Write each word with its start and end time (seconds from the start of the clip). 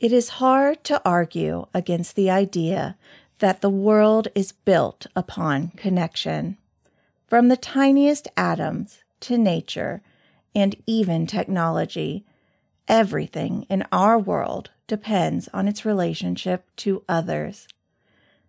It 0.00 0.14
is 0.14 0.40
hard 0.40 0.82
to 0.84 1.02
argue 1.04 1.66
against 1.74 2.16
the 2.16 2.30
idea 2.30 2.96
that 3.38 3.60
the 3.60 3.68
world 3.68 4.28
is 4.34 4.50
built 4.52 5.06
upon 5.14 5.72
connection. 5.76 6.56
From 7.26 7.48
the 7.48 7.56
tiniest 7.58 8.26
atoms 8.34 9.04
to 9.20 9.36
nature 9.36 10.00
and 10.54 10.74
even 10.86 11.26
technology, 11.26 12.24
everything 12.88 13.66
in 13.68 13.84
our 13.92 14.18
world 14.18 14.70
depends 14.86 15.48
on 15.52 15.68
its 15.68 15.84
relationship 15.84 16.64
to 16.76 17.04
others. 17.06 17.68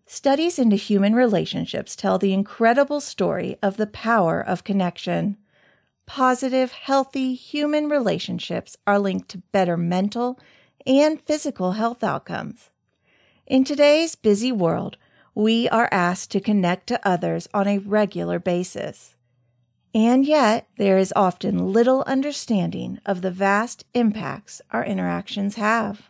Studies 0.06 0.58
into 0.58 0.78
human 0.78 1.14
relationships 1.16 1.98
tell 1.98 2.18
the 2.18 2.34
incredible 2.34 3.02
story 3.02 3.58
of 3.62 3.76
the 3.76 3.88
power 3.88 4.42
of 4.42 4.64
connection. 4.64 5.36
Positive, 6.06 6.72
healthy 6.72 7.34
human 7.36 7.90
relationships 7.90 8.78
are 8.88 9.00
linked 9.00 9.28
to 9.30 9.40
better 9.52 9.76
mental 9.76 10.40
and 10.86 11.22
physical 11.22 11.74
health 11.74 12.04
outcomes. 12.04 12.70
In 13.46 13.64
today's 13.64 14.16
busy 14.16 14.52
world, 14.52 14.98
we 15.34 15.70
are 15.70 15.90
asked 15.92 16.32
to 16.32 16.40
connect 16.40 16.88
to 16.88 17.08
others 17.08 17.48
on 17.54 17.68
a 17.68 17.78
regular 17.78 18.40
basis. 18.40 19.16
And 19.94 20.26
yet, 20.26 20.68
there 20.78 20.98
is 20.98 21.14
often 21.16 21.72
little 21.72 22.04
understanding 22.08 23.00
of 23.06 23.22
the 23.22 23.32
vast 23.32 23.86
impacts 23.94 24.62
our 24.72 24.86
interactions 24.86 25.56
have. 25.56 26.10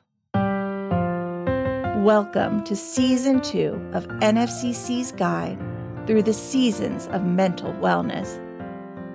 Welcome 2.04 2.64
to 2.64 2.76
Season 2.76 3.42
2 3.42 3.92
of 3.94 4.08
NFCC's 4.08 5.12
Guide 5.12 5.60
through 6.08 6.24
the 6.24 6.34
Seasons 6.34 7.06
of 7.08 7.24
Mental 7.24 7.74
Wellness 7.74 8.41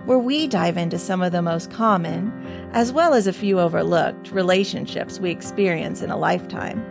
where 0.07 0.19
we 0.19 0.47
dive 0.47 0.77
into 0.77 0.99
some 0.99 1.21
of 1.21 1.33
the 1.33 1.43
most 1.43 1.71
common, 1.71 2.33
as 2.73 2.93
well 2.93 3.13
as 3.13 3.27
a 3.27 3.33
few 3.33 3.59
overlooked, 3.59 4.31
relationships 4.31 5.19
we 5.19 5.31
experience 5.31 6.01
in 6.01 6.11
a 6.11 6.17
lifetime. 6.17 6.85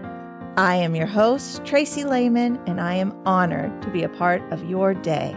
I 0.57 0.75
am 0.75 0.95
your 0.95 1.07
host, 1.07 1.65
Tracy 1.65 2.03
Lehman, 2.03 2.59
and 2.67 2.79
I 2.79 2.93
am 2.95 3.17
honored 3.25 3.81
to 3.81 3.90
be 3.90 4.03
a 4.03 4.09
part 4.09 4.41
of 4.51 4.70
your 4.70 4.93
day. 4.93 5.35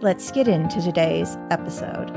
Let's 0.00 0.30
get 0.30 0.48
into 0.48 0.80
today's 0.80 1.36
episode. 1.50 2.12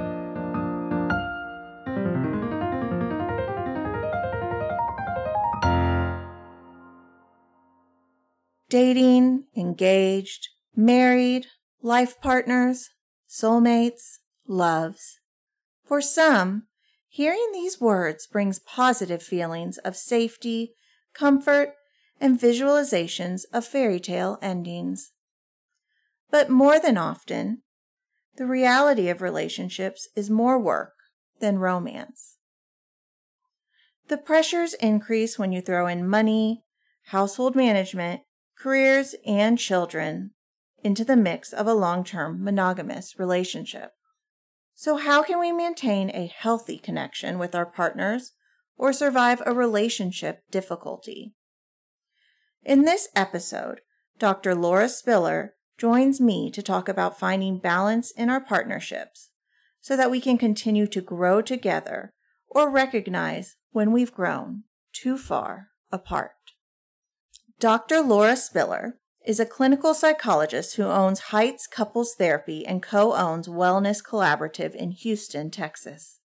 Dating, 8.69 9.45
engaged, 9.57 10.49
married, 10.75 11.47
life 11.81 12.21
partners, 12.21 12.91
soulmates, 13.27 14.19
loves. 14.49 15.19
For 15.85 16.01
some, 16.01 16.63
hearing 17.07 17.49
these 17.53 17.79
words 17.79 18.27
brings 18.27 18.59
positive 18.59 19.23
feelings 19.23 19.77
of 19.79 19.95
safety, 19.95 20.73
comfort, 21.13 21.75
and 22.19 22.39
visualizations 22.39 23.43
of 23.53 23.65
fairy 23.65 23.99
tale 23.99 24.37
endings. 24.41 25.13
But 26.29 26.49
more 26.49 26.79
than 26.79 26.97
often, 26.97 27.61
the 28.35 28.45
reality 28.45 29.09
of 29.09 29.21
relationships 29.21 30.07
is 30.15 30.29
more 30.29 30.59
work 30.59 30.93
than 31.39 31.59
romance. 31.59 32.37
The 34.07 34.17
pressures 34.17 34.73
increase 34.75 35.37
when 35.37 35.51
you 35.51 35.61
throw 35.61 35.87
in 35.87 36.07
money, 36.07 36.63
household 37.05 37.55
management, 37.55 38.21
careers, 38.57 39.15
and 39.25 39.57
children 39.57 40.31
into 40.83 41.05
the 41.05 41.15
mix 41.15 41.53
of 41.53 41.67
a 41.67 41.73
long 41.73 42.03
term 42.03 42.43
monogamous 42.43 43.19
relationship. 43.19 43.91
So, 44.81 44.95
how 44.95 45.23
can 45.23 45.41
we 45.41 45.51
maintain 45.51 46.09
a 46.09 46.31
healthy 46.33 46.77
connection 46.77 47.37
with 47.37 47.53
our 47.53 47.65
partners 47.65 48.31
or 48.77 48.93
survive 48.93 49.41
a 49.45 49.53
relationship 49.53 50.43
difficulty? 50.51 51.33
In 52.63 52.83
this 52.83 53.09
episode, 53.13 53.81
Dr. 54.19 54.55
Laura 54.55 54.87
Spiller 54.87 55.55
joins 55.77 56.21
me 56.21 56.49
to 56.51 56.63
talk 56.63 56.87
about 56.87 57.19
finding 57.19 57.59
balance 57.59 58.11
in 58.11 58.29
our 58.29 58.39
partnerships 58.39 59.31
so 59.81 59.97
that 59.97 60.09
we 60.09 60.21
can 60.21 60.37
continue 60.37 60.87
to 60.87 61.01
grow 61.01 61.41
together 61.41 62.13
or 62.47 62.69
recognize 62.69 63.57
when 63.71 63.91
we've 63.91 64.13
grown 64.13 64.63
too 64.93 65.17
far 65.17 65.71
apart. 65.91 66.53
Dr. 67.59 67.99
Laura 67.99 68.37
Spiller 68.37 68.97
is 69.25 69.39
a 69.39 69.45
clinical 69.45 69.93
psychologist 69.93 70.75
who 70.75 70.83
owns 70.83 71.19
Heights 71.19 71.67
Couples 71.67 72.15
Therapy 72.15 72.65
and 72.65 72.81
co 72.81 73.13
owns 73.13 73.47
Wellness 73.47 74.03
Collaborative 74.03 74.73
in 74.73 74.91
Houston, 74.91 75.51
Texas. 75.51 76.19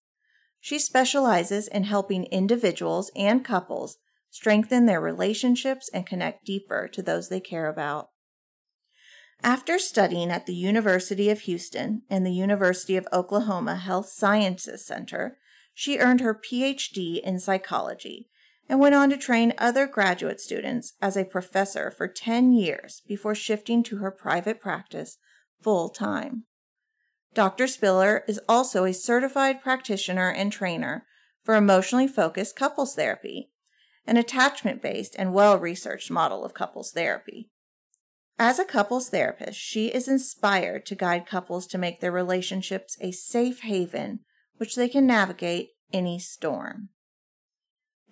She 0.60 0.78
specializes 0.78 1.69
in 1.69 1.84
helping 1.84 2.25
individuals 2.25 3.10
and 3.15 3.44
couples 3.44 3.99
strengthen 4.31 4.87
their 4.87 5.00
relationships 5.00 5.91
and 5.93 6.06
connect 6.06 6.44
deeper 6.44 6.88
to 6.88 7.03
those 7.03 7.28
they 7.28 7.41
care 7.41 7.69
about. 7.69 8.09
After 9.43 9.78
studying 9.78 10.31
at 10.31 10.47
the 10.47 10.55
University 10.55 11.28
of 11.28 11.41
Houston 11.41 12.03
and 12.09 12.25
the 12.25 12.32
University 12.32 12.97
of 12.97 13.06
Oklahoma 13.12 13.76
Health 13.76 14.09
Sciences 14.09 14.87
Center, 14.87 15.37
she 15.75 15.99
earned 15.99 16.21
her 16.21 16.34
PhD 16.34 17.21
in 17.21 17.38
psychology 17.38 18.28
and 18.69 18.80
went 18.80 18.94
on 18.94 19.10
to 19.10 19.16
train 19.16 19.52
other 19.58 19.86
graduate 19.86 20.41
students 20.41 20.94
as 21.00 21.16
a 21.16 21.25
professor 21.25 21.91
for 21.91 22.08
10 22.08 22.52
years 22.52 23.02
before 23.06 23.34
shifting 23.34 23.82
to 23.82 23.98
her 23.98 24.10
private 24.10 24.60
practice 24.60 25.19
full 25.62 25.88
time. 25.88 26.44
Dr. 27.34 27.66
Spiller 27.66 28.25
is 28.28 28.41
also 28.48 28.84
a 28.84 28.94
certified 28.94 29.60
practitioner 29.60 30.30
and 30.30 30.52
trainer 30.52 31.04
for 31.42 31.56
emotionally 31.56 32.06
focused 32.06 32.56
couples 32.56 32.94
therapy, 32.94 33.50
an 34.06 34.16
attachment 34.16 34.81
based 34.81 35.14
and 35.19 35.34
well 35.34 35.58
researched 35.58 36.10
model 36.10 36.44
of 36.44 36.54
couples 36.54 36.92
therapy. 36.92 37.50
As 38.38 38.58
a 38.58 38.64
couples 38.64 39.10
therapist, 39.10 39.58
she 39.58 39.88
is 39.88 40.08
inspired 40.08 40.86
to 40.86 40.94
guide 40.94 41.26
couples 41.26 41.66
to 41.69 41.78
make 41.78 42.00
their 42.00 42.12
relationships 42.12 42.96
a 43.00 43.12
safe 43.12 43.60
haven 43.60 44.20
which 44.56 44.76
they 44.76 44.88
can 44.88 45.06
navigate 45.06 45.70
any 45.92 46.19
storm. 46.19 46.88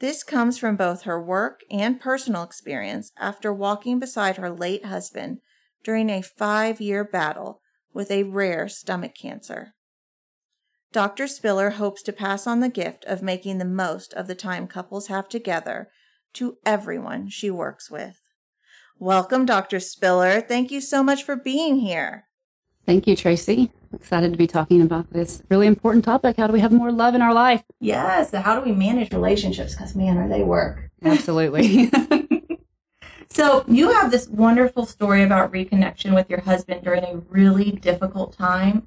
This 0.03 0.25
comes 0.25 0.59
from 0.59 0.75
both 0.75 1.03
her 1.03 1.23
work 1.23 1.61
and 1.71 2.01
personal 2.01 2.43
experience 2.43 3.13
after 3.17 3.53
walking 3.53 4.01
beside 4.01 4.37
her 4.37 4.51
late 4.51 4.87
husband 4.87 5.39
during 5.85 6.11
a 6.11 6.23
five 6.23 6.81
year 6.81 7.05
battle 7.05 7.61
with 7.95 8.11
a 8.11 8.25
rare 8.25 8.69
stomach 8.69 9.15
cancer. 9.15 9.75
Dr. 10.91 11.29
Spiller 11.29 11.71
hopes 11.71 12.03
to 12.03 12.13
pass 12.13 12.49
on 12.49 12.59
the 12.59 12.69
gift 12.69 13.05
of 13.05 13.23
making 13.23 13.59
the 13.59 13.65
most 13.65 14.13
of 14.15 14.27
the 14.27 14.35
time 14.35 14.67
couples 14.67 15.07
have 15.07 15.29
together 15.29 15.89
to 16.33 16.57
everyone 16.67 17.29
she 17.29 17.49
works 17.49 17.89
with. 17.89 18.19
Welcome, 18.99 19.47
Dr. 19.47 19.79
Spiller. 19.79 20.41
Thank 20.41 20.73
you 20.73 20.81
so 20.81 21.05
much 21.05 21.23
for 21.23 21.37
being 21.37 21.77
here. 21.77 22.25
Thank 22.87 23.07
you, 23.07 23.15
Tracy. 23.15 23.71
excited 23.95 24.33
to 24.33 24.39
be 24.39 24.47
talking 24.47 24.83
about 24.83 25.13
this 25.13 25.43
really 25.49 25.67
important 25.67 26.05
topic. 26.05 26.37
How 26.37 26.47
do 26.47 26.53
we 26.53 26.61
have 26.61 26.73
more 26.73 26.91
love 26.91 27.15
in 27.15 27.23
our 27.23 27.33
life? 27.33 27.63
Yes. 27.81 28.33
How 28.33 28.59
do 28.59 28.65
we 28.69 28.75
manage 28.75 29.13
relationships? 29.13 29.75
Because, 29.75 29.95
man, 29.95 30.17
are 30.19 30.29
they 30.29 30.43
work. 30.43 30.91
Absolutely. 31.05 31.91
so, 33.29 33.65
you 33.69 33.93
have 33.93 34.11
this 34.11 34.29
wonderful 34.29 34.87
story 34.87 35.23
about 35.23 35.53
reconnection 35.53 36.15
with 36.15 36.29
your 36.29 36.41
husband 36.41 36.83
during 36.83 37.05
a 37.05 37.17
really 37.29 37.73
difficult 37.73 38.37
time. 38.37 38.87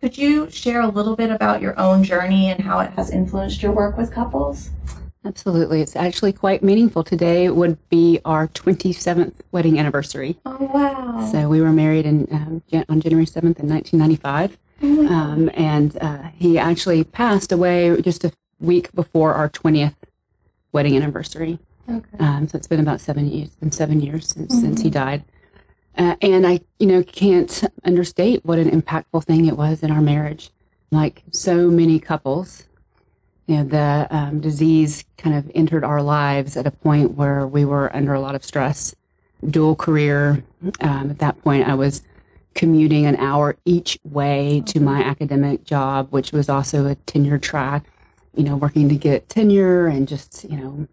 Could 0.00 0.18
you 0.18 0.50
share 0.50 0.80
a 0.80 0.88
little 0.88 1.14
bit 1.16 1.30
about 1.30 1.60
your 1.60 1.78
own 1.78 2.02
journey 2.04 2.50
and 2.50 2.60
how 2.60 2.80
it 2.80 2.90
has 2.92 3.10
influenced 3.10 3.62
your 3.62 3.72
work 3.72 3.96
with 3.96 4.12
couples? 4.12 4.70
Absolutely. 5.24 5.82
It's 5.82 5.96
actually 5.96 6.32
quite 6.32 6.62
meaningful. 6.62 7.04
Today 7.04 7.50
would 7.50 7.76
be 7.90 8.20
our 8.24 8.48
27th 8.48 9.34
wedding 9.52 9.78
anniversary. 9.78 10.38
Oh, 10.46 10.70
wow. 10.72 11.28
So 11.30 11.48
we 11.48 11.60
were 11.60 11.72
married 11.72 12.06
in, 12.06 12.26
um, 12.32 12.62
on 12.88 13.00
January 13.00 13.26
7th 13.26 13.58
in 13.58 13.68
1995. 13.68 14.56
Oh, 14.82 15.06
um, 15.08 15.50
and 15.52 15.96
uh, 16.00 16.30
he 16.36 16.58
actually 16.58 17.04
passed 17.04 17.52
away 17.52 18.00
just 18.00 18.24
a 18.24 18.32
week 18.60 18.90
before 18.92 19.34
our 19.34 19.50
20th 19.50 19.94
wedding 20.72 20.96
anniversary. 20.96 21.58
Okay. 21.88 22.18
Um, 22.18 22.48
so 22.48 22.56
it's 22.56 22.66
been 22.66 22.80
about 22.80 23.00
seven 23.00 23.28
years, 23.28 23.50
been 23.56 23.72
seven 23.72 24.00
years 24.00 24.28
since, 24.28 24.54
mm-hmm. 24.54 24.64
since 24.64 24.80
he 24.80 24.88
died. 24.88 25.24
Uh, 25.98 26.16
and 26.22 26.46
I, 26.46 26.60
you 26.78 26.86
know, 26.86 27.02
can't 27.02 27.64
understate 27.84 28.44
what 28.44 28.58
an 28.58 28.70
impactful 28.70 29.24
thing 29.24 29.46
it 29.46 29.56
was 29.56 29.82
in 29.82 29.90
our 29.90 30.00
marriage. 30.00 30.50
Like 30.90 31.24
so 31.30 31.68
many 31.68 31.98
couples, 31.98 32.64
you 33.50 33.56
know, 33.56 33.64
the 33.64 34.06
um, 34.16 34.38
disease 34.38 35.04
kind 35.18 35.34
of 35.34 35.50
entered 35.56 35.82
our 35.82 36.00
lives 36.00 36.56
at 36.56 36.68
a 36.68 36.70
point 36.70 37.14
where 37.16 37.48
we 37.48 37.64
were 37.64 37.94
under 37.96 38.14
a 38.14 38.20
lot 38.20 38.36
of 38.36 38.44
stress. 38.44 38.94
Dual 39.44 39.74
career. 39.74 40.44
Um, 40.80 41.10
at 41.10 41.18
that 41.18 41.42
point, 41.42 41.66
I 41.66 41.74
was 41.74 42.02
commuting 42.54 43.06
an 43.06 43.16
hour 43.16 43.56
each 43.64 43.98
way 44.04 44.62
to 44.66 44.78
my 44.78 45.02
academic 45.02 45.64
job, 45.64 46.06
which 46.10 46.30
was 46.30 46.48
also 46.48 46.86
a 46.86 46.94
tenure 46.94 47.38
track, 47.38 47.86
you 48.36 48.44
know, 48.44 48.54
working 48.54 48.88
to 48.88 48.94
get 48.94 49.28
tenure 49.28 49.88
and 49.88 50.06
just, 50.06 50.44
you 50.44 50.56
know, 50.56 50.86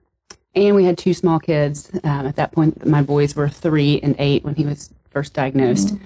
and 0.55 0.75
we 0.75 0.85
had 0.85 0.97
two 0.97 1.13
small 1.13 1.39
kids. 1.39 1.91
Um, 2.03 2.25
at 2.25 2.37
that 2.37 2.53
point, 2.53 2.87
my 2.87 3.03
boys 3.03 3.35
were 3.35 3.49
three 3.49 3.99
and 4.01 4.15
eight 4.17 4.43
when 4.43 4.55
he 4.55 4.65
was 4.65 4.91
first 5.11 5.33
diagnosed. 5.33 5.89
Mm-hmm. 5.89 6.05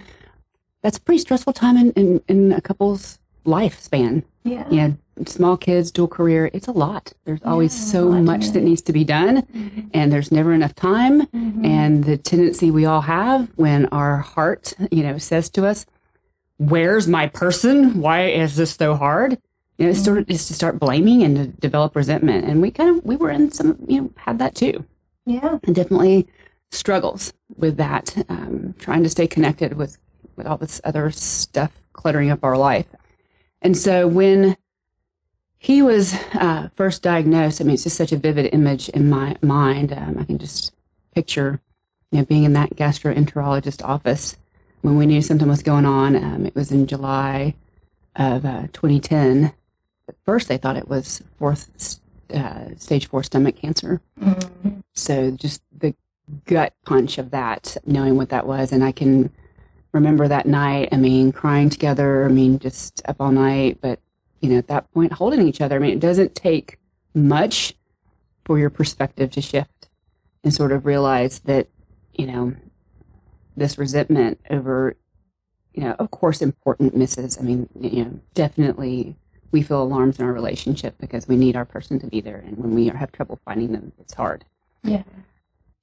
That's 0.81 0.97
a 0.97 1.01
pretty 1.01 1.19
stressful 1.19 1.53
time 1.53 1.77
in, 1.77 1.91
in, 1.91 2.21
in 2.27 2.51
a 2.51 2.59
couple's 2.59 3.19
lifespan. 3.45 4.23
Yeah. 4.43 4.69
You 4.69 4.75
know, 4.75 4.97
small 5.25 5.57
kids, 5.57 5.91
dual 5.91 6.07
career, 6.07 6.49
it's 6.53 6.67
a 6.67 6.71
lot. 6.71 7.13
There's 7.25 7.41
always 7.43 7.73
Yeah, 7.75 7.91
so 7.91 8.11
much 8.11 8.49
that 8.51 8.63
needs 8.63 8.81
to 8.83 8.93
be 8.93 9.03
done, 9.03 9.43
Mhm. 9.53 9.89
and 9.93 10.11
there's 10.11 10.31
never 10.31 10.53
enough 10.53 10.73
time. 10.75 11.27
Mhm. 11.27 11.65
And 11.65 12.03
the 12.03 12.17
tendency 12.17 12.71
we 12.71 12.85
all 12.85 13.01
have 13.01 13.49
when 13.55 13.85
our 13.87 14.17
heart, 14.17 14.73
you 14.91 15.03
know, 15.03 15.17
says 15.17 15.49
to 15.51 15.65
us, 15.65 15.85
"Where's 16.57 17.07
my 17.07 17.27
person? 17.27 17.99
Why 18.01 18.27
is 18.27 18.55
this 18.55 18.71
so 18.71 18.95
hard?" 18.95 19.37
You 19.77 19.85
know, 19.85 19.91
it's 19.91 20.03
sort 20.03 20.19
of 20.19 20.27
just 20.27 20.47
to 20.47 20.53
start 20.53 20.79
blaming 20.79 21.23
and 21.23 21.35
to 21.35 21.47
develop 21.47 21.95
resentment. 21.95 22.45
And 22.45 22.61
we 22.61 22.71
kind 22.71 22.89
of 22.89 23.03
we 23.05 23.15
were 23.15 23.31
in 23.31 23.51
some, 23.51 23.77
you 23.87 24.01
know, 24.01 24.09
had 24.15 24.37
that 24.39 24.53
too 24.55 24.85
yeah. 25.25 25.57
and 25.63 25.73
definitely 25.75 26.27
struggles 26.71 27.33
with 27.57 27.77
that, 27.77 28.15
um, 28.29 28.75
trying 28.79 29.03
to 29.03 29.09
stay 29.09 29.27
connected 29.27 29.73
with, 29.73 29.97
with 30.35 30.45
all 30.47 30.57
this 30.57 30.79
other 30.83 31.09
stuff 31.11 31.71
cluttering 31.93 32.29
up 32.29 32.43
our 32.43 32.57
life. 32.57 32.85
And 33.61 33.75
so 33.75 34.07
when 34.07 34.55
he 35.63 35.83
was 35.83 36.15
uh, 36.33 36.69
first 36.75 37.03
diagnosed, 37.03 37.61
I 37.61 37.65
mean, 37.65 37.75
it's 37.75 37.83
just 37.83 37.95
such 37.95 38.11
a 38.11 38.17
vivid 38.17 38.51
image 38.51 38.89
in 38.89 39.07
my 39.11 39.35
mind. 39.43 39.93
Um, 39.93 40.17
I 40.19 40.23
can 40.23 40.39
just 40.39 40.73
picture, 41.13 41.61
you 42.09 42.17
know, 42.17 42.25
being 42.25 42.45
in 42.45 42.53
that 42.53 42.71
gastroenterologist 42.75 43.83
office 43.87 44.37
when 44.81 44.97
we 44.97 45.05
knew 45.05 45.21
something 45.21 45.47
was 45.47 45.61
going 45.61 45.85
on. 45.85 46.15
Um, 46.15 46.47
it 46.47 46.55
was 46.55 46.71
in 46.71 46.87
July 46.87 47.53
of 48.15 48.43
uh, 48.43 48.63
2010. 48.73 49.53
At 50.09 50.15
first, 50.25 50.47
they 50.47 50.57
thought 50.57 50.77
it 50.77 50.89
was 50.89 51.21
fourth 51.37 51.99
uh, 52.33 52.75
stage 52.77 53.07
four 53.07 53.21
stomach 53.21 53.55
cancer. 53.55 54.01
Mhm. 54.19 54.81
So 54.95 55.29
just 55.29 55.61
the 55.77 55.93
gut 56.45 56.73
punch 56.87 57.19
of 57.19 57.29
that, 57.29 57.77
knowing 57.85 58.17
what 58.17 58.29
that 58.29 58.47
was. 58.47 58.71
And 58.71 58.83
I 58.83 58.91
can 58.91 59.29
remember 59.91 60.27
that 60.27 60.47
night, 60.47 60.89
I 60.91 60.97
mean, 60.97 61.31
crying 61.31 61.69
together, 61.69 62.25
I 62.25 62.29
mean, 62.29 62.57
just 62.57 63.03
up 63.05 63.17
all 63.19 63.31
night, 63.31 63.77
but, 63.79 63.99
you 64.41 64.49
know, 64.49 64.57
at 64.57 64.67
that 64.67 64.91
point, 64.93 65.13
holding 65.13 65.47
each 65.47 65.61
other. 65.61 65.75
I 65.75 65.79
mean, 65.79 65.91
it 65.91 65.99
doesn't 65.99 66.35
take 66.35 66.77
much 67.13 67.73
for 68.45 68.57
your 68.59 68.69
perspective 68.69 69.31
to 69.31 69.41
shift 69.41 69.87
and 70.43 70.53
sort 70.53 70.71
of 70.71 70.85
realize 70.85 71.39
that, 71.39 71.67
you 72.13 72.25
know, 72.25 72.53
this 73.55 73.77
resentment 73.77 74.39
over, 74.49 74.95
you 75.73 75.83
know, 75.83 75.95
of 75.99 76.09
course, 76.11 76.41
important 76.41 76.95
misses. 76.95 77.37
I 77.37 77.41
mean, 77.41 77.69
you 77.79 78.03
know, 78.05 78.19
definitely 78.33 79.15
we 79.51 79.61
feel 79.61 79.83
alarms 79.83 80.17
in 80.19 80.25
our 80.25 80.33
relationship 80.33 80.95
because 80.99 81.27
we 81.27 81.35
need 81.35 81.55
our 81.55 81.65
person 81.65 81.99
to 81.99 82.07
be 82.07 82.21
there. 82.21 82.37
And 82.37 82.57
when 82.57 82.73
we 82.73 82.87
have 82.87 83.11
trouble 83.11 83.39
finding 83.45 83.71
them, 83.73 83.91
it's 83.99 84.13
hard 84.13 84.45
Yeah. 84.83 85.03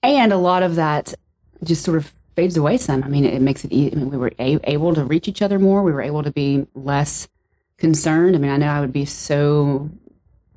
and 0.03 0.33
a 0.33 0.39
lot 0.39 0.63
of 0.63 0.75
that 0.77 1.15
just 1.63 1.85
sort 1.85 1.99
of 1.99 2.13
fades 2.35 2.57
away 2.57 2.79
some. 2.79 3.03
I 3.05 3.09
mean, 3.09 3.25
it, 3.25 3.43
makes 3.43 3.65
it. 3.65 3.73
E- 3.73 3.91
I 3.93 3.95
mean, 3.97 4.11
we 4.11 4.17
were 4.17 4.33
a- 4.39 4.61
able 4.65 4.95
to 4.95 5.05
reach 5.05 5.29
each 5.29 5.43
other 5.43 5.59
more. 5.59 5.83
We 5.83 5.93
were 5.93 6.01
able 6.03 6.23
to 6.23 6.31
be 6.31 6.67
less 6.75 7.29
concerned. 7.79 8.35
I 8.37 8.39
mean, 8.39 8.51
I 8.51 8.57
know 8.57 8.69
I 8.69 8.81
would 8.81 8.93
be 8.93 9.05
so 9.05 9.89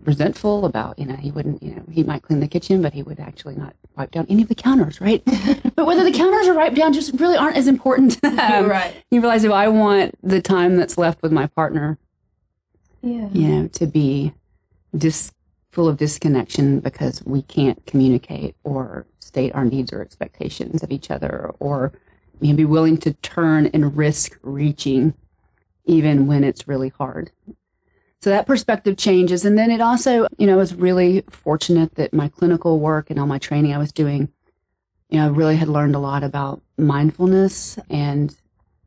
resentful 0.04 0.66
about, 0.66 0.98
you 0.98 1.06
know, 1.06 1.16
he 1.16 1.32
wouldn't, 1.32 1.62
you 1.62 1.76
know, 1.76 1.84
he 1.92 2.04
might 2.04 2.24
clean 2.24 2.40
the 2.40 2.48
kitchen, 2.48 2.82
but 2.82 2.94
he 2.94 3.04
would 3.04 3.20
actually 3.20 3.56
not 3.56 3.76
wipe 3.96 4.12
down 4.12 4.26
any 4.30 4.42
of 4.42 4.50
the 4.50 4.56
counters, 4.56 5.00
right? 5.00 5.24
but 5.76 5.86
whether 5.86 6.04
the 6.04 6.12
counters 6.12 6.48
are 6.48 6.56
wiped 6.56 6.76
down 6.76 6.92
just 6.92 7.14
really 7.20 7.38
aren't 7.38 7.58
as 7.58 7.68
important. 7.68 8.20
Um, 8.42 8.68
right. 8.68 8.96
You 9.12 9.20
realize 9.22 9.44
if 9.44 9.52
I 9.52 9.68
want 9.68 10.16
the 10.24 10.42
time 10.42 10.76
that's 10.78 10.98
left 10.98 11.22
with 11.22 11.32
my 11.32 11.46
partner 11.48 12.00
Yeah. 13.04 13.30
you 13.32 13.48
know, 13.48 13.68
to 13.68 13.86
be 13.86 14.34
dis- 14.98 15.32
full 15.72 15.88
of 15.88 15.98
disconnection 15.98 16.80
because 16.80 17.24
we 17.26 17.44
can't 17.44 17.86
communicate 17.86 18.56
or 18.64 19.06
state 19.20 19.54
our 19.54 19.64
needs 19.66 19.94
or 19.94 20.02
expectations 20.02 20.82
of 20.82 20.92
each 20.92 21.12
other, 21.12 21.52
or 21.60 21.94
you 22.40 22.52
know, 22.54 22.58
be 22.58 22.66
willing 22.66 22.98
to 22.98 23.14
turn 23.14 23.68
and 23.68 23.96
risk 23.96 24.38
reaching 24.42 25.14
even 25.86 26.28
when 26.28 26.44
it's 26.44 26.68
really 26.68 26.90
hard. 26.90 27.32
So 28.22 28.30
that 28.30 28.46
perspective 28.46 28.98
changes. 28.98 29.46
And 29.46 29.58
then 29.58 29.72
it 29.72 29.82
also, 29.82 30.28
you 30.38 30.46
know, 30.46 30.54
I 30.54 30.58
was 30.58 30.76
really 30.76 31.24
fortunate 31.30 31.96
that 31.96 32.14
my 32.14 32.30
clinical 32.30 32.80
work 32.80 33.10
and 33.10 33.20
all 33.20 33.26
my 33.26 33.40
training 33.40 33.74
I 33.74 33.80
was 33.80 33.92
doing, 33.92 34.30
you 35.10 35.18
know, 35.18 35.26
I 35.26 35.30
really 35.30 35.56
had 35.56 35.68
learned 35.68 35.96
a 35.96 36.00
lot 36.00 36.24
about 36.24 36.62
mindfulness 36.78 37.80
and 37.90 38.36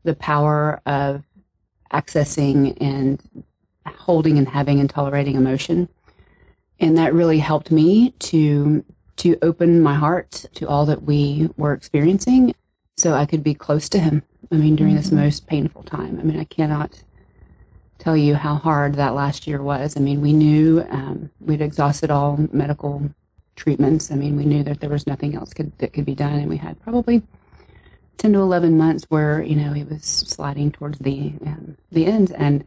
the 0.03 0.15
power 0.15 0.81
of 0.85 1.23
accessing 1.91 2.77
and 2.79 3.21
holding 3.85 4.37
and 4.37 4.47
having 4.47 4.79
and 4.79 4.89
tolerating 4.89 5.35
emotion. 5.35 5.89
And 6.79 6.97
that 6.97 7.13
really 7.13 7.39
helped 7.39 7.71
me 7.71 8.11
to 8.11 8.83
to 9.17 9.37
open 9.41 9.81
my 9.81 9.95
heart 9.95 10.45
to 10.53 10.67
all 10.67 10.85
that 10.85 11.03
we 11.03 11.49
were 11.55 11.73
experiencing 11.73 12.53
so 12.97 13.13
I 13.13 13.25
could 13.25 13.43
be 13.43 13.53
close 13.53 13.87
to 13.89 13.99
him. 13.99 14.23
I 14.51 14.55
mean, 14.55 14.75
during 14.75 14.95
this 14.95 15.11
most 15.11 15.47
painful 15.47 15.83
time. 15.83 16.19
I 16.19 16.23
mean, 16.23 16.39
I 16.39 16.43
cannot 16.45 17.03
tell 17.97 18.15
you 18.15 18.35
how 18.35 18.55
hard 18.55 18.95
that 18.95 19.15
last 19.15 19.47
year 19.47 19.61
was. 19.61 19.97
I 19.97 19.99
mean, 19.99 20.21
we 20.21 20.33
knew 20.33 20.85
um, 20.89 21.31
we'd 21.39 21.61
exhausted 21.61 22.11
all 22.11 22.37
medical 22.51 23.09
treatments. 23.55 24.11
I 24.11 24.15
mean, 24.15 24.37
we 24.37 24.45
knew 24.45 24.63
that 24.63 24.79
there 24.79 24.89
was 24.89 25.07
nothing 25.07 25.35
else 25.35 25.53
could, 25.53 25.77
that 25.79 25.93
could 25.93 26.05
be 26.05 26.15
done, 26.15 26.33
and 26.33 26.49
we 26.49 26.57
had 26.57 26.79
probably 26.81 27.23
ten 28.17 28.33
to 28.33 28.39
eleven 28.39 28.77
months 28.77 29.05
where 29.09 29.41
you 29.41 29.55
know 29.55 29.73
he 29.73 29.83
was 29.83 30.03
sliding 30.03 30.71
towards 30.71 30.99
the 30.99 31.33
um, 31.45 31.77
the 31.91 32.05
end. 32.05 32.31
And 32.31 32.65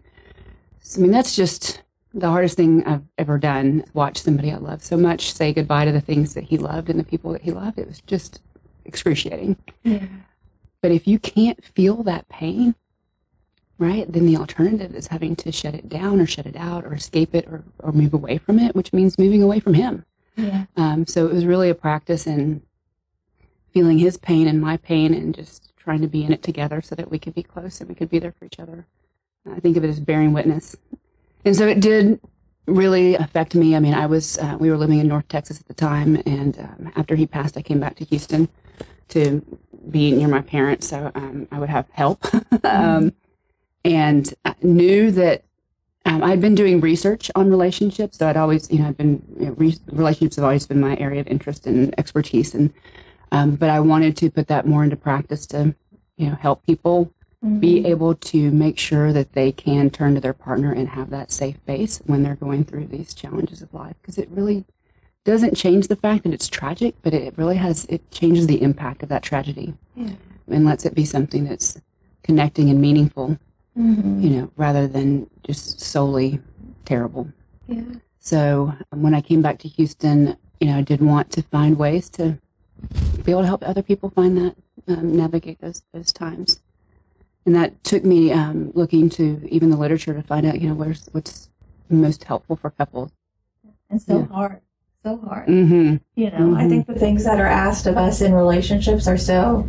I 0.97 1.01
mean, 1.01 1.11
that's 1.11 1.37
just 1.37 1.83
the 2.15 2.29
hardest 2.29 2.57
thing 2.57 2.85
I've 2.85 3.05
ever 3.19 3.39
done. 3.39 3.85
Watch 3.93 4.19
somebody 4.23 4.51
I 4.53 4.57
love 4.57 4.83
so 4.83 4.97
much 4.97 5.33
say 5.33 5.53
goodbye 5.53 5.85
to 5.85 5.93
the 5.93 6.01
things 6.01 6.35
that 6.35 6.45
he 6.45 6.59
loved 6.59 6.91
and 6.91 6.99
the 6.99 7.05
people 7.05 7.33
that 7.33 7.43
he 7.43 7.51
loved. 7.51 7.79
It 7.79 7.87
was 7.87 8.01
just 8.01 8.41
excruciating. 8.85 9.57
Yeah. 9.85 10.07
But 10.81 10.93
if 10.93 11.07
you 11.07 11.19
can't 11.19 11.65
feel 11.65 12.03
that 12.05 12.29
pain, 12.29 12.75
right, 13.79 14.11
then 14.11 14.27
the 14.27 14.37
alternative 14.37 14.95
is 14.95 15.09
having 15.09 15.37
to 15.37 15.53
shut 15.53 15.75
it 15.75 15.89
down 15.89 16.21
or 16.21 16.27
shut 16.27 16.47
it 16.47 16.57
out 16.57 16.85
or 16.85 16.95
escape 16.95 17.35
it 17.35 17.47
or, 17.47 17.65
or 17.81 17.93
move 17.93 18.15
away 18.15 18.39
from 18.39 18.59
it, 18.59 18.75
which 18.75 18.93
means 18.93 19.19
moving 19.19 19.43
away 19.43 19.61
from 19.61 19.75
him. 19.75 20.05
Yeah. 20.37 20.67
Um, 20.77 21.07
so 21.07 21.27
it 21.27 21.33
was 21.33 21.45
really 21.45 21.69
a 21.69 21.75
practice 21.75 22.27
in 22.27 22.63
feeling 23.73 23.99
his 23.99 24.17
pain 24.17 24.47
and 24.47 24.61
my 24.61 24.77
pain 24.77 25.13
and 25.13 25.35
just 25.35 25.77
trying 25.77 26.01
to 26.01 26.09
be 26.09 26.25
in 26.25 26.33
it 26.33 26.43
together 26.43 26.81
so 26.81 26.95
that 26.95 27.11
we 27.11 27.19
could 27.19 27.35
be 27.35 27.43
close 27.43 27.81
and 27.81 27.89
we 27.89 27.95
could 27.95 28.11
be 28.11 28.19
there 28.19 28.33
for 28.33 28.45
each 28.45 28.61
other. 28.61 28.87
I 29.51 29.61
think 29.61 29.77
of 29.77 29.85
it 29.85 29.89
as 29.89 30.01
bearing 30.01 30.33
witness. 30.33 30.77
And 31.45 31.57
so 31.57 31.67
it 31.67 31.81
did 31.81 32.21
really 32.67 33.15
affect 33.15 33.55
me. 33.55 33.75
I 33.75 33.81
mean, 33.81 33.95
I 33.95 34.07
was, 34.07 34.39
uh, 34.39 34.57
we 34.61 34.71
were 34.71 34.77
living 34.77 34.99
in 34.99 35.09
North 35.09 35.29
Texas 35.29 35.61
at 35.61 35.67
the 35.67 35.75
time. 35.75 36.23
And 36.27 36.59
um, 36.59 36.93
after 36.97 37.15
he 37.15 37.27
passed, 37.27 37.57
I 37.57 37.63
came 37.63 37.81
back 37.81 37.97
to 37.97 38.05
Houston 38.05 38.49
to 39.09 39.45
be 39.91 40.13
near 40.13 40.29
my 40.29 40.43
parents 40.43 40.89
so 40.89 41.11
um, 41.15 41.49
I 41.51 41.59
would 41.59 41.69
have 41.69 41.87
help. 41.91 42.25
um, 42.65 43.13
and 43.85 44.33
I 44.45 44.55
knew 44.63 45.11
that 45.13 45.45
um, 46.05 46.23
I'd 46.23 46.41
been 46.41 46.55
doing 46.55 46.81
research 46.81 47.31
on 47.35 47.51
relationships, 47.51 48.19
so 48.19 48.29
I'd 48.29 48.37
always, 48.37 48.71
you 48.71 48.79
know, 48.79 48.89
I've 48.89 48.97
been 48.97 49.23
you 49.39 49.47
know, 49.47 49.53
re- 49.53 49.79
relationships 49.93 50.37
have 50.37 50.45
always 50.45 50.67
been 50.67 50.81
my 50.81 50.97
area 50.97 51.21
of 51.21 51.27
interest 51.27 51.67
and 51.67 51.95
expertise, 51.99 52.55
and 52.55 52.73
um, 53.31 53.57
but 53.57 53.69
I 53.69 53.81
wanted 53.81 54.17
to 54.19 54.31
put 54.31 54.49
that 54.49 54.67
more 54.67 54.83
into 54.83 54.97
practice 54.97 55.47
to, 55.49 55.75
you 56.17 56.31
know, 56.31 56.35
help 56.37 56.65
people 56.65 57.13
be 57.61 57.87
able 57.87 58.15
to 58.17 58.51
make 58.51 58.79
sure 58.79 59.13
that 59.13 59.35
they 59.35 59.53
can 59.53 59.91
turn 59.91 60.15
to 60.15 60.21
their 60.21 60.33
partner 60.33 60.73
and 60.73 60.89
have 60.89 61.11
that 61.11 61.31
safe 61.31 61.65
base 61.67 62.03
when 62.07 62.23
they're 62.25 62.35
going 62.35 62.65
through 62.65 62.87
these 62.87 63.15
challenges 63.15 63.63
of 63.63 63.73
life, 63.73 63.95
because 64.01 64.19
it 64.19 64.29
really 64.31 64.65
doesn't 65.29 65.55
change 65.57 65.89
the 65.89 65.97
fact 65.97 66.25
that 66.25 66.33
it's 66.33 66.49
tragic, 66.49 66.95
but 67.03 67.13
it 67.13 67.35
really 67.37 67.57
has 67.57 67.85
it 67.91 68.11
changes 68.11 68.47
the 68.47 68.63
impact 68.63 69.03
of 69.03 69.11
that 69.11 69.23
tragedy 69.23 69.75
Yeah. 69.95 70.13
and 70.49 70.65
lets 70.65 70.87
it 70.87 70.95
be 70.95 71.05
something 71.05 71.45
that's 71.45 71.79
connecting 72.23 72.71
and 72.71 72.81
meaningful 72.81 73.37
Mhm. 73.79 74.23
you 74.23 74.31
know, 74.31 74.51
rather 74.57 74.89
than 74.89 75.29
just 75.45 75.81
solely 75.81 76.41
terrible. 76.85 77.29
Yeah. 77.69 77.83
So 78.19 78.73
um, 78.91 79.03
when 79.03 79.15
I 79.15 79.21
came 79.21 79.41
back 79.43 79.59
to 79.61 79.69
Houston, 79.69 80.37
you 80.61 80.67
know, 80.69 80.77
I 80.79 80.83
did 80.83 81.01
want 81.01 81.31
to 81.33 81.43
find 81.43 81.79
ways 81.79 82.09
to 82.19 82.39
be 83.25 83.31
able 83.33 83.43
to 83.43 83.47
help 83.47 83.63
other 83.69 83.83
people 83.83 84.09
find 84.11 84.37
that, 84.39 84.57
um, 84.89 85.15
navigate 85.15 85.61
those 85.61 85.83
those 85.93 86.11
times, 86.13 86.61
and 87.47 87.55
that 87.55 87.85
took 87.85 88.03
me 88.05 88.33
um, 88.33 88.73
looking 88.75 89.09
to 89.11 89.25
even 89.49 89.69
the 89.71 89.77
literature 89.77 90.15
to 90.15 90.23
find 90.23 90.45
out, 90.47 90.61
you 90.61 90.69
know, 90.69 90.75
where's 90.75 91.07
what's 91.13 91.51
most 91.91 92.25
helpful 92.25 92.57
for 92.57 92.71
couples. 92.71 93.11
And 93.91 94.01
so 94.03 94.19
Yeah. 94.21 94.27
hard. 94.27 94.61
So 95.05 95.17
hard. 95.19 95.47
Mm-hmm. 95.49 95.97
You 96.17 96.31
know, 96.31 96.57
I 96.57 96.65
Mhm. 96.65 96.69
think 96.69 96.87
the 96.87 96.95
things 96.95 97.25
that 97.25 97.41
are 97.41 97.47
asked 97.47 97.87
of 97.87 97.97
us 97.97 98.21
in 98.21 98.33
relationships 98.35 99.07
are 99.07 99.17
so 99.17 99.69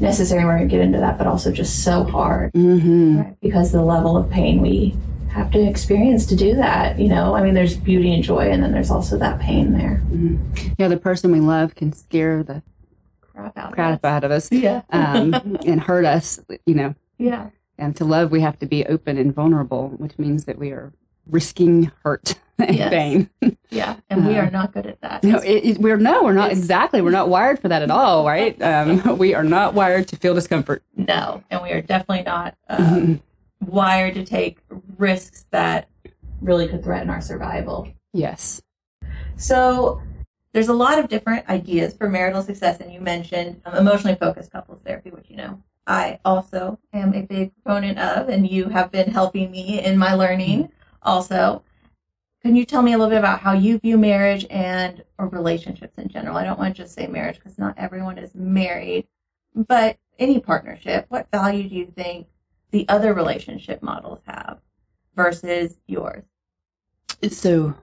necessary. 0.00 0.44
We're 0.44 0.56
going 0.56 0.68
to 0.68 0.74
get 0.74 0.80
into 0.80 0.98
that, 0.98 1.18
but 1.18 1.26
also 1.26 1.52
just 1.52 1.84
so 1.84 2.04
hard. 2.04 2.52
Mm-hmm. 2.54 3.18
Right. 3.18 3.36
Because 3.42 3.72
the 3.72 3.82
level 3.82 4.16
of 4.16 4.30
pain 4.30 4.62
we 4.62 4.96
have 5.28 5.50
to 5.52 5.60
experience 5.60 6.26
to 6.26 6.34
do 6.36 6.54
that. 6.56 6.98
You 6.98 7.08
know, 7.08 7.34
I 7.34 7.42
mean, 7.42 7.54
there's 7.54 7.76
beauty 7.76 8.12
and 8.14 8.22
joy, 8.22 8.50
and 8.50 8.62
then 8.62 8.72
there's 8.72 8.90
also 8.90 9.16
that 9.18 9.38
pain 9.38 9.72
there. 9.72 10.02
Yeah, 10.78 10.88
the 10.88 10.96
person 10.96 11.30
we 11.30 11.40
love 11.40 11.74
can 11.76 11.92
scare 11.92 12.42
the 12.42 12.62
Crap 13.32 13.56
out. 13.56 13.72
crap 13.72 13.98
of 14.00 14.04
us. 14.04 14.10
out 14.10 14.24
of 14.24 14.30
us 14.32 14.50
Yeah. 14.50 14.82
um, 14.90 15.34
and 15.66 15.80
hurt 15.80 16.04
us. 16.06 16.40
You 16.66 16.74
know, 16.74 16.94
yeah. 17.18 17.50
And 17.78 17.94
to 17.96 18.04
love, 18.04 18.30
we 18.32 18.40
have 18.40 18.58
to 18.58 18.66
be 18.66 18.84
open 18.86 19.18
and 19.18 19.32
vulnerable, 19.34 19.88
which 19.98 20.18
means 20.18 20.46
that 20.46 20.58
we 20.58 20.70
are 20.70 20.92
risking 21.30 21.90
hurt 22.02 22.34
Yes. 22.70 22.90
pain. 22.90 23.30
Yeah. 23.70 23.96
And 24.10 24.26
we 24.26 24.36
Uh, 24.36 24.42
are 24.46 24.50
not 24.50 24.72
good 24.72 24.86
at 24.86 25.00
that. 25.00 25.22
No, 25.24 25.38
it, 25.38 25.64
it- 25.64 25.78
we're 25.78 25.96
no, 25.96 26.24
we're 26.24 26.32
not 26.32 26.50
exactly. 26.50 27.00
We're 27.00 27.10
not 27.10 27.28
wired 27.28 27.58
for 27.60 27.68
that 27.68 27.82
at 27.82 27.90
all, 27.90 28.26
right? 28.26 28.60
Um, 28.70 29.18
we 29.18 29.34
are 29.34 29.44
not 29.44 29.74
wired 29.74 30.08
to 30.08 30.16
feel 30.16 30.34
discomfort. 30.34 30.82
no. 30.96 31.42
And 31.50 31.62
we 31.62 31.70
are 31.70 31.80
definitely 31.82 32.24
not 32.24 32.56
uh, 32.68 32.76
Mhm. 32.78 33.20
wired 33.66 34.14
to 34.14 34.24
take 34.24 34.58
risks 34.98 35.46
that 35.50 35.88
really 36.40 36.66
could 36.68 36.82
threaten 36.82 37.10
our 37.10 37.20
survival. 37.20 37.88
Yes. 38.12 38.60
So 39.36 40.00
there's 40.52 40.68
a 40.68 40.74
lot 40.74 40.98
of 40.98 41.08
different 41.08 41.48
ideas 41.48 41.94
for 41.96 42.08
marital 42.08 42.42
success, 42.42 42.80
and 42.80 42.92
you 42.92 43.00
mentioned 43.00 43.60
um, 43.64 43.74
emotionally 43.76 44.16
focused 44.16 44.50
couples 44.50 44.80
therapy, 44.84 45.10
which 45.10 45.26
you 45.30 45.36
know 45.36 45.62
I 45.86 46.18
also 46.24 46.78
am 46.92 47.14
a 47.14 47.22
big 47.22 47.52
proponent 47.62 47.98
of, 47.98 48.28
and 48.28 48.48
you 48.48 48.68
have 48.68 48.90
been 48.90 49.10
helping 49.10 49.50
me 49.50 49.82
in 49.82 49.96
my 49.98 50.14
learning 50.14 50.70
also. 51.02 51.62
Can 52.42 52.56
you 52.56 52.64
tell 52.64 52.82
me 52.82 52.94
a 52.94 52.98
little 52.98 53.10
bit 53.10 53.18
about 53.18 53.40
how 53.40 53.52
you 53.52 53.78
view 53.78 53.98
marriage 53.98 54.46
and 54.48 55.04
or 55.18 55.28
relationships 55.28 55.98
in 55.98 56.08
general? 56.08 56.36
I 56.36 56.44
don't 56.44 56.58
want 56.58 56.74
to 56.74 56.82
just 56.82 56.94
say 56.94 57.06
marriage 57.06 57.36
because 57.36 57.58
not 57.58 57.74
everyone 57.76 58.16
is 58.16 58.34
married, 58.34 59.06
but 59.54 59.98
any 60.18 60.40
partnership. 60.40 61.06
What 61.10 61.30
value 61.30 61.68
do 61.68 61.74
you 61.74 61.86
think 61.86 62.28
the 62.70 62.88
other 62.88 63.12
relationship 63.12 63.82
models 63.82 64.20
have 64.26 64.58
versus 65.14 65.80
yours? 65.86 66.24
So, 67.30 67.74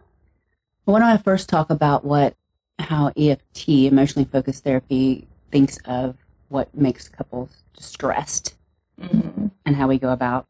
when 0.86 1.04
I 1.04 1.18
first 1.18 1.50
talk 1.50 1.70
about 1.70 2.04
what 2.04 2.36
how 2.80 3.12
EFT, 3.16 3.70
emotionally 3.70 4.28
focused 4.32 4.64
therapy, 4.64 5.28
thinks 5.52 5.78
of 5.86 6.16
what 6.50 6.74
makes 6.76 7.10
couples 7.10 7.64
distressed 7.76 8.56
Mm-hmm. 9.00 9.48
and 9.64 9.76
how 9.76 9.88
we 9.88 10.00
go 10.00 10.10
about 10.10 10.48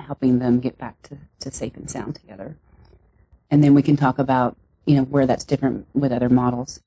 helping 0.00 0.40
them 0.40 0.58
get 0.58 0.76
back 0.76 1.00
to, 1.02 1.18
to 1.38 1.52
safe 1.52 1.76
and 1.76 1.88
sound 1.88 2.16
together. 2.16 2.56
And 3.50 3.62
then 3.62 3.74
we 3.74 3.82
can 3.82 3.96
talk 3.96 4.18
about, 4.18 4.56
you 4.86 4.96
know, 4.96 5.02
where 5.02 5.26
that's 5.26 5.44
different 5.44 5.86
with 5.94 6.12
other 6.12 6.28
models 6.28 6.80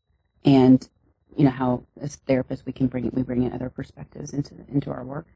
and, 0.43 0.87
you 1.35 1.43
know, 1.43 1.51
how 1.51 1.83
as 2.01 2.17
therapists 2.27 2.65
we 2.65 2.73
can 2.73 2.87
bring 2.87 3.09
we 3.13 3.23
bring 3.23 3.43
in 3.43 3.53
other 3.53 3.69
perspectives 3.69 4.33
into 4.33 4.53
into 4.71 4.91
our 4.91 5.03
work. 5.03 5.27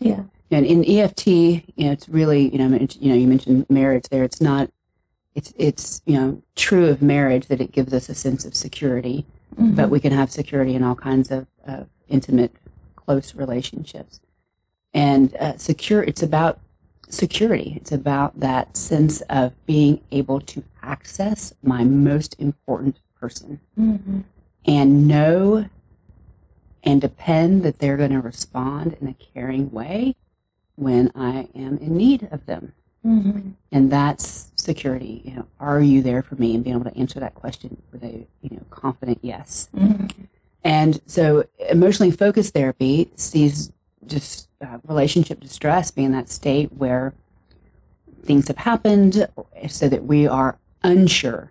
Yeah. 0.00 0.22
And 0.50 0.66
in 0.66 0.84
EFT, 0.84 1.26
you 1.26 1.62
know, 1.76 1.92
it's 1.92 2.08
really, 2.08 2.50
you 2.50 2.58
know, 2.58 2.76
you 2.76 3.08
know, 3.08 3.14
you 3.14 3.26
mentioned 3.26 3.66
marriage 3.70 4.04
there. 4.10 4.24
It's 4.24 4.40
not, 4.40 4.70
it's, 5.34 5.52
it's, 5.56 6.02
you 6.04 6.14
know, 6.18 6.42
true 6.56 6.88
of 6.88 7.00
marriage 7.00 7.46
that 7.46 7.60
it 7.60 7.72
gives 7.72 7.94
us 7.94 8.08
a 8.08 8.14
sense 8.14 8.44
of 8.44 8.54
security, 8.54 9.24
but 9.56 9.90
we 9.90 10.00
can 10.00 10.12
have 10.12 10.30
security 10.30 10.74
in 10.74 10.82
all 10.82 10.94
kinds 10.94 11.30
of, 11.30 11.46
of 11.64 11.88
intimate, 12.08 12.52
close 12.96 13.34
relationships. 13.34 14.20
And 14.92 15.34
uh, 15.36 15.56
secure, 15.56 16.02
it's 16.02 16.22
about 16.22 16.58
security. 17.12 17.74
It's 17.76 17.92
about 17.92 18.40
that 18.40 18.76
sense 18.76 19.20
of 19.22 19.52
being 19.66 20.00
able 20.10 20.40
to 20.40 20.64
access 20.82 21.54
my 21.62 21.84
most 21.84 22.34
important 22.38 22.98
person 23.20 23.60
Mm-hmm. 23.78 24.20
and 24.66 25.06
know 25.06 25.66
and 26.82 27.00
depend 27.00 27.62
that 27.62 27.78
they're 27.78 27.96
going 27.96 28.10
to 28.10 28.20
respond 28.20 28.96
in 29.00 29.06
a 29.06 29.14
caring 29.14 29.70
way 29.70 30.16
when 30.74 31.12
I 31.14 31.48
am 31.54 31.78
in 31.78 31.96
need 31.96 32.28
of 32.32 32.46
them. 32.46 32.72
Mm-hmm. 33.06 33.50
And 33.70 33.92
that's 33.92 34.50
security. 34.56 35.22
You 35.24 35.34
know, 35.34 35.46
are 35.60 35.80
you 35.80 36.02
there 36.02 36.22
for 36.22 36.34
me? 36.34 36.54
And 36.54 36.64
being 36.64 36.74
able 36.76 36.90
to 36.90 36.96
answer 36.96 37.20
that 37.20 37.34
question 37.34 37.80
with 37.92 38.02
a 38.02 38.26
you 38.40 38.50
know 38.50 38.62
confident 38.70 39.18
yes. 39.22 39.68
Mm-hmm. 39.74 40.06
And 40.64 41.00
so, 41.06 41.44
emotionally 41.68 42.12
focused 42.12 42.54
therapy 42.54 43.10
sees 43.16 43.72
just 44.06 44.48
uh, 44.60 44.78
relationship 44.86 45.40
distress 45.40 45.90
being 45.90 46.12
that 46.12 46.28
state 46.28 46.72
where 46.72 47.14
things 48.24 48.48
have 48.48 48.58
happened, 48.58 49.26
so 49.68 49.88
that 49.88 50.04
we 50.04 50.26
are 50.26 50.58
unsure 50.82 51.50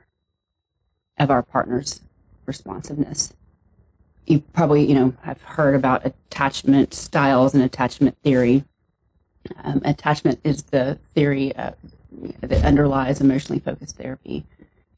of 1.18 1.30
our 1.30 1.44
partner's 1.44 2.02
responsiveness. 2.46 3.34
You 4.26 4.40
probably, 4.54 4.86
you 4.86 4.96
know, 4.96 5.14
have 5.24 5.42
heard 5.42 5.76
about 5.76 6.06
attachment 6.06 6.94
styles 6.94 7.54
and 7.54 7.64
attachment 7.64 8.18
theory. 8.24 8.64
Um, 9.64 9.82
attachment 9.84 10.40
is 10.44 10.64
the 10.64 10.98
theory 11.14 11.56
uh, 11.56 11.72
that 12.42 12.64
underlies 12.64 13.20
emotionally 13.20 13.60
focused 13.60 13.98
therapy, 13.98 14.46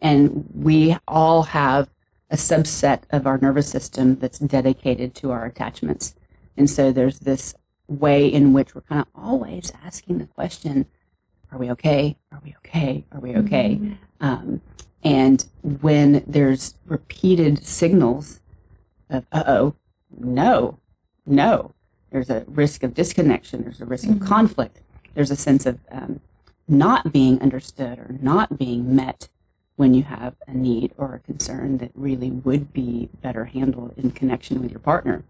and 0.01 0.47
we 0.53 0.97
all 1.07 1.43
have 1.43 1.89
a 2.29 2.35
subset 2.35 3.03
of 3.11 3.25
our 3.25 3.37
nervous 3.37 3.69
system 3.69 4.15
that's 4.15 4.39
dedicated 4.39 5.15
to 5.15 5.31
our 5.31 5.45
attachments. 5.45 6.15
And 6.57 6.69
so 6.69 6.91
there's 6.91 7.19
this 7.19 7.55
way 7.87 8.27
in 8.27 8.53
which 8.53 8.73
we're 8.75 8.81
kind 8.81 9.01
of 9.01 9.07
always 9.15 9.71
asking 9.83 10.19
the 10.19 10.27
question, 10.27 10.85
are 11.51 11.57
we 11.57 11.69
okay? 11.71 12.17
Are 12.31 12.41
we 12.43 12.55
okay? 12.57 13.05
Are 13.11 13.19
we 13.19 13.35
okay? 13.35 13.79
Um, 14.21 14.61
and 15.03 15.45
when 15.61 16.23
there's 16.25 16.75
repeated 16.85 17.63
signals 17.63 18.39
of, 19.09 19.25
uh 19.31 19.43
oh, 19.45 19.75
no, 20.17 20.79
no, 21.25 21.73
there's 22.11 22.29
a 22.29 22.45
risk 22.47 22.83
of 22.83 22.93
disconnection, 22.93 23.63
there's 23.63 23.81
a 23.81 23.85
risk 23.85 24.07
of 24.07 24.19
conflict, 24.19 24.81
there's 25.13 25.31
a 25.31 25.35
sense 25.35 25.65
of 25.65 25.79
um, 25.91 26.21
not 26.67 27.11
being 27.11 27.41
understood 27.41 27.99
or 27.99 28.15
not 28.21 28.57
being 28.57 28.95
met 28.95 29.27
when 29.75 29.93
you 29.93 30.03
have 30.03 30.35
a 30.47 30.53
need 30.53 30.93
or 30.97 31.15
a 31.15 31.19
concern 31.19 31.79
that 31.79 31.91
really 31.95 32.29
would 32.31 32.71
be 32.71 33.09
better 33.21 33.45
handled 33.45 33.93
in 33.97 34.11
connection 34.11 34.61
with 34.61 34.71
your 34.71 34.79
partner, 34.79 35.23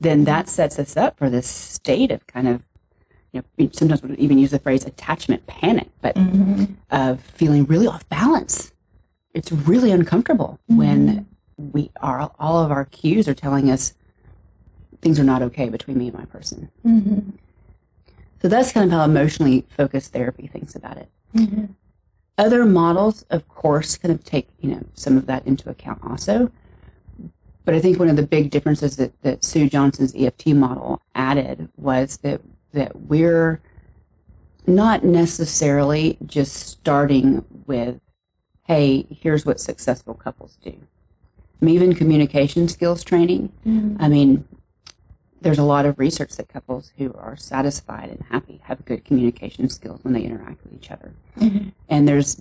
then 0.00 0.24
that 0.24 0.48
sets 0.48 0.78
us 0.78 0.96
up 0.96 1.16
for 1.18 1.30
this 1.30 1.46
state 1.46 2.10
of 2.10 2.26
kind 2.26 2.48
of, 2.48 2.62
you 3.32 3.42
know, 3.58 3.68
sometimes 3.72 4.02
we 4.02 4.10
would 4.10 4.18
even 4.18 4.38
use 4.38 4.50
the 4.50 4.58
phrase 4.58 4.84
attachment 4.84 5.46
panic, 5.46 5.88
but 6.00 6.14
Mm-hmm. 6.14 6.64
of 6.90 7.20
feeling 7.20 7.64
really 7.64 7.86
off 7.86 8.08
balance. 8.08 8.72
It's 9.32 9.50
really 9.50 9.90
uncomfortable 9.90 10.60
when 10.66 11.26
we 11.56 11.90
are, 12.00 12.30
all 12.38 12.64
of 12.64 12.70
our 12.70 12.84
cues 12.84 13.26
are 13.28 13.34
telling 13.34 13.70
us 13.70 13.94
things 15.00 15.18
are 15.18 15.24
not 15.24 15.42
okay 15.42 15.68
between 15.68 15.98
me 15.98 16.08
and 16.08 16.16
my 16.16 16.24
person. 16.26 16.70
Mm-hmm. 16.86 17.30
So 18.40 18.48
that's 18.48 18.72
kind 18.72 18.84
of 18.84 18.92
how 18.92 19.04
emotionally 19.04 19.64
focused 19.68 20.12
therapy 20.12 20.46
thinks 20.46 20.74
about 20.74 20.98
it. 20.98 21.08
Mm-hmm. 21.34 21.64
Other 22.36 22.64
models, 22.64 23.24
of 23.30 23.48
course, 23.48 23.96
kind 23.96 24.14
of 24.14 24.24
take 24.24 24.48
you 24.60 24.70
know 24.70 24.84
some 24.94 25.16
of 25.16 25.26
that 25.26 25.46
into 25.46 25.68
account 25.70 26.00
also. 26.04 26.50
But 27.64 27.74
I 27.74 27.80
think 27.80 27.98
one 27.98 28.08
of 28.08 28.16
the 28.16 28.26
big 28.26 28.50
differences 28.50 28.96
that, 28.96 29.20
that 29.22 29.42
Sue 29.42 29.68
Johnson's 29.68 30.14
EFT 30.14 30.48
model 30.48 31.00
added 31.14 31.68
was 31.76 32.18
that 32.18 32.40
that 32.72 33.02
we're 33.02 33.60
not 34.66 35.04
necessarily 35.04 36.18
just 36.26 36.52
starting 36.54 37.44
with, 37.66 38.00
hey, 38.64 39.06
here's 39.08 39.46
what 39.46 39.60
successful 39.60 40.14
couples 40.14 40.58
do. 40.62 40.74
I 41.60 41.64
mean, 41.64 41.74
even 41.74 41.94
communication 41.94 42.68
skills 42.68 43.04
training. 43.04 43.52
Mm-hmm. 43.66 44.02
I 44.02 44.08
mean, 44.08 44.44
there's 45.40 45.58
a 45.58 45.64
lot 45.64 45.86
of 45.86 45.98
research 45.98 46.32
that 46.36 46.48
couples 46.48 46.92
who 46.96 47.14
are 47.14 47.36
satisfied 47.36 48.08
and 48.10 48.24
happy 48.30 48.60
have 48.64 48.84
good 48.84 49.04
communication 49.04 49.68
skills 49.68 50.02
when 50.02 50.14
they 50.14 50.22
interact 50.22 50.64
with 50.64 50.74
each 50.74 50.90
other. 50.90 51.14
Mm-hmm. 51.38 51.68
And 51.88 52.08
there's 52.08 52.40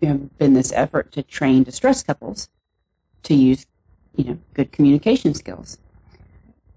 you 0.00 0.08
know, 0.08 0.30
been 0.38 0.54
this 0.54 0.72
effort 0.72 1.12
to 1.12 1.22
train 1.22 1.62
distressed 1.62 2.06
couples 2.06 2.48
to 3.22 3.34
use, 3.34 3.66
you 4.20 4.30
know, 4.32 4.38
good 4.54 4.72
communication 4.72 5.34
skills. 5.34 5.78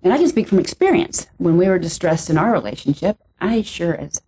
And 0.02 0.12
I 0.14 0.18
can 0.18 0.28
speak 0.28 0.48
from 0.48 0.60
experience. 0.60 1.28
When 1.38 1.58
we 1.58 1.68
were 1.68 1.80
distressed 1.80 2.30
in 2.30 2.38
our 2.38 2.52
relationship, 2.52 3.18
I 3.40 3.62
sure 3.62 3.96
as 3.96 4.22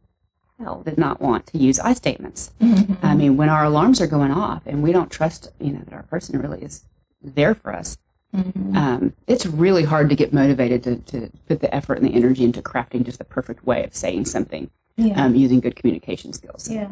hell 0.59 0.83
did 0.83 0.97
not 0.97 1.19
want 1.21 1.47
to 1.47 1.57
use 1.57 1.79
I 1.79 1.93
statements. 1.93 2.51
Mm-hmm. 2.61 2.93
I 3.05 3.13
mean, 3.15 3.35
when 3.37 3.49
our 3.49 3.65
alarms 3.65 3.99
are 4.01 4.07
going 4.07 4.31
off 4.31 4.63
and 4.65 4.81
we 4.81 4.91
don't 4.93 5.11
trust, 5.11 5.51
you 5.59 5.71
know, 5.73 5.81
that 5.85 5.93
our 5.93 6.03
person 6.03 6.39
really 6.39 6.61
is 6.61 6.83
there 7.21 7.55
for 7.55 7.73
us, 7.73 7.97
Mm-hmm. 8.35 8.75
um, 8.75 9.13
it's 9.27 9.45
really 9.45 9.83
hard 9.83 10.09
to 10.09 10.15
get 10.15 10.33
motivated 10.33 10.83
to, 10.83 10.97
to 10.97 11.31
put 11.47 11.61
the 11.61 11.73
effort 11.73 11.99
and 11.99 12.05
the 12.05 12.13
energy 12.13 12.43
into 12.43 12.61
crafting 12.61 13.05
just 13.05 13.17
the 13.17 13.23
perfect 13.23 13.65
way 13.65 13.85
of 13.85 13.95
saying 13.95 14.25
something 14.25 14.69
Yeah. 14.97 15.23
um, 15.23 15.35
using 15.35 15.61
good 15.61 15.77
communication 15.77 16.33
skills. 16.33 16.69
yeah. 16.69 16.89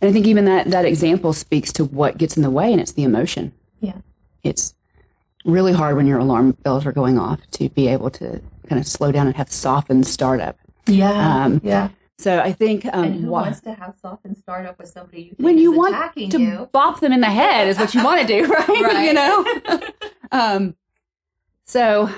And 0.00 0.08
I 0.08 0.12
think 0.12 0.26
even 0.26 0.46
that, 0.46 0.70
that 0.70 0.86
example 0.86 1.34
speaks 1.34 1.70
to 1.74 1.84
what 1.84 2.16
gets 2.16 2.34
in 2.38 2.42
the 2.42 2.48
way, 2.50 2.72
and 2.72 2.80
it's 2.80 2.92
the 2.92 3.02
emotion. 3.02 3.52
Yeah. 3.80 3.98
It's 4.42 4.74
really 5.46 5.72
hard 5.72 5.96
when 5.96 6.06
your 6.06 6.18
alarm 6.18 6.52
bells 6.62 6.84
are 6.84 6.92
going 6.92 7.18
off 7.18 7.40
to 7.52 7.68
be 7.70 7.88
able 7.88 8.10
to 8.10 8.42
kind 8.68 8.78
of 8.80 8.86
slow 8.86 9.12
down 9.12 9.26
and 9.28 9.36
have 9.36 9.50
softened 9.50 10.06
startup. 10.06 10.58
Yeah. 10.86 11.44
Um, 11.44 11.60
yeah. 11.64 11.88
So 12.18 12.40
I 12.40 12.52
think 12.52 12.84
um, 12.86 13.04
And 13.04 13.14
who 13.24 13.26
wha- 13.30 13.42
wants 13.42 13.60
to 13.62 13.74
have 13.74 13.94
softened 14.00 14.38
startup 14.38 14.78
with 14.78 14.88
somebody 14.88 15.22
you 15.22 15.28
think 15.30 15.40
when 15.40 15.58
you 15.58 15.72
is 15.72 15.78
want 15.78 15.94
attacking 15.94 16.30
to 16.30 16.38
you? 16.40 16.68
bop 16.72 17.00
them 17.00 17.12
in 17.12 17.20
the 17.20 17.26
head 17.30 17.68
is 17.68 17.78
what 17.78 17.94
you 17.94 18.02
want 18.02 18.20
to 18.22 18.26
do, 18.26 18.46
right? 18.52 18.68
Right. 18.68 19.06
you 19.06 19.12
know. 19.12 19.44
um, 20.32 20.76
so 21.64 22.08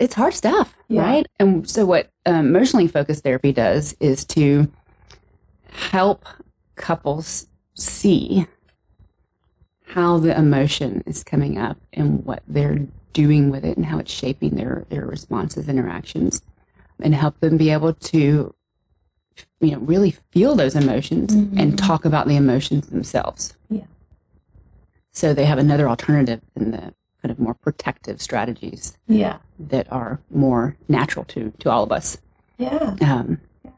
it's 0.00 0.14
hard 0.14 0.34
stuff, 0.34 0.74
Yeah. 0.88 1.02
right? 1.02 1.26
And 1.38 1.68
so 1.68 1.84
what 1.86 2.10
um, 2.26 2.46
emotionally 2.46 2.88
focused 2.88 3.22
therapy 3.22 3.52
does 3.52 3.94
is 4.00 4.24
to 4.26 4.70
help 5.70 6.24
couples 6.76 7.46
see 7.74 8.46
how 9.94 10.18
the 10.18 10.36
emotion 10.36 11.04
is 11.06 11.22
coming 11.22 11.56
up 11.56 11.78
and 11.92 12.24
what 12.24 12.42
they're 12.48 12.80
doing 13.12 13.48
with 13.48 13.64
it 13.64 13.76
and 13.76 13.86
how 13.86 13.98
it's 13.98 14.12
shaping 14.12 14.56
their 14.56 14.84
their 14.88 15.06
responses 15.06 15.68
interactions 15.68 16.42
and 17.00 17.14
help 17.14 17.38
them 17.38 17.56
be 17.56 17.70
able 17.70 17.94
to 17.94 18.52
you 19.60 19.70
know 19.70 19.78
really 19.78 20.10
feel 20.32 20.56
those 20.56 20.74
emotions 20.74 21.34
mm-hmm. 21.34 21.56
and 21.58 21.78
talk 21.78 22.04
about 22.04 22.26
the 22.26 22.34
emotions 22.34 22.88
themselves 22.88 23.54
Yeah. 23.70 23.84
so 25.12 25.32
they 25.32 25.44
have 25.44 25.58
another 25.58 25.88
alternative 25.88 26.40
than 26.54 26.72
the 26.72 26.92
kind 27.22 27.30
of 27.30 27.38
more 27.38 27.54
protective 27.54 28.20
strategies 28.20 28.98
Yeah. 29.06 29.38
that 29.60 29.90
are 29.92 30.20
more 30.28 30.76
natural 30.88 31.24
to 31.26 31.52
to 31.60 31.70
all 31.70 31.84
of 31.84 31.92
us 31.92 32.18
Yeah. 32.58 32.96
um, 33.00 33.38
yeah. 33.64 33.70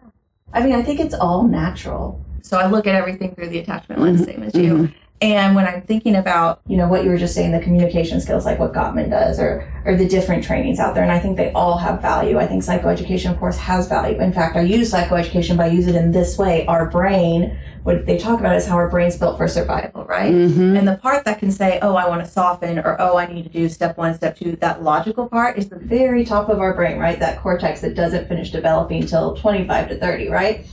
I 0.54 0.62
mean, 0.62 0.74
I 0.74 0.82
think 0.82 0.98
it's 0.98 1.14
all 1.14 1.42
natural 1.42 2.24
so 2.40 2.56
I 2.56 2.68
look 2.68 2.86
at 2.86 2.94
everything 2.94 3.34
through 3.34 3.48
the 3.48 3.58
attachment 3.58 4.00
lens, 4.00 4.22
mm-hmm. 4.22 4.30
same 4.30 4.42
as 4.44 4.54
you. 4.54 4.74
Mm-hmm. 4.74 5.05
And 5.22 5.54
when 5.54 5.66
I'm 5.66 5.80
thinking 5.82 6.14
about, 6.14 6.60
you 6.66 6.76
know, 6.76 6.88
what 6.88 7.02
you 7.02 7.10
were 7.10 7.16
just 7.16 7.34
saying, 7.34 7.52
the 7.52 7.60
communication 7.60 8.20
skills, 8.20 8.44
like 8.44 8.58
what 8.58 8.74
Gottman 8.74 9.08
does, 9.08 9.40
or 9.40 9.66
or 9.86 9.96
the 9.96 10.06
different 10.06 10.44
trainings 10.44 10.78
out 10.78 10.94
there, 10.94 11.04
and 11.04 11.12
I 11.12 11.18
think 11.18 11.36
they 11.36 11.52
all 11.52 11.78
have 11.78 12.02
value. 12.02 12.38
I 12.38 12.46
think 12.46 12.62
psychoeducation, 12.64 13.30
of 13.30 13.38
course, 13.38 13.56
has 13.56 13.88
value. 13.88 14.20
In 14.20 14.32
fact, 14.32 14.56
I 14.56 14.62
use 14.62 14.92
psychoeducation, 14.92 15.56
but 15.56 15.66
I 15.66 15.68
use 15.68 15.86
it 15.86 15.94
in 15.94 16.10
this 16.10 16.36
way. 16.36 16.66
Our 16.66 16.90
brain, 16.90 17.56
what 17.84 18.04
they 18.04 18.18
talk 18.18 18.40
about 18.40 18.56
is 18.56 18.66
how 18.66 18.74
our 18.74 18.90
brain's 18.90 19.16
built 19.16 19.38
for 19.38 19.46
survival, 19.46 20.04
right? 20.04 20.34
Mm-hmm. 20.34 20.76
And 20.76 20.88
the 20.88 20.96
part 20.96 21.24
that 21.24 21.38
can 21.38 21.52
say, 21.52 21.78
oh, 21.82 21.94
I 21.94 22.08
want 22.08 22.24
to 22.24 22.30
soften, 22.30 22.80
or 22.80 23.00
oh, 23.00 23.16
I 23.16 23.32
need 23.32 23.44
to 23.44 23.48
do 23.48 23.68
step 23.68 23.96
one, 23.96 24.12
step 24.14 24.36
two, 24.36 24.56
that 24.56 24.82
logical 24.82 25.28
part 25.28 25.56
is 25.56 25.68
the 25.68 25.78
very 25.78 26.24
top 26.24 26.48
of 26.48 26.58
our 26.58 26.74
brain, 26.74 26.98
right? 26.98 27.18
That 27.20 27.40
cortex 27.40 27.80
that 27.82 27.94
doesn't 27.94 28.26
finish 28.26 28.50
developing 28.50 29.02
until 29.02 29.36
25 29.36 29.88
to 29.90 29.98
30, 29.98 30.28
right? 30.28 30.66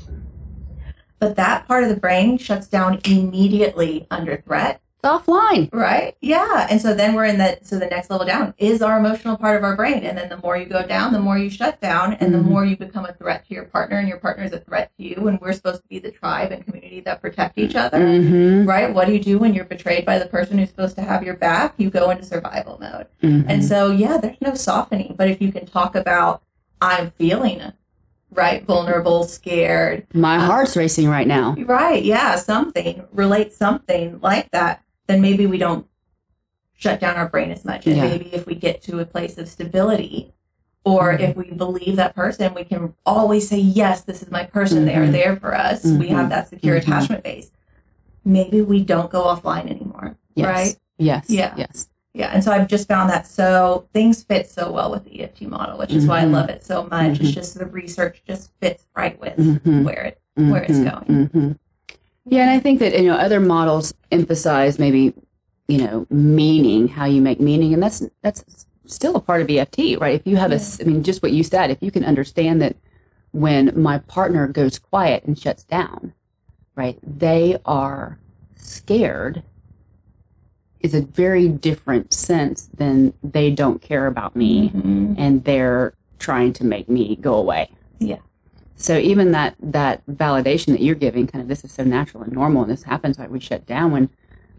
But 1.24 1.38
that 1.38 1.68
part 1.70 1.84
of 1.84 1.90
the 1.90 1.96
brain 1.96 2.38
shuts 2.38 2.68
down 2.68 3.00
immediately 3.06 4.08
under 4.12 4.36
threat, 4.46 4.82
It's 5.02 5.08
offline. 5.08 5.70
right? 5.72 6.18
Yeah. 6.20 6.68
And 6.70 6.82
so 6.82 6.94
then 6.94 7.14
we're 7.16 7.24
in 7.24 7.38
the, 7.38 7.60
so 7.62 7.80
the 7.80 7.86
next 7.86 8.10
level 8.10 8.26
down 8.28 8.54
is 8.58 8.82
our 8.82 9.00
emotional 9.00 9.38
part 9.38 9.56
of 9.56 9.64
our 9.64 9.74
brain. 9.78 10.04
And 10.04 10.18
then 10.18 10.28
the 10.28 10.36
more 10.38 10.58
you 10.58 10.66
go 10.66 10.86
down, 10.86 11.14
the 11.14 11.20
more 11.22 11.38
you 11.38 11.50
shut 11.50 11.80
down 11.80 12.16
and 12.16 12.34
the 12.34 12.40
Mhm. 12.40 12.46
more 12.46 12.66
you 12.66 12.76
become 12.76 13.06
a 13.06 13.14
threat 13.14 13.48
to 13.48 13.54
your 13.54 13.64
partner 13.64 13.98
and 14.00 14.08
your 14.10 14.18
partner 14.18 14.44
is 14.44 14.52
a 14.52 14.60
threat 14.60 14.92
to 14.98 15.04
you. 15.06 15.28
And 15.30 15.40
we're 15.40 15.54
supposed 15.54 15.82
to 15.82 15.88
be 15.88 16.00
the 16.00 16.12
tribe 16.12 16.52
and 16.52 16.66
community 16.66 17.00
that 17.06 17.22
protect 17.22 17.58
each 17.58 17.76
other 17.76 18.00
Mm-hmm. 18.00 18.68
right? 18.68 18.94
What 18.94 19.08
do 19.08 19.14
you 19.14 19.20
do 19.22 19.38
when 19.40 19.54
you're 19.54 19.64
betrayed 19.64 20.06
by 20.06 20.20
the 20.20 20.26
person 20.26 20.58
who's 20.58 20.70
supposed 20.70 20.96
to 20.98 21.04
have 21.04 21.24
your 21.24 21.36
back? 21.38 21.74
You 21.78 21.90
go 21.90 22.10
into 22.10 22.26
survival 22.26 22.78
mode. 22.82 23.08
Mm-hmm. 23.24 23.50
And 23.50 23.64
so, 23.64 23.92
yeah, 23.92 24.18
there's 24.18 24.42
no 24.42 24.56
softening. 24.56 25.16
But 25.18 25.30
if 25.30 25.42
you 25.42 25.54
can 25.54 25.66
talk 25.66 25.96
about, 25.96 26.42
I'm 26.82 27.12
feeling 27.12 27.62
right, 28.34 28.66
vulnerable, 28.66 29.24
scared, 29.24 30.06
My 30.14 30.38
heart's 30.40 30.76
racing 30.76 31.10
right 31.10 31.28
now. 31.28 31.56
right, 31.66 32.04
yeah, 32.04 32.36
something, 32.36 33.04
relate 33.12 33.54
something 33.54 34.20
like 34.22 34.50
that, 34.52 34.82
then 35.08 35.22
maybe 35.22 35.46
we 35.46 35.58
don't 35.58 35.86
shut 36.76 37.00
down 37.00 37.16
our 37.16 37.28
brain 37.30 37.52
as 37.52 37.64
much. 37.64 37.86
And 37.88 37.96
Yeah. 37.98 38.04
maybe 38.10 38.34
if 38.34 38.46
we 38.46 38.56
get 38.56 38.82
to 38.84 39.00
a 39.00 39.06
place 39.06 39.38
of 39.38 39.48
stability, 39.48 40.34
or 40.86 41.14
Mhm. 41.14 41.20
if 41.30 41.36
we 41.38 41.52
believe 41.52 41.96
that 41.96 42.14
person, 42.16 42.54
we 42.54 42.66
can 42.66 42.94
always 43.06 43.48
say, 43.48 43.58
Yes, 43.58 44.02
this 44.02 44.22
is 44.22 44.30
my 44.30 44.44
person. 44.44 44.84
They 44.86 44.96
are 44.96 45.08
Mhm. 45.08 45.12
there 45.14 45.36
for 45.38 45.56
us. 45.56 45.86
We 45.86 46.08
have 46.10 46.30
that 46.30 46.50
secure 46.50 46.76
Mhm. 46.76 46.82
attachment 46.82 47.24
base. 47.24 47.52
Maybe 48.26 48.62
we 48.62 48.84
don't 48.84 49.10
go 49.10 49.24
offline 49.24 49.70
anymore. 49.70 50.18
Yes. 50.36 50.46
Right? 50.48 50.76
Yes. 50.98 51.26
Yeah. 51.30 51.54
Yes. 51.56 51.88
Yeah, 52.14 52.28
and 52.32 52.44
so 52.44 52.52
I've 52.52 52.68
just 52.68 52.88
found 52.88 53.10
that 53.10 53.26
so 53.26 53.88
things 53.92 54.24
fit 54.24 54.48
so 54.48 54.72
well 54.72 54.92
with 54.92 55.04
the 55.04 55.22
EFT 55.24 55.44
model, 55.44 55.80
which 55.80 55.94
is 55.94 56.06
why 56.06 56.20
I 56.22 56.26
Mhm. 56.26 56.32
love 56.32 56.50
it 56.50 56.64
so 56.64 56.84
much. 56.92 57.20
It's 57.20 57.32
Mhm. 57.32 57.34
just 57.34 57.58
the 57.58 57.66
research 57.66 58.22
just 58.28 58.52
fits 58.62 58.86
right 58.96 59.20
with 59.20 59.36
Mhm. 59.38 59.84
where 59.84 60.04
it 60.04 60.20
where 60.36 60.62
it's 60.64 60.80
going. 60.80 61.30
Mhm. 61.30 61.58
Yeah, 62.26 62.42
and 62.44 62.52
I 62.52 62.60
think 62.60 62.80
that 62.80 62.98
you 63.00 63.08
know 63.08 63.16
other 63.16 63.40
models 63.40 63.94
emphasize 64.12 64.78
maybe 64.80 65.14
you 65.68 65.78
know 65.80 66.06
meaning, 66.10 66.88
how 66.88 67.06
you 67.06 67.22
make 67.22 67.40
meaning, 67.40 67.74
and 67.74 67.82
that's 67.82 68.04
that's 68.22 68.44
still 68.86 69.16
a 69.16 69.20
part 69.22 69.42
of 69.42 69.50
EFT, 69.50 69.96
right? 69.96 70.14
If 70.14 70.28
you 70.28 70.36
have 70.38 70.52
a, 70.52 70.60
I 70.82 70.84
mean, 70.84 71.04
just 71.04 71.24
what 71.24 71.32
you 71.32 71.42
said, 71.44 71.72
if 71.72 71.82
you 71.82 71.90
can 71.90 72.04
understand 72.04 72.62
that 72.62 72.76
when 73.32 73.72
my 73.76 73.98
partner 74.00 74.48
goes 74.48 74.78
quiet 74.78 75.24
and 75.26 75.38
shuts 75.40 75.64
down, 75.64 76.14
right, 76.76 77.00
they 77.02 77.58
are 77.66 78.20
scared. 78.56 79.42
Is 80.84 80.94
a 80.94 81.02
very 81.02 81.48
different 81.48 82.14
sense 82.14 82.70
than 82.76 83.14
they 83.24 83.50
don't 83.50 83.82
care 83.82 84.06
about 84.06 84.36
me 84.36 84.70
Mhm. 84.70 85.16
and 85.18 85.42
they're 85.46 85.94
trying 86.20 86.52
to 86.54 86.66
make 86.66 86.90
me 86.90 87.16
go 87.16 87.36
away. 87.36 87.70
Yeah. 88.00 88.18
So 88.76 88.98
even 88.98 89.32
that 89.32 89.56
that 89.62 90.06
validation 90.08 90.68
that 90.74 90.82
you're 90.82 90.96
giving, 90.96 91.26
kind 91.26 91.42
of 91.42 91.48
this 91.48 91.64
is 91.64 91.72
so 91.72 91.86
natural 91.86 92.22
and 92.24 92.34
normal, 92.34 92.64
and 92.64 92.72
this 92.72 92.84
happens 92.84 93.18
like 93.18 93.32
we 93.32 93.40
shut 93.40 93.66
down 93.66 93.92
when 93.92 94.10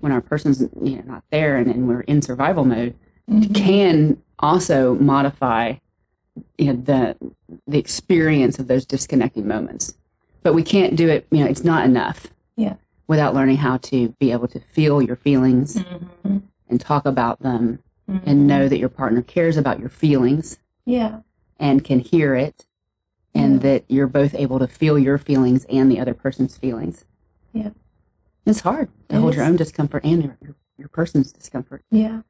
when 0.00 0.12
our 0.12 0.23
person's 0.23 0.62
you 0.83 0.97
know 0.97 1.02
not 1.07 1.25
there 1.31 1.57
and, 1.59 1.71
and 1.71 1.87
we're 1.88 2.00
in 2.02 2.23
survival 2.23 2.64
mode, 2.64 2.95
Mhm. 3.31 3.54
can 3.54 4.16
also 4.38 4.95
modify 4.95 5.75
you 6.57 6.66
know 6.73 6.76
the 6.76 7.16
the 7.66 7.79
experience 7.79 8.59
of 8.59 8.66
those 8.66 8.87
disconnecting 8.87 9.46
moments. 9.46 9.94
But 10.42 10.55
we 10.55 10.62
can't 10.62 10.96
do 10.96 11.07
it. 11.11 11.27
You 11.31 11.40
know, 11.44 11.51
it's 11.51 11.64
not 11.64 11.85
enough. 11.85 12.29
Yeah. 12.57 12.77
Without 13.07 13.35
learning 13.35 13.59
how 13.59 13.77
to 13.79 14.09
be 14.19 14.33
able 14.33 14.49
to 14.49 14.61
feel 14.61 15.03
your 15.03 15.17
feelings 15.17 15.77
Mhm. 15.77 16.43
and 16.69 16.81
talk 16.81 17.05
about 17.05 17.40
them 17.40 17.81
Mhm. 18.09 18.23
and 18.25 18.47
know 18.47 18.69
that 18.69 18.79
your 18.79 18.88
partner 18.88 19.21
cares 19.23 19.57
about 19.57 19.79
your 19.79 19.90
feelings 19.90 20.59
Yeah. 20.87 21.21
and 21.59 21.85
can 21.85 21.99
hear 21.99 22.35
it 22.35 22.67
and 23.35 23.55
Yeah. 23.55 23.59
that 23.61 23.85
you're 23.88 24.07
both 24.07 24.35
able 24.35 24.59
to 24.59 24.67
feel 24.67 24.99
your 24.99 25.19
feelings 25.19 25.67
and 25.67 25.90
the 25.90 26.01
other 26.01 26.14
person's 26.14 26.57
feelings. 26.57 27.05
Yeah. 27.53 27.71
It's 28.47 28.61
hard 28.61 28.88
to 29.09 29.17
It 29.17 29.21
hold 29.21 29.35
your 29.35 29.45
own 29.45 29.57
discomfort 29.57 30.05
and 30.05 30.23
your, 30.25 30.37
your, 30.40 30.55
your 30.79 30.88
person's 30.88 31.31
discomfort. 31.33 31.83
Yeah. 31.90 32.23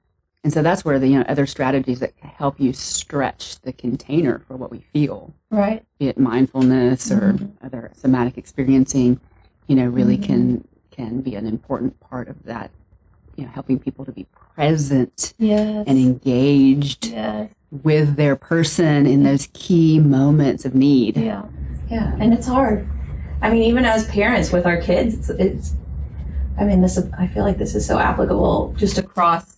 And 0.42 0.52
so 0.52 0.60
that's 0.60 0.84
where 0.84 0.98
the 0.98 1.08
you 1.08 1.18
know 1.18 1.24
other 1.28 1.46
strategies 1.46 2.00
that 2.00 2.12
help 2.18 2.60
you 2.60 2.72
stretch 2.72 3.60
the 3.62 3.72
container 3.72 4.40
for 4.40 4.56
what 4.56 4.70
we 4.70 4.80
feel, 4.92 5.32
Right. 5.50 5.84
be 5.98 6.08
it 6.08 6.18
mindfulness 6.18 7.10
or 7.10 7.32
Mhm. 7.34 7.52
other 7.62 7.90
somatic 7.94 8.36
experiencing, 8.36 9.20
you 9.66 9.76
know, 9.76 9.86
really 9.86 10.18
Mhm. 10.18 10.22
can 10.24 10.64
can 10.90 11.20
be 11.22 11.34
an 11.34 11.44
important 11.46 11.98
part 11.98 12.28
of 12.28 12.44
that, 12.44 12.70
you 13.36 13.44
know, 13.44 13.50
helping 13.50 13.80
people 13.80 14.04
to 14.04 14.12
be 14.12 14.26
present 14.54 15.34
Yes. 15.38 15.84
and 15.88 15.98
engaged 15.98 17.06
yes. 17.06 17.50
with 17.82 18.14
their 18.14 18.36
person 18.36 19.04
in 19.04 19.24
those 19.24 19.48
key 19.52 19.98
moments 19.98 20.64
of 20.64 20.72
need. 20.76 21.16
Yeah. 21.16 21.42
Yeah. 21.90 22.14
And 22.20 22.32
it's 22.32 22.46
hard. 22.46 22.86
I 23.42 23.50
mean, 23.50 23.62
even 23.64 23.84
as 23.84 24.06
parents 24.06 24.52
with 24.52 24.66
our 24.66 24.76
kids, 24.76 25.14
it's, 25.14 25.30
it's 25.30 25.74
I 26.56 26.62
mean, 26.64 26.80
this 26.80 26.96
I 27.18 27.26
feel 27.26 27.42
like 27.42 27.58
this 27.58 27.74
is 27.74 27.84
so 27.84 27.98
applicable 27.98 28.72
just 28.78 28.96
across, 28.96 29.56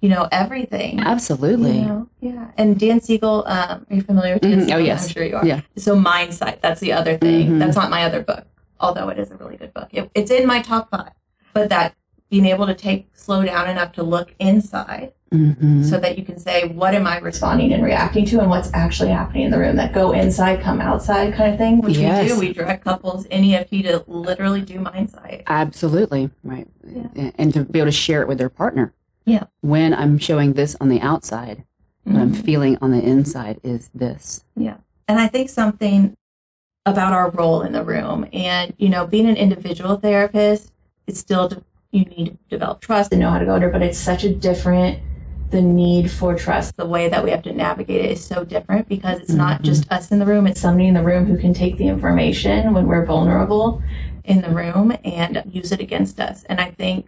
you 0.00 0.08
know, 0.08 0.26
everything. 0.32 1.00
Absolutely. 1.00 1.80
You 1.80 1.84
know? 1.84 2.08
Yeah. 2.20 2.46
And 2.56 2.78
Dan 2.80 3.02
Siegel, 3.02 3.44
um, 3.46 3.84
are 3.90 3.96
you 3.96 4.00
familiar 4.00 4.32
with 4.34 4.42
Dan 4.44 4.60
Mhm. 4.66 4.74
Oh, 4.74 4.78
yes. 4.78 5.04
I'm 5.04 5.10
sure 5.12 5.24
you 5.24 5.36
are. 5.36 5.44
Yeah. 5.46 5.60
So 5.76 5.94
Mindsight, 5.94 6.62
that's 6.62 6.80
the 6.80 6.94
other 6.94 7.18
thing. 7.18 7.50
Mhm. 7.50 7.58
That's 7.58 7.76
not 7.76 7.90
my 7.90 8.04
other 8.04 8.22
book, 8.22 8.46
although 8.80 9.08
it 9.08 9.18
is 9.18 9.30
a 9.30 9.36
really 9.36 9.56
good 9.56 9.72
book. 9.74 9.88
It, 9.92 10.10
it's 10.14 10.30
in 10.30 10.46
my 10.46 10.62
top 10.62 10.90
five. 10.90 11.12
But 11.52 11.68
that 11.68 11.94
being 12.30 12.46
able 12.46 12.66
to 12.66 12.74
take, 12.74 13.08
slow 13.12 13.44
down 13.44 13.68
enough 13.68 13.92
to 13.92 14.02
look 14.02 14.34
inside 14.38 15.12
hmm 15.32 15.82
so 15.84 15.98
that 16.00 16.18
you 16.18 16.24
can 16.24 16.38
say, 16.38 16.66
what 16.68 16.92
am 16.94 17.06
I 17.06 17.18
responding 17.18 17.72
and 17.72 17.84
reacting 17.84 18.24
to 18.26 18.40
and 18.40 18.50
what's 18.50 18.70
actually 18.74 19.10
happening 19.10 19.44
in 19.44 19.50
the 19.52 19.58
room? 19.58 19.76
That 19.76 19.92
go 19.92 20.10
inside, 20.12 20.60
come 20.60 20.80
outside 20.80 21.34
kind 21.34 21.52
of 21.52 21.58
thing, 21.58 21.80
which 21.80 21.96
we 21.96 22.02
Yes. 22.02 22.32
do. 22.32 22.38
We 22.40 22.52
direct 22.52 22.84
couples 22.84 23.26
in 23.26 23.44
EFT 23.44 23.70
to 23.84 24.04
literally 24.08 24.60
do 24.60 24.80
Mindsight. 24.80 25.44
Absolutely. 25.46 26.30
Right. 26.42 26.66
Yeah. 26.84 27.30
And 27.38 27.52
to 27.54 27.64
be 27.64 27.78
able 27.78 27.88
to 27.88 27.92
share 27.92 28.22
it 28.22 28.28
with 28.28 28.38
their 28.38 28.48
partner. 28.48 28.92
Yeah. 29.24 29.44
When 29.60 29.94
I'm 29.94 30.18
showing 30.18 30.54
this 30.54 30.76
on 30.80 30.88
the 30.88 31.00
outside, 31.00 31.64
what 32.04 32.16
I'm 32.16 32.32
Mhm. 32.34 32.44
feeling 32.44 32.78
on 32.82 32.90
the 32.90 33.00
inside 33.00 33.60
is 33.62 33.88
this. 33.94 34.44
Yeah 34.56 34.78
and 35.10 35.18
I 35.18 35.26
think 35.26 35.48
something 35.50 36.16
about 36.86 37.12
our 37.12 37.30
role 37.30 37.62
in 37.62 37.72
the 37.72 37.84
room 37.84 38.26
and, 38.32 38.72
you 38.78 38.88
know, 38.88 39.06
being 39.06 39.28
an 39.28 39.36
individual 39.36 39.96
therapist, 39.96 40.72
it's 41.06 41.18
still, 41.18 41.50
you 41.90 42.04
need 42.04 42.26
to 42.26 42.38
develop 42.48 42.80
trust 42.80 43.12
and 43.12 43.20
know 43.20 43.30
how 43.30 43.38
to 43.38 43.44
go 43.44 43.54
under, 43.54 43.68
but 43.68 43.82
it's 43.82 43.98
such 43.98 44.24
a 44.24 44.34
different, 44.34 44.98
the 45.50 45.60
need 45.60 46.10
for 46.10 46.34
trust, 46.34 46.76
the 46.76 46.86
way 46.86 47.08
that 47.08 47.22
we 47.22 47.30
have 47.30 47.42
to 47.42 47.52
navigate 47.52 48.04
it 48.04 48.10
is 48.12 48.24
so 48.24 48.44
different 48.44 48.88
because 48.88 49.18
it's 49.20 49.32
not 49.32 49.60
Mhm. 49.60 49.64
just 49.64 49.92
us 49.92 50.10
in 50.10 50.18
the 50.18 50.26
room, 50.26 50.46
it's 50.46 50.60
somebody 50.60 50.88
in 50.88 50.94
the 50.94 51.02
room 51.02 51.26
who 51.26 51.36
can 51.36 51.52
take 51.52 51.76
the 51.76 51.88
information 51.88 52.72
when 52.72 52.86
we're 52.86 53.04
vulnerable 53.04 53.82
in 54.24 54.40
the 54.40 54.50
room 54.50 54.96
and 55.04 55.42
use 55.50 55.72
it 55.72 55.80
against 55.80 56.20
us. 56.20 56.44
And 56.48 56.60
I 56.60 56.70
think 56.70 57.06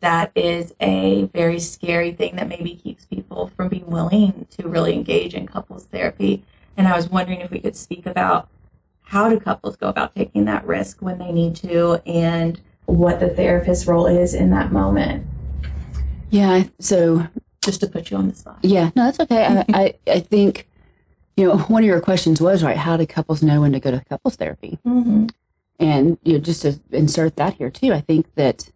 that 0.00 0.30
is 0.34 0.74
a 0.80 1.24
very 1.34 1.58
scary 1.58 2.12
thing 2.12 2.36
that 2.36 2.48
maybe 2.48 2.74
keeps 2.74 3.04
people 3.06 3.50
from 3.56 3.68
being 3.68 3.86
willing 3.86 4.46
to 4.56 4.68
really 4.68 4.94
engage 4.94 5.34
in 5.34 5.46
couples 5.46 5.84
therapy. 5.84 6.44
And 6.76 6.86
I 6.86 6.94
was 6.96 7.10
wondering 7.10 7.40
if 7.40 7.50
we 7.50 7.58
could 7.58 7.76
speak 7.76 8.06
about 8.06 8.48
how 9.04 9.28
do 9.28 9.38
couples 9.38 9.76
go 9.76 9.88
about 9.88 10.14
taking 10.14 10.44
that 10.46 10.66
risk 10.66 11.00
when 11.00 11.18
they 11.18 11.30
need 11.32 11.54
to 11.56 12.02
and 12.06 12.60
what 12.86 13.20
the 13.20 13.28
therapist's 13.28 13.86
role 13.86 14.06
is 14.06 14.34
in 14.34 14.50
that 14.50 14.72
moment, 14.72 15.26
Yeah. 16.30 16.64
So, 16.80 17.26
just 17.62 17.80
to 17.80 17.86
put 17.86 18.10
you 18.10 18.16
on 18.18 18.28
the 18.28 18.34
spot. 18.34 18.58
yeah, 18.62 18.90
no, 18.94 19.04
that's 19.04 19.20
okay. 19.20 19.46
I, 19.46 19.64
I, 19.72 19.94
I 20.06 20.20
think, 20.20 20.68
you 21.36 21.46
know, 21.48 21.56
one 21.58 21.82
of 21.82 21.86
your 21.86 22.00
questions 22.00 22.40
was, 22.40 22.62
right, 22.62 22.76
how 22.76 22.96
do 22.98 23.06
couples 23.06 23.42
know 23.42 23.62
when 23.62 23.72
to 23.72 23.80
go 23.80 23.90
to 23.90 24.04
couples 24.04 24.36
therapy? 24.36 24.78
Mm-hmm. 24.86 25.26
And 25.78 26.18
you 26.22 26.34
know, 26.34 26.38
just 26.40 26.62
to 26.62 26.78
insert 26.92 27.36
that 27.36 27.54
here 27.54 27.70
too, 27.70 27.92
I 27.92 28.00
think 28.00 28.32
that 28.34 28.70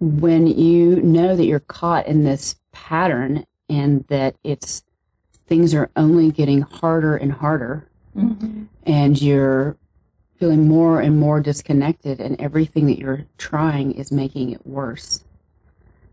when 0.00 0.46
you 0.46 1.00
know 1.02 1.34
that 1.34 1.44
you're 1.46 1.60
caught 1.60 2.06
in 2.06 2.24
this 2.24 2.56
pattern 2.72 3.46
and 3.68 4.04
that 4.08 4.36
it's 4.44 4.84
things 5.46 5.74
are 5.74 5.90
only 5.96 6.30
getting 6.30 6.60
harder 6.62 7.16
and 7.16 7.32
harder 7.32 7.88
Mm-hmm. 8.16 8.62
and 8.84 9.20
you're 9.20 9.76
feeling 10.38 10.68
more 10.68 11.00
and 11.00 11.18
more 11.18 11.40
disconnected 11.40 12.20
and 12.20 12.40
everything 12.40 12.86
that 12.86 12.98
you're 12.98 13.24
trying 13.38 13.92
is 13.92 14.10
making 14.12 14.50
it 14.50 14.66
worse 14.66 15.24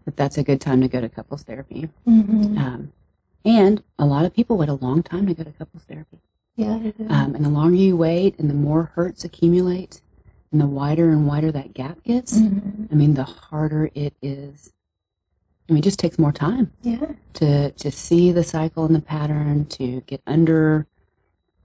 that 0.05 0.15
that's 0.17 0.37
a 0.37 0.43
good 0.43 0.59
time 0.61 0.81
to 0.81 0.87
go 0.87 0.99
to 1.01 1.09
couples 1.09 1.43
therapy 1.43 1.89
Mm-hmm. 2.07 2.57
um, 2.57 2.91
and 3.45 3.83
a 3.99 4.05
lot 4.05 4.25
of 4.25 4.33
people 4.33 4.57
wait 4.57 4.69
a 4.69 4.73
long 4.73 5.03
time 5.03 5.25
to 5.27 5.33
go 5.33 5.43
to 5.43 5.51
couples 5.51 5.83
therapy 5.83 6.19
Yeah. 6.55 6.91
um, 7.09 7.35
and 7.35 7.43
the 7.45 7.49
longer 7.49 7.75
you 7.77 7.95
wait 7.97 8.37
and 8.39 8.49
the 8.49 8.53
more 8.53 8.91
hurts 8.95 9.23
accumulate, 9.25 10.01
And 10.51 10.61
the 10.61 10.67
wider 10.67 11.09
and 11.09 11.25
wider 11.25 11.51
that 11.51 11.73
gap 11.73 12.03
gets, 12.03 12.37
Mhm. 12.39 12.87
I 12.91 12.95
mean, 12.95 13.15
the 13.15 13.23
harder 13.23 13.89
it 13.95 14.13
is. 14.21 14.71
I 15.67 15.73
mean, 15.73 15.79
it 15.79 15.83
just 15.83 15.97
takes 15.99 16.19
more 16.19 16.31
time 16.31 16.71
Yeah. 16.83 17.13
to 17.39 17.71
to 17.71 17.89
see 17.91 18.31
the 18.31 18.43
cycle 18.43 18.85
and 18.85 18.93
the 18.95 19.01
pattern, 19.01 19.65
to 19.77 20.01
get 20.05 20.21
under, 20.27 20.85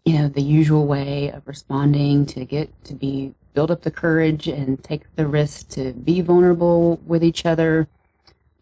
you 0.08 0.18
know, 0.18 0.28
the 0.28 0.40
usual 0.40 0.86
way 0.86 1.30
of 1.32 1.46
responding, 1.46 2.24
to 2.24 2.46
get 2.46 2.72
to 2.84 2.94
be 2.94 3.34
build 3.52 3.70
up 3.70 3.82
the 3.82 3.90
courage 3.90 4.48
and 4.48 4.82
take 4.82 5.02
the 5.16 5.26
risk 5.26 5.68
to 5.68 5.92
be 5.92 6.22
vulnerable 6.22 6.98
with 7.06 7.22
each 7.22 7.44
other, 7.44 7.86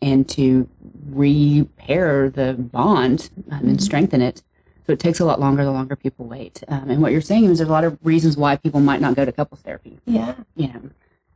and 0.02 0.28
to 0.28 0.68
repair 1.10 2.28
the 2.30 2.54
bond 2.54 3.30
um, 3.52 3.68
and 3.68 3.78
Mhm. 3.78 3.80
strengthen 3.80 4.20
it. 4.20 4.42
So 4.86 4.92
it 4.92 4.98
takes 4.98 5.20
a 5.20 5.24
lot 5.24 5.38
longer 5.38 5.64
the 5.64 5.70
longer 5.70 5.94
people 5.94 6.26
wait. 6.26 6.64
Um, 6.66 6.90
and 6.90 7.00
what 7.00 7.12
you're 7.12 7.20
saying 7.20 7.44
is 7.44 7.58
there's 7.58 7.68
a 7.68 7.72
lot 7.72 7.84
of 7.84 7.96
reasons 8.02 8.36
why 8.36 8.56
people 8.56 8.80
might 8.80 9.00
not 9.00 9.14
go 9.14 9.24
to 9.24 9.30
couples 9.32 9.60
therapy. 9.60 9.98
Yeah. 10.04 10.34
You 10.56 10.68
know, 10.68 10.80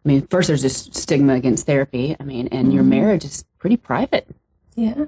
I 0.05 0.09
mean, 0.09 0.27
first 0.29 0.49
there's 0.49 0.63
this 0.63 0.89
stigma 0.93 1.35
against 1.35 1.67
therapy. 1.67 2.17
I 2.19 2.25
mean, 2.25 2.49
and 2.49 2.73
your 2.73 2.83
Mhm. 2.83 2.89
marriage 2.89 3.25
is 3.25 3.45
pretty 3.59 3.77
private 3.77 4.27
Yeah. 4.75 5.05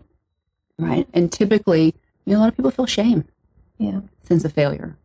right? 0.78 1.08
And 1.12 1.30
typically, 1.32 1.94
you 2.24 2.32
know, 2.34 2.38
a 2.38 2.40
lot 2.40 2.48
of 2.50 2.56
people 2.56 2.70
feel 2.70 2.86
shame, 2.86 3.24
Yeah. 3.82 4.00
sense 4.22 4.44
of 4.44 4.52
failure. 4.52 4.96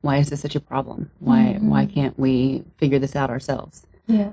Why 0.00 0.18
is 0.18 0.30
this 0.30 0.40
such 0.40 0.54
a 0.56 0.60
problem? 0.60 1.10
Why 1.20 1.56
Mhm. 1.58 1.68
why 1.68 1.86
can't 1.86 2.18
we 2.18 2.64
figure 2.76 2.98
this 2.98 3.16
out 3.16 3.30
ourselves? 3.30 3.86
Yeah. 4.06 4.32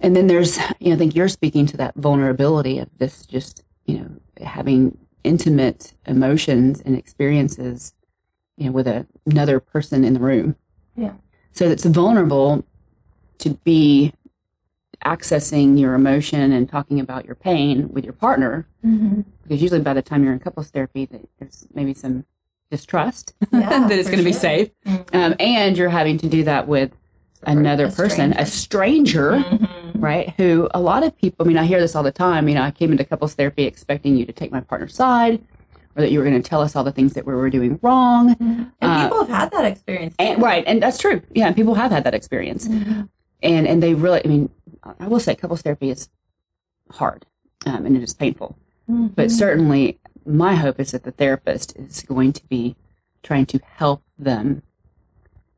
And 0.00 0.14
then 0.16 0.26
there's, 0.26 0.58
you 0.80 0.88
know, 0.90 0.94
I 0.94 0.98
think 0.98 1.14
you're 1.14 1.28
speaking 1.28 1.66
to 1.66 1.76
that 1.78 1.94
vulnerability 1.96 2.78
of 2.78 2.88
this 2.98 3.24
just, 3.26 3.62
you 3.86 3.98
know, 3.98 4.10
having 4.44 4.98
intimate 5.24 5.94
emotions 6.06 6.80
and 6.84 6.96
experiences, 6.96 7.94
you 8.56 8.66
know, 8.66 8.72
with 8.72 8.86
a, 8.86 9.06
another 9.26 9.58
person 9.60 10.04
in 10.04 10.12
the 10.14 10.20
room. 10.20 10.56
Yeah. 10.96 11.14
So 11.52 11.66
it's 11.68 11.84
vulnerable 11.84 12.64
to 13.38 13.50
be 13.64 14.12
accessing 15.04 15.78
your 15.78 15.94
emotion 15.94 16.52
and 16.52 16.68
talking 16.68 16.98
about 17.00 17.24
your 17.26 17.34
pain 17.34 17.88
with 17.92 18.04
your 18.04 18.12
partner 18.14 18.66
Mm-hmm. 18.84 19.22
because 19.42 19.60
usually 19.62 19.80
by 19.80 19.94
the 19.94 20.02
time 20.02 20.22
you're 20.24 20.32
in 20.32 20.38
couples 20.38 20.70
therapy, 20.70 21.08
there's 21.38 21.66
maybe 21.74 21.92
some 21.92 22.24
distrust 22.70 23.34
Yeah, 23.52 23.86
that 23.88 23.92
it's 23.98 24.08
going 24.08 24.18
to 24.18 24.24
be 24.24 24.32
sure. 24.32 24.40
safe, 24.40 24.70
um, 25.12 25.34
and 25.38 25.76
you're 25.76 25.88
having 25.88 26.18
to 26.18 26.28
do 26.28 26.44
that 26.44 26.66
with 26.68 26.90
another 27.44 27.86
A 27.86 27.90
person, 27.92 28.32
a 28.32 28.46
stranger, 28.46 29.32
Mhm. 29.32 30.02
right? 30.02 30.34
Who 30.36 30.68
a 30.74 30.80
lot 30.80 31.04
of 31.04 31.16
people. 31.16 31.44
I 31.46 31.48
mean, 31.48 31.58
I 31.58 31.64
hear 31.64 31.80
this 31.80 31.94
all 31.94 32.02
the 32.02 32.10
time. 32.12 32.48
You 32.48 32.54
know, 32.56 32.62
I 32.62 32.70
came 32.70 32.90
into 32.92 33.04
couples 33.04 33.34
therapy 33.34 33.64
expecting 33.64 34.16
you 34.16 34.26
to 34.26 34.32
take 34.32 34.50
my 34.50 34.60
partner's 34.60 34.94
side, 34.94 35.40
or 35.96 36.02
that 36.02 36.10
you 36.10 36.18
were 36.18 36.24
going 36.24 36.40
to 36.42 36.48
tell 36.48 36.60
us 36.60 36.74
all 36.74 36.82
the 36.84 36.92
things 36.92 37.12
that 37.14 37.24
we 37.26 37.34
were 37.34 37.50
doing 37.50 37.78
wrong, 37.82 38.34
And 38.40 38.72
Uh, 38.82 39.04
people 39.04 39.18
have 39.24 39.28
had 39.28 39.50
that 39.52 39.64
experience. 39.64 40.14
and 40.18 40.42
right, 40.42 40.64
and 40.66 40.82
that's 40.82 40.98
true. 40.98 41.22
Yeah, 41.34 41.46
and 41.46 41.54
people 41.54 41.74
have 41.74 41.90
had 41.92 42.04
that 42.04 42.14
experience, 42.14 42.66
Mhm. 42.68 43.08
and 43.42 43.66
and 43.68 43.82
they 43.82 43.94
really. 43.94 44.22
I 44.24 44.28
mean, 44.28 44.50
I 44.98 45.06
will 45.06 45.20
say, 45.20 45.34
couples 45.36 45.62
therapy 45.62 45.90
is 45.90 46.08
hard, 46.90 47.26
um, 47.66 47.86
and 47.86 47.96
it 47.96 48.02
is 48.02 48.12
painful. 48.12 48.56
But 48.88 49.28
Mhm. 49.28 49.30
certainly, 49.30 49.98
my 50.26 50.54
hope 50.56 50.80
is 50.80 50.92
that 50.92 51.04
the 51.04 51.12
therapist 51.12 51.76
is 51.76 52.02
going 52.02 52.32
to 52.32 52.46
be 52.48 52.76
trying 53.22 53.46
to 53.46 53.60
help 53.76 54.02
them 54.18 54.62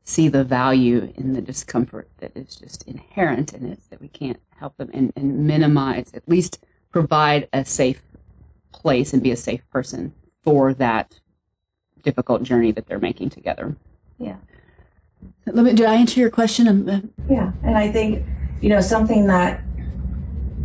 see 0.03 0.27
the 0.27 0.43
value 0.43 1.13
in 1.15 1.33
the 1.33 1.41
discomfort 1.41 2.09
that 2.17 2.35
is 2.35 2.55
just 2.55 2.87
inherent 2.87 3.53
in 3.53 3.65
it, 3.65 3.79
that 3.89 4.01
we 4.01 4.07
can't 4.07 4.39
help 4.57 4.75
them 4.77 4.89
and, 4.93 5.13
and 5.15 5.45
minimize, 5.45 6.11
at 6.13 6.27
least 6.27 6.63
provide 6.91 7.47
a 7.53 7.63
safe 7.63 8.01
place 8.71 9.13
and 9.13 9.21
be 9.21 9.31
a 9.31 9.37
safe 9.37 9.61
person 9.69 10.13
for 10.43 10.73
that 10.73 11.19
difficult 12.01 12.43
journey 12.43 12.71
that 12.71 12.87
they're 12.87 12.99
making 12.99 13.29
together. 13.29 13.75
Yeah. 14.17 14.37
Let 15.45 15.65
me, 15.65 15.73
did 15.73 15.85
I 15.85 15.95
answer 15.95 16.19
your 16.19 16.31
question? 16.31 16.67
Um, 16.67 16.89
uh, 16.89 16.99
Yeah, 17.29 17.51
and 17.63 17.77
I 17.77 17.91
think 17.91 18.25
you 18.61 18.69
know 18.69 18.81
something 18.81 19.27
that 19.27 19.61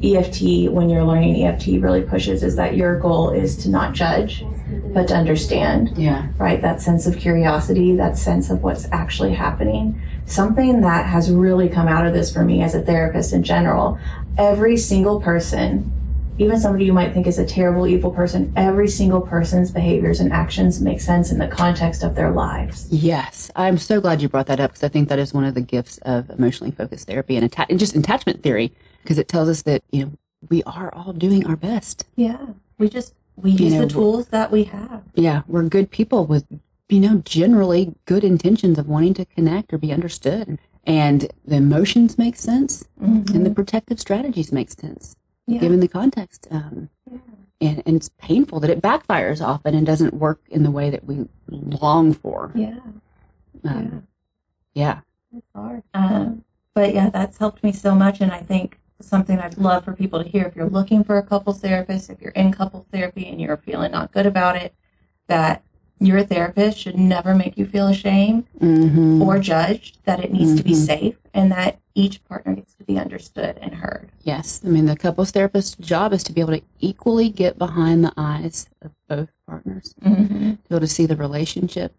EFT, 0.03 0.71
when 0.71 0.89
you're 0.91 1.05
learning 1.05 1.45
EFT, 1.45 1.81
really 1.81 2.03
pushes 2.03 2.43
is 2.43 2.57
that 2.57 2.77
your 2.77 2.99
goal 2.99 3.31
is 3.31 3.57
to 3.59 3.71
not 3.71 3.95
judge, 3.95 4.45
but 4.93 5.09
to 5.09 5.15
understand. 5.15 5.97
yeah. 5.97 6.29
Right, 6.37 6.61
that 6.63 6.81
sense 6.81 7.07
of 7.07 7.17
curiosity, 7.17 7.95
that 7.97 8.17
sense 8.19 8.51
of 8.51 8.63
what's 8.63 8.87
actually 8.93 9.35
happening. 9.35 10.01
Something 10.27 10.81
that 10.83 11.07
has 11.07 11.31
really 11.31 11.69
come 11.69 11.89
out 11.89 12.07
of 12.07 12.13
this 12.13 12.33
for 12.33 12.45
me 12.45 12.63
as 12.63 12.75
a 12.75 12.83
therapist 12.83 13.33
in 13.33 13.43
general. 13.43 13.99
Every 14.39 14.77
single 14.77 15.21
person, 15.21 15.91
even 16.39 16.59
somebody 16.59 16.85
you 16.87 16.93
might 16.93 17.13
think 17.15 17.27
is 17.27 17.39
a 17.39 17.47
terrible, 17.47 17.87
evil 17.87 18.11
person, 18.11 18.53
every 18.57 18.89
single 18.89 19.21
person's 19.21 19.71
behaviors 19.71 20.21
and 20.21 20.33
actions 20.33 20.81
make 20.81 21.01
sense 21.01 21.31
in 21.31 21.39
the 21.39 21.47
context 21.47 22.03
of 22.03 22.15
their 22.15 22.31
lives. 22.31 22.89
Yes, 22.91 23.51
I'm 23.55 23.79
so 23.79 24.01
glad 24.01 24.21
you 24.21 24.29
brought 24.29 24.47
that 24.47 24.61
up 24.61 24.73
because 24.73 24.83
I 24.83 24.89
think 24.89 25.09
that 25.09 25.19
is 25.19 25.33
one 25.33 25.45
of 25.45 25.55
the 25.55 25.61
gifts 25.61 25.99
of 25.99 26.31
emotionally 26.31 26.73
focused 26.73 27.07
therapy 27.07 27.37
and, 27.37 27.45
atta- 27.45 27.67
and 27.71 27.79
just 27.79 27.95
attachment 27.95 28.43
theory 28.43 28.73
because 29.05 29.19
it 29.19 29.29
tells 29.29 29.49
us 29.49 29.63
that 29.63 29.83
you 29.93 30.05
know 30.05 30.13
we 30.51 30.63
are 30.65 30.93
all 30.95 31.13
doing 31.13 31.47
our 31.47 31.57
best. 31.57 32.07
Yeah, 32.17 32.39
we 32.79 32.89
just 32.89 33.15
we 33.37 33.51
You 33.53 33.67
use 33.67 33.75
know, 33.75 33.83
the 33.83 33.93
tools 33.93 34.29
that 34.29 34.51
we 34.51 34.65
have. 34.65 35.03
Yeah, 35.15 35.43
we're 35.47 35.63
good 35.65 35.91
people 35.91 36.27
with 36.27 36.45
you 36.89 37.01
know 37.01 37.19
generally 37.25 37.95
good 38.07 38.25
intentions 38.25 38.79
of 38.79 38.89
wanting 38.89 39.15
to 39.15 39.25
connect 39.27 39.73
or 39.73 39.79
be 39.79 39.93
understood, 39.93 40.59
and 40.85 41.31
the 41.45 41.57
emotions 41.57 42.19
make 42.19 42.37
sense 42.37 42.85
and 43.01 43.45
the 43.47 43.51
protective 43.51 44.01
strategies 44.01 44.51
make 44.53 44.71
sense 44.71 45.15
Yeah. 45.47 45.61
given 45.61 45.81
the 45.81 45.89
context. 45.89 46.49
Um, 46.51 46.89
and, 47.61 47.83
and 47.87 47.97
it's 47.97 48.11
painful 48.19 48.61
that 48.61 48.71
it 48.71 48.83
backfires 48.83 49.41
often 49.41 49.75
and 49.75 49.87
doesn't 49.87 50.13
work 50.15 50.41
in 50.51 50.63
the 50.65 50.71
way 50.71 50.91
that 50.91 51.05
we 51.05 51.27
long 51.49 52.13
for. 52.13 52.51
yeah, 52.55 52.79
Um, 53.65 54.07
yeah. 54.75 55.01
it's 55.35 55.47
hard. 55.55 55.83
Um, 55.95 56.45
but 56.75 56.93
yeah, 56.95 57.09
that's 57.11 57.39
helped 57.39 57.63
me 57.63 57.73
so 57.73 57.95
much, 57.95 58.21
and 58.21 58.33
I 58.33 58.41
think 58.41 58.79
something 59.07 59.39
I'd 59.39 59.59
love 59.59 59.85
for 59.85 59.93
people 59.93 60.23
to 60.23 60.29
hear 60.29 60.45
if 60.45 60.57
you're 60.57 60.69
looking 60.69 61.05
for 61.05 61.19
a 61.19 61.23
couples 61.23 61.61
therapist, 61.61 62.11
if 62.11 62.21
you're 62.21 62.33
in 62.33 62.53
couples 62.53 62.87
therapy 62.93 63.29
and 63.29 63.41
you're 63.41 63.57
feeling 63.57 63.93
not 63.93 64.13
good 64.13 64.27
about 64.27 64.57
it, 64.57 64.75
that 65.29 65.63
your 66.01 66.23
therapist 66.25 66.79
should 66.79 66.99
never 66.99 67.35
make 67.35 67.57
you 67.57 67.67
feel 67.67 67.87
ashamed 67.89 68.45
hmm 68.59 69.23
or 69.23 69.39
judged, 69.39 69.99
that 70.05 70.23
it 70.23 70.33
needs 70.33 70.57
to 70.57 70.63
be 70.65 70.73
Mhm. 70.73 70.87
safe, 70.87 71.17
and 71.33 71.51
that 71.53 71.79
each 71.95 72.23
partner 72.25 72.55
gets 72.55 72.75
to 72.75 72.85
be 72.85 72.99
understood 72.99 73.57
and 73.63 73.77
heard. 73.77 74.11
Yes, 74.23 74.61
I 74.65 74.69
mean 74.69 74.87
the 74.87 74.97
couples 74.97 75.31
therapist's 75.31 75.77
job 75.77 76.13
is 76.13 76.25
to 76.25 76.33
be 76.33 76.41
able 76.41 76.57
to 76.59 76.63
equally 76.81 77.29
get 77.31 77.57
behind 77.59 78.05
the 78.05 78.13
eyes 78.17 78.67
of 78.83 78.91
both 79.09 79.29
partners, 79.47 79.95
Mm-hmm. 80.05 80.51
to 80.51 80.57
be 80.57 80.75
able 80.75 80.81
to 80.81 80.87
see 80.89 81.07
the 81.07 81.17
relationship 81.17 81.95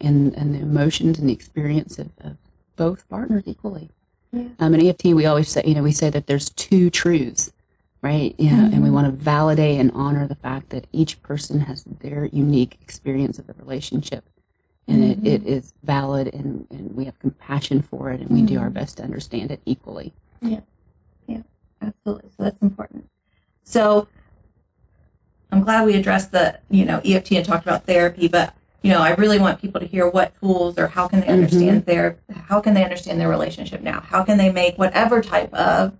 and 0.00 0.34
and 0.34 0.54
the 0.54 0.60
emotions 0.60 1.18
and 1.18 1.28
the 1.28 1.32
experience 1.32 1.98
of, 1.98 2.10
of 2.20 2.36
both 2.76 3.06
partners 3.08 3.44
equally. 3.46 3.90
Um, 4.58 4.74
in 4.74 4.86
EFT, 4.86 5.06
we 5.14 5.26
always 5.26 5.48
say, 5.48 5.62
you 5.66 5.74
know, 5.74 5.82
we 5.82 5.92
say 5.92 6.10
that 6.10 6.26
there's 6.26 6.50
two 6.50 6.90
truths, 6.90 7.52
right? 8.02 8.34
Yeah, 8.38 8.64
and 8.66 8.82
we 8.82 8.88
Mhm. 8.88 8.92
want 8.92 9.06
to 9.06 9.12
validate 9.12 9.78
and 9.80 9.90
honor 9.92 10.26
the 10.26 10.34
fact 10.36 10.70
that 10.70 10.86
each 10.92 11.20
person 11.22 11.60
has 11.60 11.84
their 11.84 12.26
unique 12.26 12.78
experience 12.82 13.38
of 13.38 13.46
the 13.46 13.54
relationship, 13.54 14.24
and 14.88 15.02
Mhm. 15.02 15.10
it, 15.26 15.42
it 15.42 15.46
is 15.46 15.72
valid, 15.82 16.28
and, 16.34 16.66
and 16.70 16.94
we 16.94 17.04
have 17.04 17.18
compassion 17.18 17.82
for 17.82 18.10
it, 18.10 18.20
and 18.20 18.30
we 18.30 18.42
do 18.42 18.58
our 18.58 18.70
Mhm. 18.70 18.74
best 18.74 18.96
to 18.98 19.02
understand 19.02 19.50
it 19.50 19.60
equally. 19.66 20.12
Yeah, 20.40 20.60
yeah, 21.26 21.42
absolutely. 21.80 22.30
So 22.36 22.42
that's 22.44 22.60
important. 22.62 23.08
So 23.64 24.08
I'm 25.50 25.62
glad 25.62 25.86
we 25.86 25.94
addressed 25.94 26.32
the, 26.32 26.58
you 26.70 26.84
know, 26.84 27.00
EFT 27.04 27.32
and 27.36 27.44
talked 27.46 27.64
about 27.64 27.84
therapy, 27.86 28.28
but 28.28 28.54
you 28.84 28.90
know, 28.90 29.00
I 29.00 29.14
really 29.14 29.38
want 29.38 29.62
people 29.62 29.80
to 29.80 29.86
hear 29.86 30.06
what 30.06 30.38
tools 30.40 30.78
or 30.78 30.86
how 30.88 31.08
can 31.08 31.20
they 31.20 31.28
understand 31.28 31.86
their 31.86 32.18
how 32.34 32.60
can 32.60 32.74
they 32.74 32.84
understand 32.84 33.18
their 33.18 33.30
relationship 33.30 33.80
now? 33.80 34.00
How 34.00 34.22
can 34.22 34.36
they 34.36 34.52
make 34.52 34.76
whatever 34.76 35.22
type 35.22 35.52
of 35.54 35.96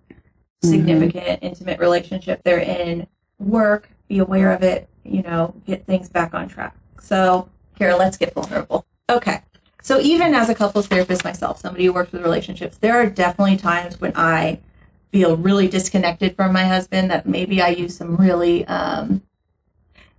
significant 0.62 1.38
intimate 1.42 1.80
relationship 1.80 2.42
they're 2.44 2.58
in 2.58 3.06
work, 3.38 3.88
be 4.06 4.18
aware 4.18 4.52
of 4.52 4.62
it, 4.62 4.86
you 5.02 5.22
know, 5.22 5.54
get 5.66 5.86
things 5.86 6.10
back 6.10 6.34
on 6.34 6.46
track. 6.46 6.76
So, 7.00 7.48
Kara, 7.78 7.96
let's 7.96 8.18
get 8.18 8.34
vulnerable. 8.34 8.84
Okay. 9.08 9.40
So 9.80 9.98
even 10.00 10.34
as 10.34 10.50
a 10.50 10.54
couples 10.54 10.86
therapist 10.86 11.24
myself, 11.24 11.60
somebody 11.60 11.86
who 11.86 11.92
works 11.94 12.12
with 12.12 12.20
relationships, 12.22 12.76
there 12.76 12.96
are 13.00 13.06
definitely 13.06 13.56
times 13.56 13.98
when 13.98 14.12
I 14.14 14.60
feel 15.10 15.38
really 15.38 15.68
disconnected 15.68 16.36
from 16.36 16.52
my 16.52 16.64
husband 16.64 17.10
that 17.10 17.26
maybe 17.26 17.62
I 17.62 17.68
use 17.68 17.96
some 17.96 18.16
really 18.16 18.66
um, 18.66 19.22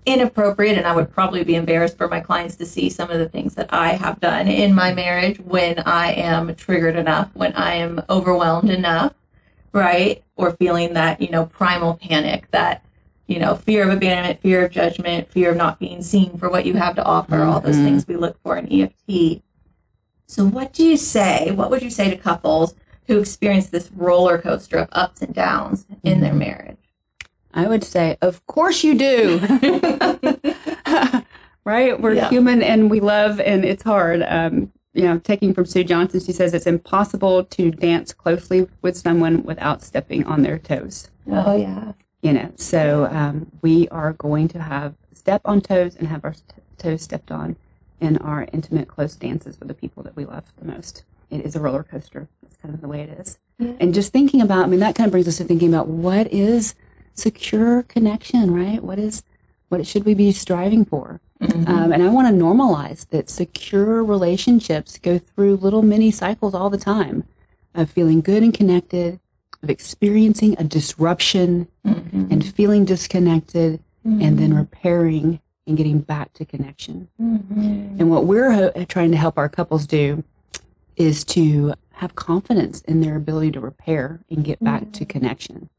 inappropriate 0.06 0.78
and 0.78 0.86
I 0.86 0.96
would 0.96 1.12
probably 1.12 1.44
be 1.44 1.56
embarrassed 1.56 1.98
for 1.98 2.08
my 2.08 2.20
clients 2.20 2.56
to 2.58 2.65
see 2.65 2.89
some 2.89 3.10
of 3.10 3.20
the 3.20 3.30
things 3.30 3.56
that 3.56 3.74
I 3.74 3.89
have 3.94 4.20
done 4.20 4.48
in 4.48 4.74
my 4.74 4.94
marriage 4.94 5.39
when 5.39 5.80
I 5.80 6.12
am 6.13 6.54
triggered 6.56 6.96
enough, 6.96 7.30
when 7.34 7.54
I 7.54 7.76
am 7.76 8.02
overwhelmed 8.10 8.70
enough, 8.70 9.13
right? 9.72 10.24
Or 10.36 10.52
feeling 10.52 10.94
that, 10.94 11.22
you 11.22 11.30
know, 11.30 11.46
primal 11.46 11.96
panic, 11.96 12.50
that, 12.52 12.84
you 13.28 13.39
know, 13.39 13.56
fear 13.56 13.84
of 13.84 13.89
abandonment, 13.89 14.41
fear 14.41 14.65
of 14.65 14.72
judgment, 14.72 15.32
fear 15.32 15.52
of 15.52 15.58
not 15.58 15.80
being 15.80 16.04
seen 16.04 16.38
for 16.38 16.50
what 16.50 16.65
you 16.65 16.76
have 16.76 16.96
to 16.96 17.04
offer, 17.04 17.44
all 17.44 17.60
those 17.60 17.78
Mhm. 17.78 17.84
things 17.84 18.08
we 18.08 18.15
look 18.15 18.38
for 18.44 18.58
in 18.58 18.68
EFT. 18.72 19.41
So, 20.28 20.46
what 20.46 20.74
do 20.74 20.84
you 20.84 20.98
say? 20.98 21.52
What 21.52 21.70
would 21.72 21.82
you 21.82 21.89
say 21.89 22.10
to 22.10 22.15
couples 22.15 22.76
who 23.08 23.20
experience 23.20 23.68
this 23.68 23.91
roller 23.96 24.38
coaster 24.38 24.78
of 24.78 24.88
ups 24.91 25.22
and 25.22 25.34
downs 25.34 25.86
in 26.04 26.22
their 26.22 26.34
Mhm. 26.34 26.38
marriage? 26.39 26.75
I 27.56 27.68
would 27.68 27.84
say, 27.84 28.18
of 28.22 28.46
course 28.48 28.84
you 28.84 28.96
do. 28.98 29.39
right? 31.65 32.00
We're 32.00 32.13
Yeah. 32.13 32.30
human 32.30 32.62
and 32.62 32.89
we 32.91 33.00
love, 33.00 33.39
and 33.39 33.65
it's 33.65 33.84
hard. 33.84 34.24
Um, 34.28 34.72
you 34.94 35.04
know, 35.04 35.20
taking 35.20 35.54
from 35.54 35.65
Sue 35.65 35.84
Johnson, 35.84 36.20
she 36.20 36.32
says 36.32 36.54
it's 36.54 36.68
impossible 36.68 37.44
to 37.46 37.72
dance 37.72 38.13
closely 38.13 38.68
with 38.82 38.96
someone 38.98 39.44
without 39.44 39.82
stepping 39.84 40.26
on 40.26 40.41
their 40.41 40.58
toes. 40.60 41.10
Oh 41.30 41.56
yeah. 41.58 41.94
You 42.22 42.34
know, 42.34 42.52
so 42.56 43.06
um, 43.12 43.52
we 43.62 43.88
are 43.89 44.13
going 44.13 44.48
to 44.50 44.62
have 44.62 44.96
step 45.13 45.41
on 45.46 45.62
toes 45.62 45.96
and 45.96 46.08
have 46.08 46.24
our 46.24 46.32
t- 46.34 46.39
toes 46.78 47.02
stepped 47.04 47.30
on 47.32 47.56
in 48.00 48.18
our 48.18 48.48
intimate, 48.54 48.88
close 48.88 49.15
dances 49.15 49.60
with 49.60 49.68
the 49.68 49.74
people 49.74 50.02
that 50.04 50.15
we 50.15 50.26
love 50.26 50.52
the 50.58 50.65
most. 50.65 51.04
It 51.30 51.41
is 51.46 51.56
a 51.56 51.60
roller 51.60 51.84
coaster. 51.84 52.28
That's 52.41 52.56
kind 52.58 52.74
of 52.74 52.82
the 52.82 52.88
way 52.88 53.02
it 53.02 53.10
is. 53.20 53.38
Yeah. 53.60 53.74
And 53.80 53.94
just 53.94 54.12
thinking 54.13 54.41
about, 54.41 54.63
I 54.65 54.68
mean, 54.68 54.80
that 54.80 54.96
kind 54.96 55.08
of 55.08 55.12
brings 55.12 55.28
us 55.28 55.38
to 55.38 55.44
thinking 55.44 55.70
about 55.70 55.88
what 55.88 56.32
is 56.32 56.74
secure 57.15 57.84
connection, 57.84 58.51
right? 58.54 58.84
What 58.84 58.99
is, 58.99 59.23
what 59.69 59.86
should 59.88 60.06
we 60.06 60.13
be 60.13 60.32
striving 60.32 60.86
for? 60.86 61.19
Mhm. 61.41 61.67
Um, 61.67 61.91
and 61.91 62.01
I 62.04 62.10
want 62.10 62.28
to 62.28 62.34
normalize 62.43 63.08
that 63.10 63.30
secure 63.30 64.04
relationships 64.04 64.97
go 64.97 65.17
through 65.19 65.58
little 65.58 65.82
mini 65.82 66.12
cycles 66.12 66.54
all 66.54 66.69
the 66.69 66.78
time 66.78 67.23
of 67.73 67.89
feeling 67.89 68.21
good 68.21 68.41
and 68.43 68.54
connected, 68.54 69.19
of 69.62 69.69
experiencing 69.69 70.56
a 70.58 70.63
disruption 70.63 71.67
Mhm. 71.86 72.32
and 72.32 72.45
feeling 72.45 72.86
disconnected, 72.86 73.80
and 74.06 74.38
then 74.38 74.51
Mhm. 74.51 74.58
repairing 74.58 75.39
and 75.67 75.75
getting 75.75 75.99
back 75.99 76.32
to 76.34 76.45
connection. 76.45 77.08
Mhm. 77.19 77.99
And 77.99 78.10
what 78.12 78.25
we're 78.28 78.51
ho- 78.51 78.86
trying 78.88 79.10
to 79.12 79.17
help 79.17 79.38
our 79.38 79.49
couples 79.49 79.88
do 79.88 80.23
is 80.95 81.23
to 81.25 81.73
have 81.93 82.15
confidence 82.15 82.82
in 82.82 83.01
their 83.01 83.15
ability 83.15 83.51
to 83.51 83.60
repair 83.60 84.19
and 84.30 84.43
get 84.43 84.63
back 84.63 84.91
to 84.93 85.06
connection. 85.06 85.69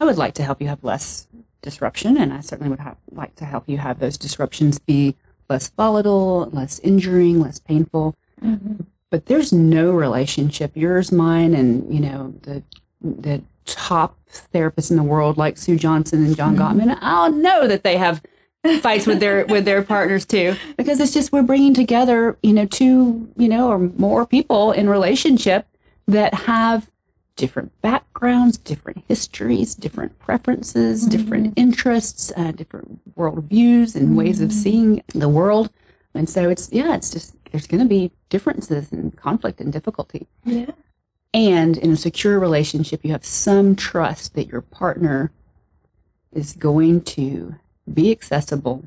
I 0.00 0.04
would 0.04 0.16
like 0.18 0.34
to 0.34 0.42
help 0.42 0.60
you 0.60 0.68
have 0.68 0.82
less 0.84 1.26
disruption, 1.62 2.16
and 2.16 2.32
I 2.32 2.40
certainly 2.40 2.70
would 2.70 2.80
have, 2.80 2.96
like 3.10 3.34
to 3.36 3.44
help 3.44 3.64
you 3.66 3.78
have 3.78 3.98
those 3.98 4.16
disruptions 4.16 4.78
be 4.78 5.16
less 5.50 5.68
volatile, 5.68 6.48
less 6.52 6.78
injuring, 6.80 7.40
less 7.40 7.58
painful. 7.58 8.14
Mhm. 8.42 8.86
But 9.10 9.26
there's 9.26 9.52
no 9.52 9.90
relationship, 9.90 10.72
yours, 10.74 11.10
mine, 11.10 11.54
and 11.54 11.92
you 11.92 12.00
know 12.00 12.34
the 12.42 12.62
the 13.00 13.42
top 13.64 14.16
therapists 14.54 14.90
in 14.90 14.96
the 14.96 15.02
world, 15.02 15.36
like 15.36 15.56
Sue 15.56 15.76
Johnson 15.76 16.24
and 16.24 16.36
John 16.36 16.56
Gottman. 16.56 16.96
I'll 17.00 17.32
know 17.32 17.66
that 17.66 17.82
they 17.84 17.96
have 17.96 18.22
fights 18.82 19.06
with 19.06 19.20
their 19.20 19.46
with 19.46 19.64
their 19.64 19.82
partners 19.82 20.24
too, 20.26 20.56
because 20.76 21.00
it's 21.00 21.12
just 21.14 21.32
we're 21.32 21.42
bringing 21.42 21.74
together, 21.74 22.36
you 22.42 22.52
know, 22.52 22.66
two, 22.66 23.28
you 23.36 23.48
know, 23.48 23.68
or 23.68 23.78
more 23.78 24.26
people 24.26 24.72
in 24.72 24.88
relationship 24.88 25.66
that 26.06 26.34
have 26.34 26.90
different 27.38 27.70
backgrounds, 27.80 28.58
different 28.58 29.02
histories, 29.08 29.74
different 29.74 30.18
preferences, 30.18 31.06
different 31.06 31.54
interests, 31.56 32.30
uh, 32.36 32.50
different 32.52 33.00
worldviews 33.16 33.94
and 33.96 34.16
ways 34.16 34.40
of 34.42 34.52
seeing 34.52 35.02
the 35.14 35.28
world. 35.28 35.70
And 36.14 36.28
so 36.28 36.50
it's 36.50 36.70
yeah, 36.72 36.94
it's 36.94 37.10
just 37.10 37.34
there's 37.50 37.66
going 37.68 37.82
to 37.82 37.88
be 37.88 38.10
differences 38.28 38.92
and 38.92 39.16
conflict 39.16 39.60
and 39.60 39.72
difficulty. 39.72 40.26
Yeah. 40.44 40.72
And 41.32 41.76
in 41.78 41.92
a 41.92 41.96
secure 41.96 42.38
relationship, 42.40 43.04
you 43.04 43.12
have 43.12 43.24
some 43.24 43.76
trust 43.76 44.34
that 44.34 44.48
your 44.48 44.60
partner 44.62 45.30
is 46.32 46.52
going 46.54 47.02
to 47.02 47.54
be 47.92 48.10
accessible 48.10 48.84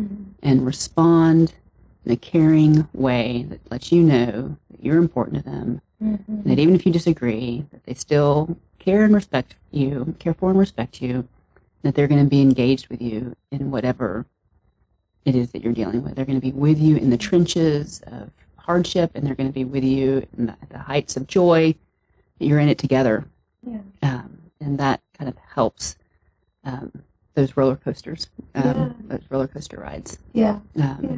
Mhm. 0.00 0.24
and 0.42 0.64
respond 0.64 1.52
in 2.06 2.12
a 2.12 2.16
caring 2.16 2.88
way 2.94 3.44
that 3.50 3.60
lets 3.70 3.92
you 3.92 4.02
know 4.02 4.56
that 4.70 4.82
you're 4.82 4.96
important 4.96 5.36
to 5.36 5.42
them, 5.42 5.82
Mhm. 6.02 6.44
that 6.44 6.58
even 6.58 6.74
if 6.74 6.84
you 6.84 6.92
disagree, 6.92 7.64
that 7.70 7.84
they 7.84 7.94
still 7.94 8.56
care 8.78 9.04
and 9.04 9.14
respect 9.14 9.54
you, 9.70 10.14
care 10.18 10.34
for 10.34 10.50
and 10.50 10.58
respect 10.58 11.00
you, 11.00 11.28
that 11.82 11.94
they're 11.94 12.08
going 12.08 12.22
to 12.24 12.28
be 12.30 12.40
engaged 12.42 12.88
with 12.88 13.00
you 13.00 13.34
in 13.50 13.70
whatever 13.70 14.26
it 15.24 15.36
is 15.36 15.52
that 15.52 15.62
you're 15.62 15.72
dealing 15.72 16.02
with. 16.02 16.16
They're 16.16 16.24
going 16.24 16.40
to 16.40 16.44
be 16.46 16.52
with 16.52 16.78
you 16.80 16.96
in 16.96 17.10
the 17.10 17.16
trenches 17.16 18.02
of 18.06 18.30
hardship, 18.56 19.12
and 19.14 19.24
they're 19.26 19.34
going 19.36 19.48
to 19.48 19.52
be 19.54 19.64
with 19.64 19.84
you 19.84 20.26
in 20.36 20.46
the, 20.46 20.56
the 20.70 20.78
heights 20.78 21.16
of 21.16 21.26
joy. 21.26 21.74
You're 22.38 22.58
in 22.58 22.68
it 22.68 22.78
together, 22.78 23.24
Yeah. 23.64 23.78
um, 24.02 24.38
and 24.60 24.78
that 24.78 25.00
kind 25.16 25.28
of 25.28 25.36
helps 25.54 25.96
um, 26.64 26.90
those 27.34 27.56
roller 27.56 27.76
coasters, 27.76 28.28
um, 28.54 28.64
Yeah. 28.64 28.92
those 29.08 29.30
roller 29.30 29.46
coaster 29.48 29.78
rides. 29.78 30.18
Yeah. 30.32 30.58
Um, 30.76 30.98
Yeah. 31.02 31.16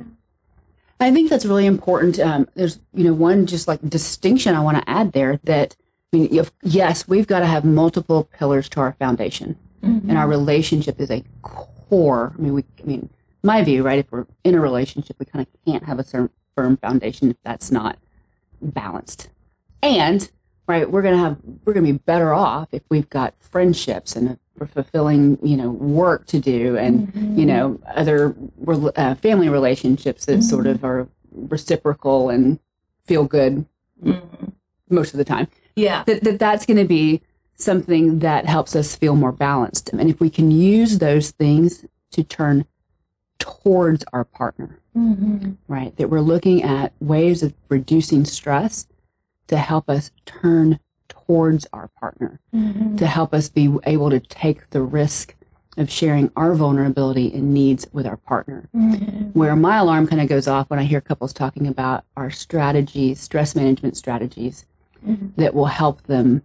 I 1.00 1.11
think 1.11 1.28
that's 1.30 1.44
really 1.44 1.66
important. 1.66 2.18
Um, 2.18 2.48
there's, 2.54 2.78
you 2.92 3.04
know, 3.04 3.12
one 3.14 3.46
just 3.46 3.68
like 3.68 3.80
distinction 3.88 4.54
I 4.54 4.61
want 4.61 4.78
to 4.78 4.88
add 4.88 5.12
there 5.12 5.38
that, 5.44 5.76
I 6.12 6.16
mean, 6.16 6.28
if, 6.35 6.52
yes, 6.62 7.07
we've 7.09 7.26
got 7.26 7.40
to 7.40 7.46
have 7.46 7.64
multiple 7.64 8.24
pillars 8.38 8.68
to 8.70 8.80
our 8.80 8.92
foundation, 8.98 9.57
Mhm. 9.83 10.09
and 10.09 10.16
our 10.16 10.26
relationship 10.28 11.00
is 11.00 11.11
a 11.11 11.22
core. 11.42 12.33
I 12.38 12.40
mean, 12.40 12.54
we, 12.54 12.64
I 12.83 12.87
mean, 12.87 13.11
my 13.42 13.62
view, 13.62 13.83
right? 13.83 13.98
If 13.98 14.11
we're 14.11 14.26
in 14.44 14.54
a 14.54 14.61
relationship, 14.61 15.16
we 15.18 15.26
kind 15.26 15.46
of 15.46 15.64
can't 15.66 15.85
have 15.85 15.98
a 15.98 16.04
certain 16.04 16.30
firm 16.57 16.76
foundation 16.78 17.30
if 17.30 17.37
that's 17.42 17.70
not 17.70 17.98
balanced. 18.62 19.28
And 19.83 20.30
right, 20.66 20.90
we're 20.90 21.02
gonna 21.02 21.18
have 21.18 21.37
we're 21.64 21.74
gonna 21.74 21.85
be 21.85 21.92
better 21.92 22.33
off 22.33 22.68
if 22.72 22.83
we've 22.88 23.11
got 23.11 23.35
friendships 23.40 24.16
and 24.16 24.38
fulfilling, 24.66 25.38
you 25.42 25.56
know, 25.56 25.70
work 25.70 26.26
to 26.26 26.38
do, 26.38 26.76
and 26.76 27.12
Mhm. 27.12 27.38
you 27.38 27.46
know, 27.46 27.78
other 27.94 28.34
uh, 28.96 29.14
family 29.16 29.48
relationships 29.48 30.24
that 30.26 30.42
sort 30.42 30.66
of 30.66 30.84
are 30.84 31.08
reciprocal 31.32 32.30
and 32.30 32.58
feel 33.04 33.24
good 33.24 33.66
Mhm. 34.02 34.52
most 34.88 35.12
of 35.12 35.18
the 35.18 35.24
time 35.24 35.48
Yeah. 35.76 36.04
that, 36.06 36.22
that 36.24 36.38
that's 36.38 36.64
going 36.66 36.76
to 36.78 36.84
be 36.86 37.20
something 37.56 38.20
that 38.20 38.46
helps 38.46 38.74
us 38.76 38.94
feel 38.96 39.16
more 39.16 39.32
balanced 39.32 39.90
and 39.92 40.08
if 40.08 40.20
we 40.20 40.30
can 40.30 40.50
use 40.50 40.98
those 40.98 41.30
things 41.32 41.84
to 42.12 42.22
turn 42.22 42.64
towards 43.38 44.04
our 44.12 44.24
partner 44.24 44.78
Mhm. 44.96 45.56
right 45.68 45.96
that 45.96 46.08
we're 46.10 46.20
looking 46.20 46.62
at 46.62 46.92
ways 47.00 47.42
of 47.42 47.52
reducing 47.68 48.24
stress 48.24 48.86
to 49.48 49.56
help 49.56 49.90
us 49.90 50.10
turn 50.24 50.78
towards 51.26 51.66
our 51.72 51.88
partner 52.00 52.40
Mhm. 52.54 52.96
to 52.98 53.06
help 53.06 53.32
us 53.34 53.48
be 53.48 53.74
able 53.84 54.10
to 54.10 54.20
take 54.20 54.68
the 54.70 54.82
risk 54.82 55.34
of 55.76 55.90
sharing 55.90 56.30
our 56.37 56.54
vulnerability 56.54 57.32
and 57.34 57.52
needs 57.52 57.87
with 57.92 58.06
our 58.06 58.16
partner 58.16 58.68
Mhm. 58.74 59.32
where 59.34 59.56
my 59.56 59.78
alarm 59.78 60.06
kind 60.06 60.20
of 60.22 60.28
goes 60.28 60.46
off 60.46 60.70
when 60.70 60.78
I 60.78 60.84
hear 60.84 61.00
couples 61.00 61.32
talking 61.32 61.66
about 61.66 62.04
our 62.16 62.30
strategies, 62.30 63.20
stress 63.20 63.56
management 63.56 63.96
strategies 63.96 64.66
Mhm. 65.06 65.32
that 65.37 65.54
will 65.54 65.66
help 65.66 66.02
them 66.04 66.42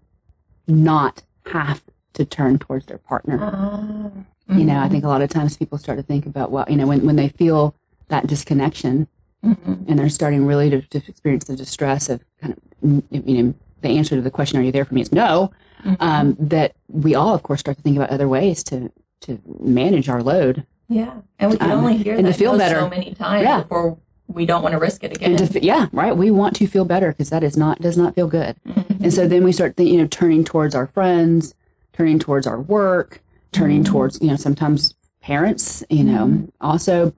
not 0.67 1.23
have 1.47 1.83
to 2.13 2.25
turn 2.25 2.57
towards 2.57 2.87
their 2.87 2.97
partner. 2.97 3.39
Ah. 3.41 4.09
You 4.47 4.65
know, 4.65 4.79
I 4.79 4.89
think 4.89 5.03
a 5.03 5.07
lot 5.07 5.21
of 5.21 5.29
times 5.29 5.57
people 5.57 5.77
start 5.77 5.99
to 5.99 6.03
think 6.03 6.25
about, 6.25 6.51
well, 6.51 6.65
you 6.67 6.75
know, 6.75 6.87
when, 6.87 7.05
when 7.05 7.15
they 7.15 7.27
feel 7.29 7.75
that 8.07 8.25
disconnection 8.25 9.07
Mhm. 9.45 9.85
and 9.87 9.99
they're 9.99 10.09
starting 10.09 10.45
really 10.47 10.71
to, 10.71 10.81
to 10.81 10.97
experience 11.07 11.43
the 11.45 11.55
distress 11.55 12.09
of 12.09 12.21
kind 12.41 12.53
of, 12.55 13.03
you 13.11 13.43
know, 13.43 13.53
the 13.81 13.89
answer 13.89 14.15
to 14.15 14.21
the 14.21 14.31
question, 14.31 14.59
are 14.59 14.63
you 14.63 14.71
there 14.71 14.85
for 14.85 14.93
me, 14.93 15.01
is 15.01 15.11
no, 15.11 15.51
Mhm. 15.85 15.97
um, 15.99 16.35
that 16.39 16.73
we 16.89 17.15
all, 17.15 17.33
of 17.33 17.43
course, 17.43 17.59
start 17.61 17.77
to 17.77 17.83
think 17.83 17.95
about 17.95 18.09
other 18.09 18.27
ways 18.27 18.63
to, 18.65 18.91
to 19.21 19.39
manage 19.59 20.09
our 20.09 20.21
load 20.23 20.65
Yeah. 20.91 21.11
And 21.37 21.51
we 21.51 21.57
can 21.57 21.69
Um, 21.71 21.79
only 21.81 21.97
hear 21.97 22.15
and 22.15 22.25
to 22.25 22.33
feel 22.33 22.57
better. 22.57 22.79
so 22.79 22.89
many 22.89 23.13
times 23.13 23.43
Yeah. 23.43 23.61
before 23.61 23.97
we 24.27 24.45
don't 24.47 24.63
want 24.63 24.73
to 24.73 24.79
risk 24.79 25.03
it 25.03 25.15
again. 25.15 25.35
and 25.35 25.51
to, 25.51 25.63
yeah, 25.63 25.85
right. 25.93 26.17
We 26.17 26.31
want 26.31 26.55
to 26.55 26.65
feel 26.67 26.83
better 26.83 27.09
because 27.09 27.29
that 27.29 27.43
is 27.43 27.55
not, 27.55 27.79
does 27.79 27.95
not 27.95 28.15
feel 28.15 28.27
good. 28.27 28.55
Mhm. 28.67 29.03
And 29.03 29.13
so 29.13 29.27
then 29.27 29.43
we 29.43 29.51
start, 29.51 29.75
think, 29.77 29.89
you 29.91 29.97
know, 29.99 30.07
turning 30.07 30.43
towards 30.43 30.73
our 30.73 30.87
friends, 30.87 31.53
turning 31.93 32.17
towards 32.17 32.47
our 32.47 32.59
work, 32.59 33.21
turning 33.51 33.83
Mhm. 33.83 33.85
towards, 33.87 34.19
you 34.21 34.29
know, 34.29 34.35
sometimes 34.35 34.95
parents, 35.21 35.83
you 35.91 36.03
know, 36.03 36.47
also 36.59 37.13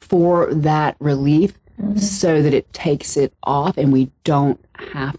for 0.00 0.54
that 0.54 0.94
relief 1.00 1.58
Mhm. 1.82 1.98
so 1.98 2.42
that 2.42 2.54
it 2.54 2.72
takes 2.72 3.16
it 3.16 3.32
off 3.42 3.76
and 3.76 3.92
we 3.92 4.10
don't 4.22 4.60
have 4.92 5.16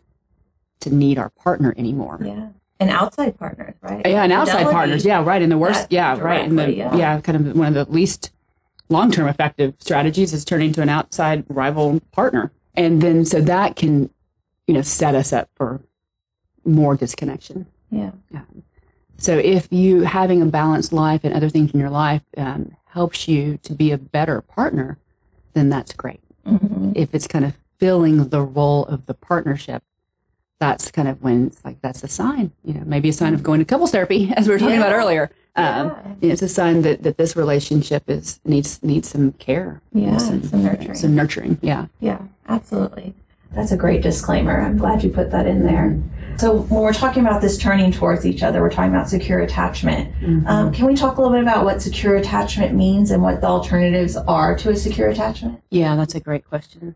to 0.88 0.96
need 0.96 1.18
our 1.18 1.30
partner 1.30 1.74
anymore. 1.78 2.20
Yeah. 2.24 2.50
And 2.80 2.90
outside 2.90 3.38
partners, 3.40 3.76
right? 3.82 4.06
Yeah, 4.06 4.24
and 4.24 4.32
outside 4.32 4.58
Fidelity. 4.58 4.74
partners. 4.74 5.06
Yeah, 5.06 5.24
right. 5.24 5.42
And 5.42 5.52
the 5.52 5.58
worst, 5.58 5.88
yeah, 5.90 6.18
right. 6.20 6.46
In 6.46 6.56
the 6.56 6.72
yeah. 6.72 6.96
yeah. 6.96 7.22
kind 7.22 7.48
of 7.48 7.58
one 7.58 7.68
of 7.68 7.74
the 7.74 7.92
least 7.92 8.32
long-term 8.90 9.28
effective 9.28 9.74
strategies 9.80 10.32
is 10.32 10.46
turning 10.46 10.72
to 10.74 10.82
an 10.82 10.90
outside 10.90 11.44
rival 11.50 12.00
partner, 12.12 12.52
and 12.76 13.02
then 13.02 13.26
so 13.26 13.42
that 13.42 13.76
can, 13.76 14.12
you 14.68 14.76
know, 14.76 14.84
set 14.84 15.16
us 15.16 15.34
up 15.34 15.50
for 15.56 15.82
more 16.64 16.96
disconnection. 16.96 17.66
Yeah. 17.90 18.12
So 19.18 19.38
if 19.38 19.68
you 19.72 20.02
having 20.02 20.42
a 20.44 20.46
balanced 20.46 20.94
life 20.94 21.22
and 21.24 21.34
other 21.34 21.50
things 21.50 21.72
in 21.72 21.80
your 21.80 21.90
life 21.90 22.22
um, 22.38 22.76
helps 22.86 23.28
you 23.28 23.58
to 23.64 23.74
be 23.74 23.92
a 23.92 23.98
better 23.98 24.42
partner, 24.42 25.00
then 25.54 25.70
that's 25.70 25.94
great. 25.94 26.20
Mhm. 26.46 26.94
If 26.96 27.16
it's 27.16 27.26
kind 27.28 27.44
of 27.44 27.56
filling 27.80 28.30
the 28.30 28.42
role 28.42 28.86
of 28.86 29.08
the 29.08 29.14
partnership, 29.14 29.84
that's 30.60 30.92
kind 30.92 31.08
of 31.08 31.22
when 31.22 31.48
it's 31.48 31.64
like 31.64 31.82
that's 31.82 32.04
a 32.04 32.08
sign. 32.08 32.52
You 32.64 32.76
know, 32.76 32.84
maybe 32.86 33.10
a 33.10 33.14
sign 33.14 33.34
of 33.34 33.44
going 33.44 33.60
to 33.60 33.66
couples 33.66 33.92
therapy, 33.92 34.32
as 34.36 34.48
we 34.48 34.54
were 34.54 34.60
talking 34.60 34.78
about 34.78 34.94
earlier. 34.94 35.30
Um, 35.56 35.88
Yeah. 36.22 36.32
It's 36.34 36.42
a 36.42 36.50
sign 36.50 36.82
that, 36.84 37.04
that 37.04 37.18
this 37.18 37.36
relationship 37.36 38.04
is 38.10 38.40
needs 38.46 38.82
needs 38.84 39.10
some 39.10 39.34
care, 39.34 39.82
Yeah, 39.94 40.18
some, 40.18 40.44
some 40.44 40.64
nurturing. 40.64 40.96
some 40.96 41.16
nurturing. 41.16 41.58
Yeah. 41.62 41.88
Yeah, 42.00 42.20
absolutely. 42.48 43.14
That's 43.54 43.72
a 43.72 43.78
great 43.78 44.02
disclaimer. 44.02 44.60
I'm 44.60 44.78
glad 44.78 45.04
you 45.04 45.10
put 45.10 45.32
that 45.32 45.48
in 45.48 45.64
there. 45.64 45.98
So, 46.38 46.58
when 46.64 46.82
we're 46.82 46.94
talking 46.94 47.26
about 47.26 47.42
this 47.42 47.58
turning 47.58 47.92
towards 47.92 48.24
each 48.26 48.44
other, 48.44 48.62
we're 48.62 48.70
talking 48.70 48.92
about 48.94 49.10
secure 49.10 49.40
attachment. 49.40 50.14
Um, 50.48 50.72
can 50.72 50.86
we 50.86 50.94
talk 50.94 51.18
a 51.18 51.22
little 51.22 51.36
bit 51.36 51.42
about 51.42 51.66
what 51.66 51.82
secure 51.82 52.16
attachment 52.18 52.76
means 52.76 53.10
and 53.10 53.24
what 53.24 53.42
the 53.42 53.48
alternatives 53.48 54.16
are 54.18 54.56
to 54.58 54.70
a 54.70 54.76
secure 54.76 55.10
attachment? 55.10 55.60
Yeah, 55.72 55.96
that's 55.96 56.14
a 56.14 56.20
great 56.20 56.46
question. 56.48 56.94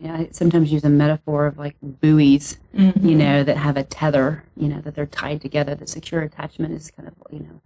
Yeah, 0.00 0.14
I 0.14 0.28
sometimes 0.32 0.72
use 0.72 0.82
a 0.84 0.88
metaphor 0.88 1.46
of 1.46 1.58
like 1.58 1.76
buoys, 1.82 2.58
Mhm. 2.74 3.02
you 3.04 3.14
know, 3.14 3.44
that 3.44 3.58
have 3.58 3.76
a 3.76 3.84
tether, 3.84 4.44
you 4.56 4.66
know, 4.68 4.80
that 4.80 4.94
they're 4.94 5.04
tied 5.06 5.42
together. 5.42 5.74
The 5.74 5.86
secure 5.86 6.22
attachment 6.22 6.72
is 6.72 6.90
kind 6.90 7.06
of, 7.06 7.14
you 7.30 7.40
know, 7.40 7.60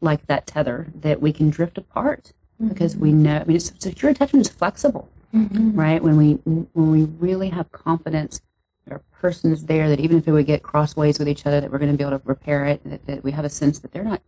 like 0.00 0.26
that 0.28 0.46
tether 0.46 0.92
that 1.00 1.20
we 1.20 1.32
can 1.32 1.50
drift 1.50 1.76
apart 1.78 2.32
because 2.68 2.96
we 2.96 3.12
know. 3.12 3.38
I 3.38 3.44
mean, 3.44 3.56
it's, 3.56 3.72
secure 3.80 4.12
attachment 4.12 4.46
is 4.46 4.52
flexible, 4.52 5.08
Mhm. 5.34 5.76
right? 5.76 6.00
When 6.02 6.16
we 6.16 6.34
when 6.44 6.68
we 6.92 7.04
really 7.04 7.48
have 7.48 7.72
confidence 7.72 8.42
that 8.84 8.92
our 8.92 9.02
person 9.20 9.50
is 9.52 9.64
there, 9.66 9.88
that 9.88 9.98
even 9.98 10.18
if 10.18 10.26
we 10.26 10.44
get 10.44 10.62
crossways 10.62 11.18
with 11.18 11.28
each 11.28 11.46
other, 11.46 11.60
that 11.60 11.70
we're 11.72 11.78
going 11.78 11.90
to 11.90 11.98
be 11.98 12.04
able 12.04 12.16
to 12.18 12.24
repair 12.28 12.64
it. 12.66 12.80
That, 12.84 13.06
that 13.06 13.24
we 13.24 13.32
have 13.32 13.44
a 13.44 13.48
sense 13.50 13.80
that 13.80 13.90
they're 13.90 14.04
not, 14.04 14.22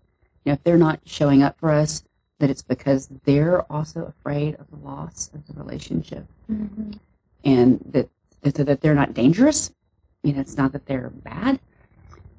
you 0.44 0.50
know, 0.50 0.54
if 0.54 0.64
they're 0.64 0.76
not 0.78 1.00
showing 1.04 1.42
up 1.44 1.56
for 1.60 1.70
us, 1.70 2.02
that 2.40 2.50
it's 2.50 2.62
because 2.62 3.08
they're 3.24 3.62
also 3.72 4.04
afraid 4.06 4.56
of 4.56 4.68
the 4.70 4.76
loss 4.84 5.30
of 5.32 5.46
the 5.46 5.52
relationship 5.54 6.26
Mhm. 6.50 6.98
And 7.44 7.80
that 7.92 8.08
that, 8.42 8.54
that 8.54 8.80
they're 8.80 8.94
not 8.94 9.14
dangerous. 9.14 9.70
You 10.22 10.32
know, 10.32 10.40
it's 10.40 10.56
not 10.56 10.72
that 10.72 10.86
they're 10.86 11.10
bad. 11.10 11.60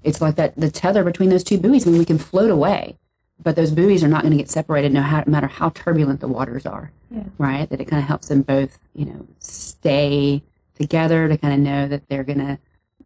It's 0.04 0.22
like 0.22 0.36
that 0.36 0.56
the 0.56 0.70
tether 0.72 1.04
between 1.04 1.30
those 1.30 1.44
two 1.44 1.58
buoys. 1.58 1.88
I 1.88 1.90
mean, 1.92 2.00
we 2.00 2.06
can 2.06 2.18
float 2.18 2.52
away, 2.52 2.98
but 3.42 3.56
those 3.56 3.72
buoys 3.72 4.04
are 4.04 4.08
not 4.08 4.22
going 4.22 4.32
to 4.32 4.38
get 4.38 4.50
separated 4.50 4.92
no, 4.94 5.02
how, 5.02 5.24
matter 5.26 5.48
how 5.48 5.70
turbulent 5.70 6.20
the 6.20 6.28
waters 6.28 6.66
are. 6.66 6.92
Yeah. 7.10 7.24
Right. 7.38 7.70
That 7.70 7.82
it 7.82 7.86
kind 7.86 8.02
of 8.02 8.08
helps 8.08 8.28
them 8.28 8.42
both, 8.44 8.80
you 8.94 9.06
know, 9.06 9.28
stay 9.40 10.44
together 10.78 11.28
to 11.28 11.38
kind 11.38 11.54
of 11.54 11.60
know 11.60 11.88
that 11.88 12.08
they're 12.10 12.24
going 12.24 12.40
to 12.40 12.60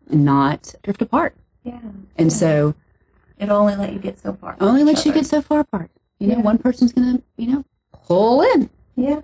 not 0.10 0.74
drift 0.84 1.02
apart. 1.02 1.36
Yeah. 1.64 1.80
And 2.18 2.32
so 2.34 2.76
It'll 3.38 3.58
only 3.58 3.76
let 3.78 3.94
you 3.94 4.00
get 4.00 4.20
so 4.20 4.34
far. 4.34 4.58
only 4.60 4.84
lets 4.84 5.06
you 5.06 5.14
get 5.14 5.26
so 5.26 5.42
far 5.42 5.62
apart. 5.62 5.92
You 6.20 6.28
know, 6.28 6.36
Yeah. 6.38 6.42
one 6.42 6.58
person's 6.58 6.92
going 6.92 7.18
to, 7.18 7.24
you 7.38 7.48
know, 7.48 7.66
pull 7.94 8.42
in 8.42 8.70
Yeah. 8.96 9.22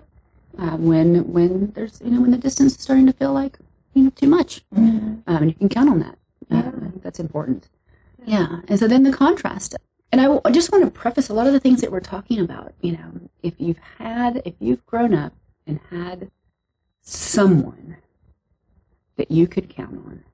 Uh, 0.58 0.76
when 0.76 1.30
when 1.32 1.72
there's 1.72 2.00
you 2.04 2.10
know 2.10 2.20
when 2.20 2.30
the 2.30 2.38
distance 2.38 2.74
is 2.76 2.80
starting 2.82 3.06
to 3.06 3.12
feel 3.12 3.32
like 3.32 3.58
you 3.94 4.02
know 4.04 4.10
too 4.10 4.28
much. 4.28 4.62
Mhm. 4.74 5.22
um, 5.26 5.36
and 5.42 5.46
you 5.50 5.54
can 5.54 5.68
count 5.68 5.88
on 5.90 5.98
that. 6.00 6.18
Uh, 6.50 6.56
Yeah. 6.56 6.68
I 6.68 6.90
think 6.90 7.02
that's 7.02 7.20
important. 7.20 7.68
Yeah, 8.24 8.60
and 8.68 8.78
so 8.78 8.88
then 8.88 9.02
the 9.04 9.12
contrast. 9.12 9.76
And 10.12 10.20
I, 10.20 10.24
w- 10.24 10.40
I 10.44 10.50
just 10.52 10.70
want 10.72 10.84
to 10.84 10.90
preface 10.90 11.28
a 11.28 11.34
lot 11.34 11.46
of 11.48 11.52
the 11.52 11.60
things 11.60 11.80
that 11.80 11.90
we're 11.90 12.00
talking 12.00 12.38
about. 12.40 12.72
You 12.80 12.92
know, 12.92 13.20
if 13.42 13.54
you've 13.58 13.78
had, 13.98 14.40
if 14.44 14.54
you've 14.60 14.84
grown 14.86 15.12
up 15.14 15.32
and 15.66 15.80
had 15.90 16.30
someone 17.02 17.96
that 19.16 19.30
you 19.30 19.46
could 19.46 19.68
count 19.68 19.96
on, 20.06 20.24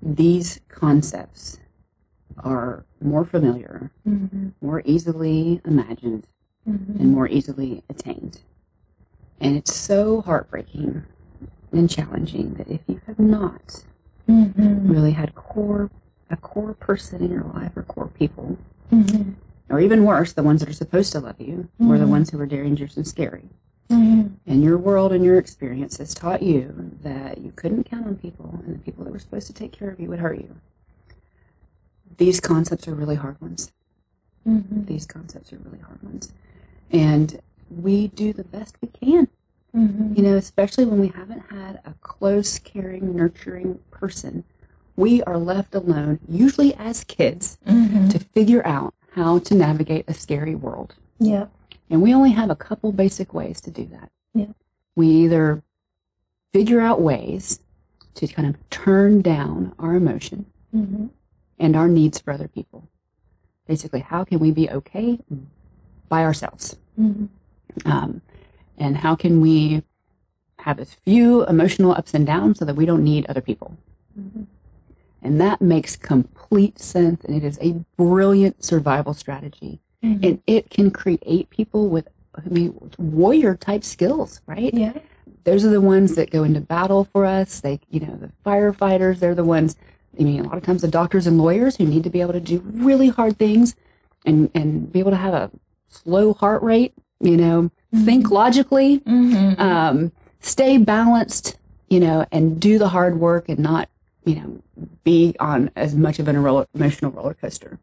these 0.00 0.60
concepts 0.68 1.58
are 2.38 2.84
more 3.00 3.24
familiar, 3.24 3.90
Mhm. 4.08 4.52
more 4.60 4.82
easily 4.84 5.60
imagined, 5.64 6.26
Mhm. 6.68 7.00
and 7.00 7.12
more 7.12 7.28
easily 7.28 7.82
attained. 7.88 8.40
And 9.42 9.56
it's 9.56 9.74
so 9.74 10.20
heartbreaking 10.22 11.02
and 11.72 11.90
challenging 11.90 12.54
that 12.54 12.68
if 12.70 12.80
you 12.86 13.00
have 13.06 13.18
not 13.18 13.84
Mhm. 14.28 14.88
really 14.88 15.12
had 15.12 15.34
core 15.34 15.90
a 16.30 16.36
core 16.36 16.72
person 16.72 17.22
in 17.22 17.30
your 17.30 17.42
life 17.42 17.76
or 17.76 17.82
core 17.82 18.08
people, 18.08 18.56
Mhm. 18.90 19.34
or 19.68 19.80
even 19.80 20.04
worse, 20.04 20.32
the 20.32 20.42
ones 20.42 20.60
that 20.60 20.68
are 20.68 20.72
supposed 20.72 21.12
to 21.12 21.20
love 21.20 21.38
you, 21.38 21.68
or 21.78 21.98
the 21.98 22.06
Mhm. 22.06 22.10
ones 22.10 22.30
who 22.30 22.40
are 22.40 22.46
dangerous 22.46 22.96
and 22.96 23.06
scary. 23.06 23.50
Mhm. 23.90 24.36
And 24.46 24.62
your 24.62 24.78
world 24.78 25.12
and 25.12 25.22
your 25.22 25.36
experience 25.36 25.98
has 25.98 26.14
taught 26.14 26.42
you 26.42 26.92
that 27.02 27.38
you 27.42 27.52
couldn't 27.54 27.84
count 27.84 28.06
on 28.06 28.16
people, 28.16 28.60
and 28.64 28.74
the 28.74 28.78
people 28.78 29.04
that 29.04 29.12
were 29.12 29.18
supposed 29.18 29.46
to 29.48 29.52
take 29.52 29.72
care 29.72 29.90
of 29.90 30.00
you 30.00 30.08
would 30.08 30.20
hurt 30.20 30.38
you. 30.38 30.56
These 32.16 32.40
concepts 32.40 32.88
are 32.88 32.94
really 32.94 33.16
hard 33.16 33.38
ones. 33.38 33.70
Mhm. 34.46 34.86
These 34.86 35.04
concepts 35.04 35.52
are 35.52 35.58
really 35.58 35.80
hard 35.80 36.02
ones. 36.02 36.32
And 36.90 37.42
we 37.80 38.08
do 38.08 38.32
the 38.32 38.44
best 38.44 38.76
we 38.80 38.88
can 38.88 39.28
Mhm. 39.74 40.14
you 40.16 40.22
know, 40.22 40.36
especially 40.36 40.84
when 40.84 41.00
we 41.00 41.08
haven't 41.08 41.44
had 41.50 41.80
a 41.86 41.94
close, 42.02 42.58
caring, 42.58 43.16
nurturing 43.16 43.78
person, 43.90 44.44
we 44.96 45.22
are 45.22 45.38
left 45.38 45.74
alone, 45.74 46.18
usually 46.28 46.74
as 46.74 47.04
kids, 47.04 47.56
Mhm. 47.66 48.10
to 48.10 48.18
figure 48.18 48.60
out 48.66 48.92
how 49.12 49.38
to 49.38 49.54
navigate 49.54 50.04
a 50.06 50.12
scary 50.12 50.54
world. 50.54 50.94
Yeah. 51.18 51.46
And 51.88 52.02
we 52.02 52.12
only 52.12 52.32
have 52.32 52.50
a 52.50 52.54
couple 52.54 52.92
basic 52.92 53.32
ways 53.32 53.62
to 53.62 53.70
do 53.70 53.86
that. 53.86 54.10
Yeah. 54.34 54.52
We 54.94 55.06
either 55.08 55.62
figure 56.52 56.80
out 56.80 57.00
ways 57.00 57.60
to 58.16 58.26
kind 58.26 58.46
of 58.54 58.56
turn 58.68 59.22
down 59.22 59.72
our 59.78 59.94
emotion 59.94 60.44
Mhm. 60.74 61.08
and 61.58 61.74
our 61.76 61.88
needs 61.88 62.18
for 62.20 62.30
other 62.30 62.48
people. 62.48 62.88
Basically, 63.66 64.00
how 64.00 64.22
can 64.24 64.38
we 64.38 64.50
be 64.50 64.68
okay 64.68 65.18
by 66.10 66.22
ourselves? 66.24 66.76
Mhm. 67.00 67.28
Um, 67.84 68.20
and 68.78 68.96
how 68.98 69.14
can 69.14 69.40
we 69.40 69.82
have 70.60 70.78
as 70.78 70.94
few 70.94 71.44
emotional 71.46 71.92
ups 71.92 72.14
and 72.14 72.26
downs 72.26 72.58
so 72.58 72.64
that 72.64 72.76
we 72.76 72.86
don't 72.86 73.02
need 73.04 73.26
other 73.26 73.40
people 73.40 73.76
Mhm. 74.18 74.46
and 75.22 75.40
that 75.40 75.60
makes 75.60 75.96
complete 75.96 76.78
sense 76.78 77.24
and 77.24 77.34
it 77.36 77.44
is 77.44 77.58
a 77.60 77.84
brilliant 77.96 78.62
survival 78.64 79.14
strategy 79.14 79.80
Mhm. 80.04 80.24
and 80.26 80.42
it 80.46 80.70
can 80.70 80.90
create 80.90 81.50
people 81.50 81.88
with 81.88 82.08
I 82.34 82.48
mean, 82.48 82.72
warrior 82.98 83.54
type 83.56 83.84
skills 83.84 84.40
right 84.46 84.72
Yeah. 84.72 84.94
those 85.44 85.64
are 85.66 85.70
the 85.70 85.82
ones 85.82 86.14
that 86.14 86.30
go 86.30 86.44
into 86.44 86.60
battle 86.60 87.04
for 87.04 87.26
us 87.26 87.60
they 87.60 87.80
you 87.90 88.00
know 88.00 88.16
the 88.16 88.30
firefighters 88.46 89.18
they're 89.18 89.34
the 89.34 89.44
ones 89.44 89.76
i 90.18 90.22
mean 90.22 90.40
a 90.40 90.44
lot 90.48 90.56
of 90.56 90.62
times 90.62 90.80
the 90.82 90.88
doctors 90.88 91.26
and 91.26 91.36
lawyers 91.38 91.76
who 91.76 91.84
need 91.84 92.04
to 92.04 92.10
be 92.10 92.20
able 92.22 92.32
to 92.32 92.40
do 92.40 92.60
really 92.88 93.08
hard 93.08 93.36
things 93.38 93.74
and 94.24 94.48
and 94.54 94.90
be 94.92 94.98
able 95.00 95.10
to 95.10 95.16
have 95.16 95.34
a 95.34 95.50
slow 95.88 96.32
heart 96.32 96.62
rate 96.62 96.94
you 97.22 97.36
know 97.36 97.70
think 98.04 98.30
logically 98.30 98.98
Mhm. 99.00 99.58
um, 99.58 100.12
stay 100.40 100.76
balanced 100.76 101.56
you 101.88 102.00
know 102.00 102.26
and 102.32 102.60
do 102.60 102.78
the 102.78 102.88
hard 102.88 103.18
work 103.20 103.48
and 103.48 103.58
not 103.58 103.88
you 104.24 104.34
know 104.34 104.62
be 105.04 105.34
on 105.40 105.70
as 105.76 105.94
much 105.94 106.18
of 106.18 106.28
an 106.28 106.36
emotional 106.74 107.10
roller 107.12 107.34
coaster. 107.34 107.78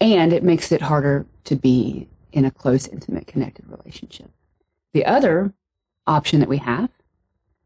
And 0.00 0.32
it 0.32 0.42
makes 0.42 0.72
it 0.72 0.82
harder 0.82 1.26
to 1.44 1.56
be 1.56 2.08
in 2.32 2.44
a 2.44 2.50
close 2.50 2.86
intimate 2.86 3.26
connected 3.26 3.64
relationship. 3.68 4.30
The 4.92 5.06
other 5.06 5.52
option 6.06 6.40
that 6.40 6.48
we 6.48 6.58
have 6.58 6.90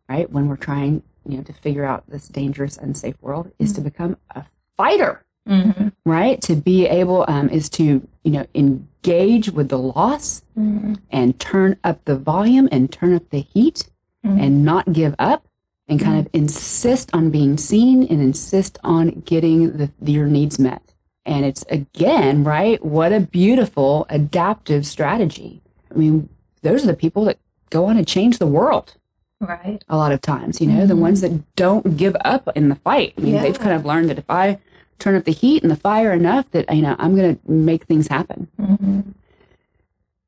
right 0.08 0.30
when 0.30 0.48
we're 0.48 0.56
trying 0.56 1.02
you 1.26 1.36
know 1.38 1.42
to 1.42 1.52
figure 1.52 1.84
out 1.84 2.08
this 2.08 2.28
dangerous 2.28 2.76
unsafe 2.78 3.16
world 3.20 3.50
is 3.58 3.72
to 3.74 3.80
become 3.80 4.16
a 4.34 4.44
fighter 4.76 5.24
Mhm. 5.50 5.92
right 6.04 6.40
to 6.42 6.54
be 6.54 6.86
able 6.86 7.24
um, 7.28 7.48
is 7.50 7.68
to 7.70 8.06
you 8.24 8.30
know 8.30 8.46
engage 8.54 9.50
with 9.50 9.68
the 9.68 9.78
loss 9.78 10.42
Mhm. 10.58 10.98
and 11.10 11.38
turn 11.38 11.76
up 11.82 12.04
the 12.04 12.16
volume 12.16 12.68
and 12.70 12.90
turn 12.92 13.14
up 13.14 13.28
the 13.30 13.40
heat 13.40 13.88
Mhm. 14.24 14.40
and 14.42 14.64
not 14.64 14.92
give 14.92 15.14
up 15.18 15.44
and 15.88 15.98
kind 15.98 16.18
of 16.20 16.28
insist 16.32 17.10
on 17.12 17.30
being 17.30 17.56
seen 17.56 18.04
and 18.04 18.20
insist 18.22 18.78
on 18.84 19.22
getting 19.24 19.72
the, 19.76 19.90
your 20.04 20.26
needs 20.28 20.56
met. 20.58 20.82
And 21.26 21.44
it's 21.44 21.64
again, 21.68 22.44
right? 22.44 22.84
What 22.84 23.12
a 23.12 23.20
beautiful 23.20 24.06
adaptive 24.08 24.86
strategy. 24.86 25.60
I 25.92 25.98
mean, 25.98 26.28
those 26.62 26.84
are 26.84 26.86
the 26.88 26.94
people 26.94 27.24
that 27.24 27.38
go 27.70 27.86
on 27.86 27.96
and 27.96 28.06
change 28.06 28.38
the 28.38 28.46
world 28.46 28.94
Right. 29.40 29.82
a 29.88 29.96
lot 29.96 30.12
of 30.12 30.20
times, 30.20 30.60
you 30.60 30.66
know, 30.68 30.86
the 30.86 30.94
Mhm. 30.94 31.00
ones 31.08 31.20
that 31.22 31.32
don't 31.56 31.96
give 31.96 32.16
up 32.24 32.48
in 32.54 32.68
the 32.68 32.74
fight. 32.76 33.14
I 33.18 33.20
mean, 33.22 33.34
Yeah. 33.34 33.42
they've 33.42 33.58
kind 33.58 33.72
of 33.74 33.84
learned 33.84 34.10
that 34.10 34.18
if 34.18 34.28
I 34.30 34.58
turn 35.00 35.16
up 35.16 35.24
the 35.24 35.32
heat 35.32 35.62
and 35.62 35.70
the 35.70 35.76
fire 35.76 36.12
enough 36.12 36.50
that, 36.52 36.72
you 36.74 36.82
know, 36.82 36.94
I'm 36.98 37.16
going 37.16 37.36
to 37.36 37.50
make 37.50 37.84
things 37.84 38.08
happen. 38.08 38.48
Mhm. 38.60 39.14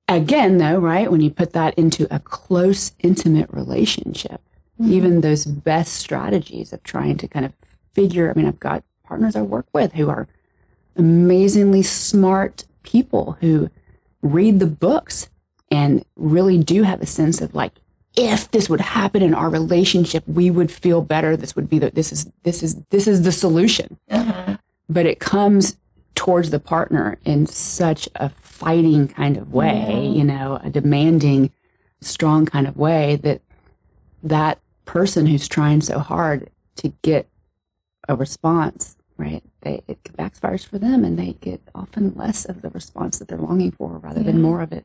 Again, 0.08 0.58
though, 0.58 0.78
right, 0.78 1.10
when 1.10 1.20
you 1.20 1.30
put 1.30 1.52
that 1.52 1.74
into 1.74 2.06
a 2.14 2.18
close, 2.18 2.92
intimate 3.00 3.48
relationship, 3.50 4.40
even 4.84 5.20
those 5.20 5.44
best 5.44 5.92
strategies 5.94 6.72
of 6.72 6.82
trying 6.82 7.16
to 7.18 7.28
kind 7.28 7.46
of 7.46 7.52
figure, 7.94 8.28
I 8.28 8.34
mean, 8.34 8.46
I've 8.46 8.58
got 8.58 8.82
partners 9.04 9.36
I 9.36 9.42
work 9.42 9.66
with 9.72 9.92
who 9.92 10.08
are 10.10 10.26
amazingly 10.96 11.82
smart 11.82 12.64
people 12.82 13.36
who 13.40 13.70
read 14.22 14.58
the 14.58 14.66
books 14.66 15.28
and 15.70 16.04
really 16.16 16.58
do 16.58 16.82
have 16.82 17.00
a 17.00 17.06
sense 17.06 17.40
of 17.40 17.54
like, 17.54 17.72
if 18.16 18.50
this 18.50 18.68
would 18.68 18.80
happen 18.80 19.22
in 19.22 19.34
our 19.34 19.48
relationship, 19.48 20.24
we 20.26 20.50
would 20.50 20.70
feel 20.70 21.00
better. 21.00 21.36
This 21.36 21.54
would 21.56 21.70
be 21.70 21.78
the, 21.78 21.90
this 21.90 22.12
is, 22.12 22.30
this 22.42 22.62
is, 22.62 22.74
this 22.90 23.06
is 23.06 23.22
the 23.22 23.32
solution 23.32 23.98
Uh-huh. 24.10 24.56
But 24.88 25.06
it 25.06 25.20
comes 25.20 25.76
towards 26.14 26.50
the 26.50 26.60
partner 26.60 27.18
in 27.24 27.46
such 27.46 28.08
a 28.16 28.28
fighting 28.28 29.08
kind 29.08 29.36
of 29.36 29.52
way, 29.52 29.88
Yeah. 29.88 30.18
you 30.18 30.24
know, 30.24 30.60
a 30.62 30.70
demanding, 30.70 31.50
strong 32.00 32.46
kind 32.46 32.66
of 32.66 32.76
way 32.76 33.16
that 33.16 33.40
that 34.22 34.60
person 34.84 35.26
who's 35.26 35.48
trying 35.48 35.80
so 35.80 35.98
hard 35.98 36.50
to 36.76 36.92
get 37.02 37.28
a 38.08 38.14
response, 38.16 38.96
right? 39.16 39.42
They, 39.62 39.82
it 39.88 40.02
backfires 40.04 40.66
for 40.66 40.78
them 40.78 41.04
and 41.04 41.18
they 41.18 41.34
get 41.40 41.60
often 41.74 42.12
less 42.14 42.44
of 42.44 42.62
the 42.62 42.70
response 42.70 43.18
that 43.18 43.28
they're 43.28 43.38
longing 43.38 43.70
for 43.72 43.98
rather 43.98 44.22
than 44.22 44.42
more 44.42 44.60
of 44.60 44.72
it. 44.72 44.84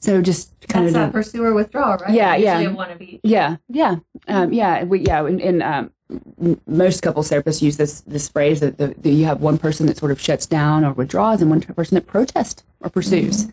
So 0.00 0.20
just 0.20 0.52
kind 0.68 0.86
That's 0.86 0.96
of 0.96 1.02
that 1.02 1.12
pursue 1.12 1.44
or 1.44 1.54
withdraw, 1.54 1.94
right? 1.94 2.10
Yeah, 2.12 2.34
yeah. 2.34 2.66
one 2.72 2.90
of 2.90 3.00
each. 3.00 3.20
yeah, 3.22 3.56
yeah, 3.68 3.96
um, 4.26 4.52
yeah. 4.52 4.82
We, 4.82 5.00
yeah, 5.00 5.24
and, 5.24 5.40
and 5.40 5.62
um, 5.62 5.92
most 6.66 7.02
couples 7.02 7.30
therapists 7.30 7.62
use 7.62 7.76
this 7.76 8.00
this 8.02 8.28
phrase 8.28 8.60
that, 8.60 8.78
the, 8.78 8.88
that 8.88 9.10
you 9.10 9.24
have 9.24 9.40
one 9.40 9.58
person 9.58 9.86
that 9.86 9.96
sort 9.96 10.12
of 10.12 10.20
shuts 10.20 10.46
down 10.46 10.84
or 10.84 10.92
withdraws, 10.92 11.40
and 11.40 11.50
one 11.50 11.60
person 11.60 11.94
that 11.94 12.06
protests 12.06 12.62
or 12.80 12.90
pursues. 12.90 13.48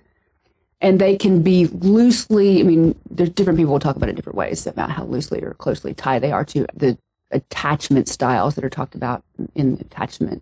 and 0.81 0.99
they 0.99 1.17
can 1.17 1.41
be 1.41 1.67
loosely. 1.67 2.59
I 2.59 2.63
mean, 2.63 2.95
there's 3.09 3.29
different 3.29 3.57
people 3.57 3.73
will 3.73 3.79
talk 3.79 3.95
about 3.95 4.09
it 4.09 4.15
different 4.15 4.37
ways 4.37 4.65
about 4.65 4.91
how 4.91 5.03
loosely 5.05 5.41
or 5.41 5.53
closely 5.55 5.93
tied 5.93 6.23
they 6.23 6.31
are 6.31 6.45
to 6.45 6.65
the 6.73 6.97
attachment 7.31 8.07
styles 8.07 8.55
that 8.55 8.63
are 8.63 8.69
talked 8.69 8.95
about 8.95 9.23
in 9.55 9.77
attachment 9.79 10.41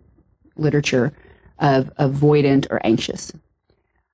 literature 0.56 1.12
of 1.58 1.94
avoidant 1.96 2.66
or 2.70 2.80
anxious. 2.84 3.32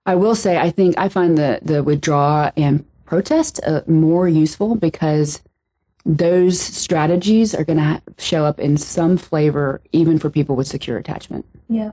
I 0.07 0.15
will 0.15 0.35
say, 0.35 0.59
I 0.59 0.71
think 0.71 0.99
I 0.99 1.09
find 1.09 1.39
the 1.39 1.61
the 1.63 1.83
withdraw 1.83 2.51
and 2.57 2.85
protest 3.05 3.61
uh, 3.67 3.83
more 3.87 4.29
useful 4.29 4.75
because 4.75 5.43
those 6.05 6.61
strategies 6.61 7.55
are 7.55 7.65
going 7.65 7.79
to 7.79 8.03
show 8.19 8.45
up 8.45 8.61
in 8.61 8.77
some 8.77 9.17
flavor, 9.17 9.81
even 9.93 10.19
for 10.19 10.29
people 10.31 10.55
with 10.57 10.67
secure 10.67 10.99
attachment. 10.99 11.47
Yeah. 11.69 11.93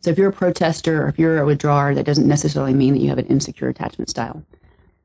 So 0.00 0.10
if 0.10 0.18
you're 0.18 0.28
a 0.28 0.32
protester 0.32 1.02
or 1.02 1.08
if 1.08 1.18
you're 1.18 1.38
a 1.38 1.46
withdrawer, 1.46 1.94
that 1.94 2.04
doesn't 2.06 2.28
necessarily 2.28 2.74
mean 2.74 2.94
that 2.94 3.00
you 3.00 3.08
have 3.08 3.18
an 3.18 3.26
insecure 3.26 3.68
attachment 3.68 4.10
style. 4.10 4.44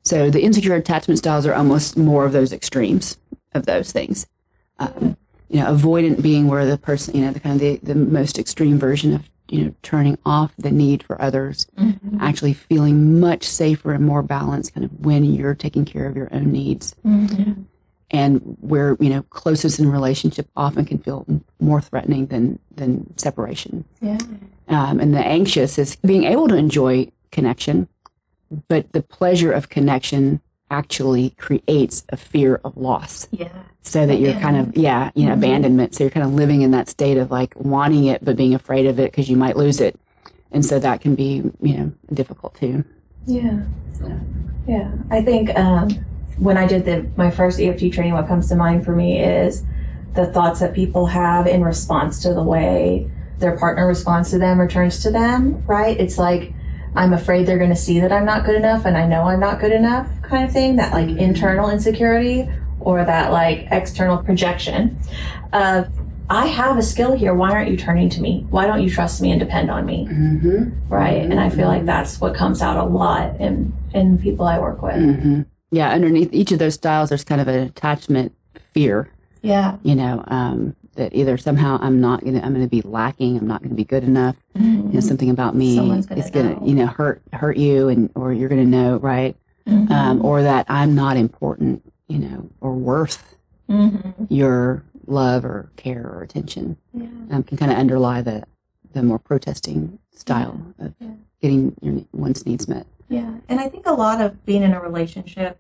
So 0.04 0.30
the 0.30 0.42
insecure 0.42 0.76
attachment 0.76 1.18
styles 1.18 1.46
are 1.46 1.54
almost 1.56 1.98
more 1.98 2.26
of 2.26 2.32
those 2.34 2.54
extremes 2.54 3.18
of 3.54 3.66
those 3.66 3.92
things. 3.92 4.28
Um, 4.78 5.18
you 5.50 5.60
know, 5.62 5.74
avoidant 5.74 6.22
being 6.22 6.48
where 6.48 6.66
the 6.66 6.78
person, 6.78 7.16
you 7.16 7.26
know, 7.26 7.32
the 7.32 7.40
kind 7.40 7.56
of 7.56 7.62
the, 7.62 7.78
the 7.82 7.96
most 7.96 8.38
extreme 8.38 8.78
version 8.78 9.14
of, 9.14 9.30
you 9.50 9.66
know, 9.66 9.74
turning 9.82 10.18
off 10.26 10.54
the 10.58 10.70
need 10.70 11.02
for 11.02 11.20
others, 11.22 11.66
Mm-hmm. 11.78 12.18
actually 12.22 12.54
feeling 12.54 13.20
much 13.20 13.44
safer 13.44 13.94
and 13.94 14.06
more 14.06 14.22
balanced 14.22 14.74
kind 14.76 14.84
of 14.86 14.92
when 15.04 15.24
you're 15.24 15.56
taking 15.56 15.86
care 15.86 16.06
of 16.06 16.16
your 16.16 16.30
own 16.32 16.52
needs. 16.52 16.94
Mm-hmm. 17.06 17.64
And 18.12 18.58
where, 18.60 18.98
you 19.00 19.10
know, 19.10 19.22
closeness 19.24 19.78
in 19.78 19.92
relationship 19.92 20.50
often 20.56 20.86
can 20.86 20.98
feel 20.98 21.26
more 21.60 21.80
threatening 21.80 22.26
than, 22.26 22.58
than 22.76 23.16
separation. 23.18 23.86
Yeah. 24.02 24.18
Um, 24.68 25.00
and 25.00 25.14
the 25.14 25.20
anxious 25.20 25.78
is 25.78 25.96
being 25.98 26.24
able 26.24 26.48
to 26.48 26.56
enjoy 26.56 27.12
connection, 27.32 27.88
but 28.68 28.92
the 28.94 29.04
pleasure 29.04 29.52
of 29.52 29.70
connection 29.70 30.42
actually 30.72 31.32
creates 31.32 32.04
a 32.10 32.18
fear 32.18 32.60
of 32.64 32.78
loss. 32.78 33.28
Yeah. 33.32 33.50
So 33.82 34.06
that 34.06 34.20
you're 34.20 34.40
kind 34.40 34.58
of, 34.58 34.76
yeah, 34.76 35.10
you 35.16 35.26
know, 35.26 35.34
abandonment. 35.34 35.96
So 35.96 36.04
you're 36.04 36.12
kind 36.12 36.26
of 36.26 36.34
living 36.34 36.62
in 36.62 36.72
that 36.72 36.90
state 36.90 37.18
of 37.18 37.32
like 37.32 37.54
wanting 37.56 38.06
it, 38.06 38.24
but 38.24 38.36
being 38.36 38.54
afraid 38.54 38.86
of 38.86 39.00
it 39.00 39.12
because 39.12 39.30
you 39.30 39.38
might 39.38 39.56
lose 39.56 39.80
it. 39.80 40.00
And 40.52 40.66
so 40.66 40.80
that 40.80 41.02
can 41.02 41.16
be, 41.16 41.44
you 41.62 41.78
know, 41.78 41.92
difficult 42.14 42.56
too. 42.56 42.84
Yeah. 43.26 43.62
Yeah. 44.68 44.92
I 45.10 45.22
think 45.22 45.56
um, 45.58 45.90
when 46.40 46.58
I 46.58 46.66
did 46.68 46.86
the 46.86 47.10
my 47.18 47.30
first 47.30 47.60
EFT 47.60 47.92
training, 47.94 48.14
what 48.14 48.28
comes 48.28 48.48
to 48.50 48.56
mind 48.56 48.86
for 48.86 48.96
me 48.96 49.20
is 49.20 49.64
the 50.14 50.28
thoughts 50.28 50.60
that 50.60 50.74
people 50.74 51.06
have 51.06 51.48
in 51.48 51.64
response 51.64 52.22
to 52.24 52.34
the 52.34 52.44
way 52.44 53.10
their 53.38 53.58
partner 53.58 53.88
responds 53.88 54.32
to 54.32 54.40
them 54.40 54.60
or 54.60 54.68
turns 54.68 55.02
to 55.04 55.12
them, 55.12 55.64
right? 55.66 56.00
It's 56.00 56.18
like 56.18 56.54
I'm 56.96 57.14
afraid 57.14 57.46
they're 57.46 57.58
going 57.58 57.70
to 57.70 57.76
see 57.76 58.00
that 58.00 58.12
I'm 58.12 58.26
not 58.26 58.46
good 58.46 58.56
enough 58.56 58.86
and 58.86 58.98
I 58.98 59.06
know 59.06 59.24
I'm 59.24 59.40
not 59.40 59.60
good 59.60 59.72
enough 59.72 60.10
kind 60.24 60.44
of 60.44 60.52
thing, 60.52 60.76
that 60.78 60.94
like 60.94 61.10
internal 61.10 61.70
insecurity 61.70 62.50
or 62.80 63.04
that 63.06 63.32
like 63.32 63.68
external 63.72 64.18
projection 64.18 64.98
of 65.54 65.88
I 66.30 66.46
have 66.46 66.78
a 66.78 66.84
skill 66.84 67.16
here. 67.16 67.34
Why 67.34 67.52
aren't 67.52 67.72
you 67.72 67.78
turning 67.78 68.10
to 68.10 68.22
me? 68.22 68.46
Why 68.50 68.68
don't 68.68 68.84
you 68.84 68.90
trust 68.90 69.20
me 69.20 69.32
and 69.32 69.40
depend 69.40 69.72
on 69.72 69.86
me? 69.86 70.08
Mm-hmm. 70.08 70.88
Right. 70.88 71.24
And 71.24 71.40
I 71.40 71.50
feel 71.50 71.68
like 71.68 71.86
that's 71.86 72.22
what 72.22 72.36
comes 72.36 72.62
out 72.62 72.78
a 72.78 72.84
lot 72.84 73.40
in 73.40 73.74
in 73.94 74.20
people 74.20 74.46
I 74.46 74.60
work 74.60 74.82
with. 74.82 74.96
Mm-hmm. 74.96 75.42
Yeah. 75.72 75.90
Underneath 75.92 76.30
each 76.34 76.52
of 76.52 76.60
those 76.60 76.74
styles, 76.76 77.10
there's 77.10 77.24
kind 77.24 77.42
of 77.42 77.48
an 77.48 77.60
attachment 77.60 78.34
fear, 78.74 79.10
Yeah. 79.42 79.78
you 79.84 79.96
know, 79.96 80.24
um, 80.28 80.76
that 80.96 81.14
either 81.16 81.38
somehow 81.38 81.78
I'm 81.82 82.02
not 82.02 82.22
going 82.22 82.34
to, 82.34 82.44
I'm 82.44 82.54
going 82.54 82.66
to 82.66 82.70
be 82.70 82.82
lacking. 82.82 83.38
I'm 83.38 83.48
not 83.48 83.62
going 83.62 83.70
to 83.70 83.76
be 83.76 83.86
good 83.86 84.04
enough. 84.04 84.36
You 84.56 84.62
know, 84.94 85.00
something 85.00 85.30
about 85.30 85.56
me 85.56 85.76
Someone's 85.76 86.06
gonna 86.06 86.22
is 86.22 86.30
going 86.30 86.50
know. 86.50 86.60
to, 86.60 86.66
you 86.66 86.76
know, 86.76 86.88
hurt, 86.88 87.22
hurt 87.34 87.56
you 87.58 87.88
and, 87.88 88.10
or 88.16 88.34
you're 88.34 88.50
going 88.50 88.62
to 88.64 88.68
know, 88.70 88.98
right. 88.98 89.36
Mhm. 89.68 89.90
Um, 89.92 90.26
or 90.26 90.42
that 90.42 90.66
I'm 90.68 90.96
not 90.96 91.16
important, 91.16 91.84
you 92.08 92.18
know, 92.18 92.50
or 92.60 92.74
worth 92.74 93.36
Mhm. 93.70 94.14
your 94.30 94.84
love 95.06 95.46
or 95.46 95.72
care 95.78 96.06
or 96.06 96.24
attention. 96.24 96.76
Yeah. 96.94 97.08
Um, 97.32 97.44
can 97.44 97.56
kind 97.58 97.72
of 97.72 97.78
underlie 97.78 98.22
the, 98.22 98.44
the 98.94 99.04
more 99.04 99.20
protesting 99.20 100.00
style 100.12 100.60
of 100.80 100.94
Yeah. 101.00 101.12
getting 101.42 101.76
your 101.82 102.02
one's 102.12 102.46
needs 102.48 102.68
met. 102.68 102.88
Yeah. 103.10 103.34
And 103.50 103.60
I 103.60 103.68
think 103.68 103.86
a 103.88 103.94
lot 103.94 104.22
of 104.22 104.46
being 104.46 104.64
in 104.64 104.74
a 104.74 104.80
relationship, 104.82 105.60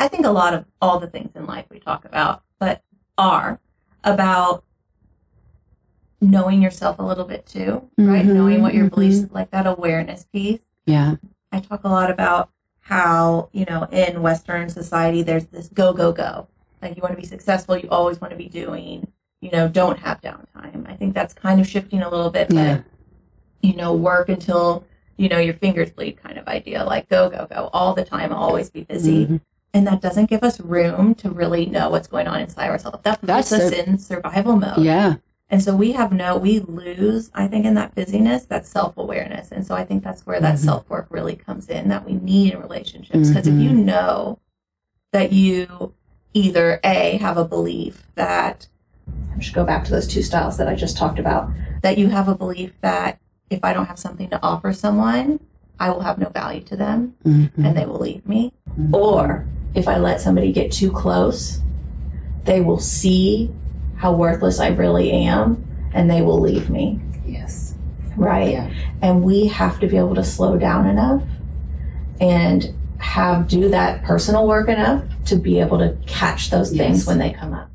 I 0.00 0.08
think 0.08 0.26
a 0.26 0.30
lot 0.30 0.52
of 0.52 0.64
all 0.80 0.98
the 0.98 1.06
things 1.06 1.30
in 1.34 1.46
life 1.46 1.66
we 1.70 1.78
talk 1.78 2.04
about, 2.04 2.42
but 2.58 2.82
are 3.16 3.60
about 4.04 4.64
knowing 6.20 6.62
yourself 6.62 6.98
a 6.98 7.02
little 7.02 7.24
bit 7.24 7.46
too, 7.46 7.88
right? 7.98 8.24
Mhm, 8.24 8.34
Knowing 8.34 8.62
what 8.62 8.74
your 8.74 8.86
mhm. 8.86 8.90
beliefs, 8.94 9.26
like 9.32 9.50
that 9.50 9.66
awareness 9.66 10.24
piece. 10.32 10.60
Yeah. 10.86 11.16
I 11.50 11.60
talk 11.60 11.84
a 11.84 11.88
lot 11.88 12.10
about 12.10 12.50
how, 12.80 13.48
you 13.52 13.64
know, 13.68 13.84
in 13.92 14.22
Western 14.22 14.68
society, 14.68 15.22
there's 15.22 15.46
this 15.46 15.68
go, 15.68 15.92
go, 15.92 16.12
go. 16.12 16.48
Like 16.80 16.96
you 16.96 17.02
want 17.02 17.14
to 17.14 17.20
be 17.20 17.26
successful, 17.26 17.76
you 17.76 17.88
always 17.90 18.20
want 18.20 18.32
to 18.32 18.36
be 18.36 18.48
doing, 18.48 19.06
you 19.40 19.50
know, 19.50 19.68
don't 19.68 19.98
have 20.00 20.20
downtime. 20.20 20.88
I 20.88 20.94
think 20.94 21.14
that's 21.14 21.34
kind 21.34 21.60
of 21.60 21.66
shifting 21.66 22.02
a 22.02 22.08
little 22.08 22.30
bit, 22.30 22.48
but, 22.48 22.56
Yeah. 22.56 22.80
you 23.62 23.74
know, 23.76 23.92
work 23.94 24.28
until, 24.28 24.84
you 25.22 25.28
know, 25.28 25.38
your 25.38 25.54
fingers 25.54 25.90
bleed 25.92 26.16
kind 26.20 26.36
of 26.36 26.48
idea. 26.48 26.82
Like 26.84 27.08
go, 27.08 27.30
go, 27.30 27.46
go 27.48 27.70
all 27.72 27.94
the 27.94 28.04
time, 28.04 28.32
always 28.32 28.68
be 28.70 28.82
busy. 28.82 29.26
Mhm. 29.26 29.40
And 29.72 29.86
that 29.86 30.00
doesn't 30.02 30.28
give 30.28 30.42
us 30.42 30.58
room 30.60 31.14
to 31.16 31.30
really 31.30 31.64
know 31.66 31.88
what's 31.90 32.08
going 32.08 32.26
on 32.26 32.40
inside 32.40 32.68
ourselves. 32.68 32.98
That 33.04 33.20
puts 33.20 33.26
That's 33.28 33.52
us 33.52 33.70
so- 33.70 33.76
in 33.76 33.98
survival 33.98 34.56
mode. 34.56 34.78
Yeah. 34.78 35.14
And 35.48 35.62
so 35.62 35.76
we 35.76 35.92
have 35.92 36.12
no, 36.12 36.36
we 36.36 36.58
lose, 36.60 37.30
I 37.34 37.46
think, 37.46 37.64
in 37.66 37.74
that 37.74 37.94
busyness, 37.94 38.46
that 38.46 38.66
self 38.66 38.96
awareness. 38.96 39.52
And 39.52 39.64
so 39.66 39.74
I 39.76 39.84
think 39.84 40.02
that's 40.02 40.26
where 40.26 40.40
that 40.40 40.54
Mhm. 40.56 40.64
self 40.64 40.90
work 40.90 41.06
really 41.10 41.36
comes 41.36 41.68
in 41.68 41.88
that 41.90 42.04
we 42.04 42.14
need 42.14 42.54
in 42.54 42.60
relationships. 42.60 43.28
Because 43.28 43.46
if 43.46 43.54
you 43.54 43.70
Mhm. 43.70 43.84
know 43.84 44.38
that 45.12 45.32
you 45.32 45.92
either 46.34 46.80
A, 46.82 47.18
have 47.18 47.36
a 47.36 47.44
belief 47.44 48.08
that, 48.16 48.66
I 49.36 49.40
should 49.40 49.54
go 49.54 49.64
back 49.64 49.84
to 49.84 49.90
those 49.90 50.08
two 50.08 50.22
styles 50.22 50.56
that 50.56 50.68
I 50.68 50.74
just 50.74 50.96
talked 50.96 51.18
about, 51.18 51.50
that 51.82 51.96
you 51.98 52.08
have 52.08 52.28
a 52.28 52.34
belief 52.34 52.72
that 52.80 53.18
if 53.52 53.62
I 53.62 53.72
don't 53.72 53.86
have 53.86 53.98
something 53.98 54.30
to 54.30 54.40
offer 54.42 54.72
someone, 54.72 55.38
I 55.78 55.90
will 55.90 56.00
have 56.00 56.18
no 56.18 56.28
value 56.28 56.62
to 56.62 56.76
them 56.76 57.14
Mhm. 57.24 57.50
and 57.56 57.76
they 57.76 57.84
will 57.84 57.98
leave 57.98 58.26
me. 58.26 58.52
Mhm. 58.78 58.94
Or 58.94 59.44
if 59.74 59.86
I 59.88 59.98
let 59.98 60.20
somebody 60.20 60.52
get 60.52 60.72
too 60.72 60.90
close, 60.90 61.60
they 62.44 62.60
will 62.60 62.78
see 62.78 63.50
how 63.96 64.12
worthless 64.14 64.58
I 64.58 64.68
really 64.68 65.10
am 65.12 65.62
and 65.92 66.10
they 66.10 66.22
will 66.22 66.40
leave 66.40 66.70
me. 66.70 67.00
Yes. 67.26 67.74
Right. 68.16 68.52
Yeah. 68.52 68.68
And 69.00 69.22
we 69.22 69.46
have 69.46 69.78
to 69.80 69.86
be 69.86 69.96
able 69.96 70.14
to 70.14 70.24
slow 70.24 70.56
down 70.58 70.86
enough 70.86 71.22
and 72.20 72.72
have 72.98 73.48
do 73.48 73.68
that 73.68 74.02
personal 74.04 74.46
work 74.46 74.68
enough 74.68 75.02
to 75.26 75.36
be 75.36 75.60
able 75.60 75.78
to 75.78 75.94
catch 76.06 76.50
those 76.50 76.70
things 76.70 77.06
when 77.06 77.18
they 77.18 77.30
come 77.30 77.52
up. 77.52 77.68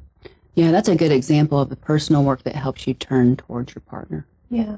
Yeah, 0.55 0.71
that's 0.71 0.89
a 0.89 0.95
good 0.95 1.11
example 1.11 1.59
of 1.59 1.69
the 1.69 1.75
personal 1.75 2.23
work 2.23 2.43
that 2.43 2.55
helps 2.55 2.87
you 2.87 2.93
turn 2.95 3.35
towards 3.35 3.75
your 3.75 3.81
partner. 3.81 4.25
Yeah. 4.49 4.77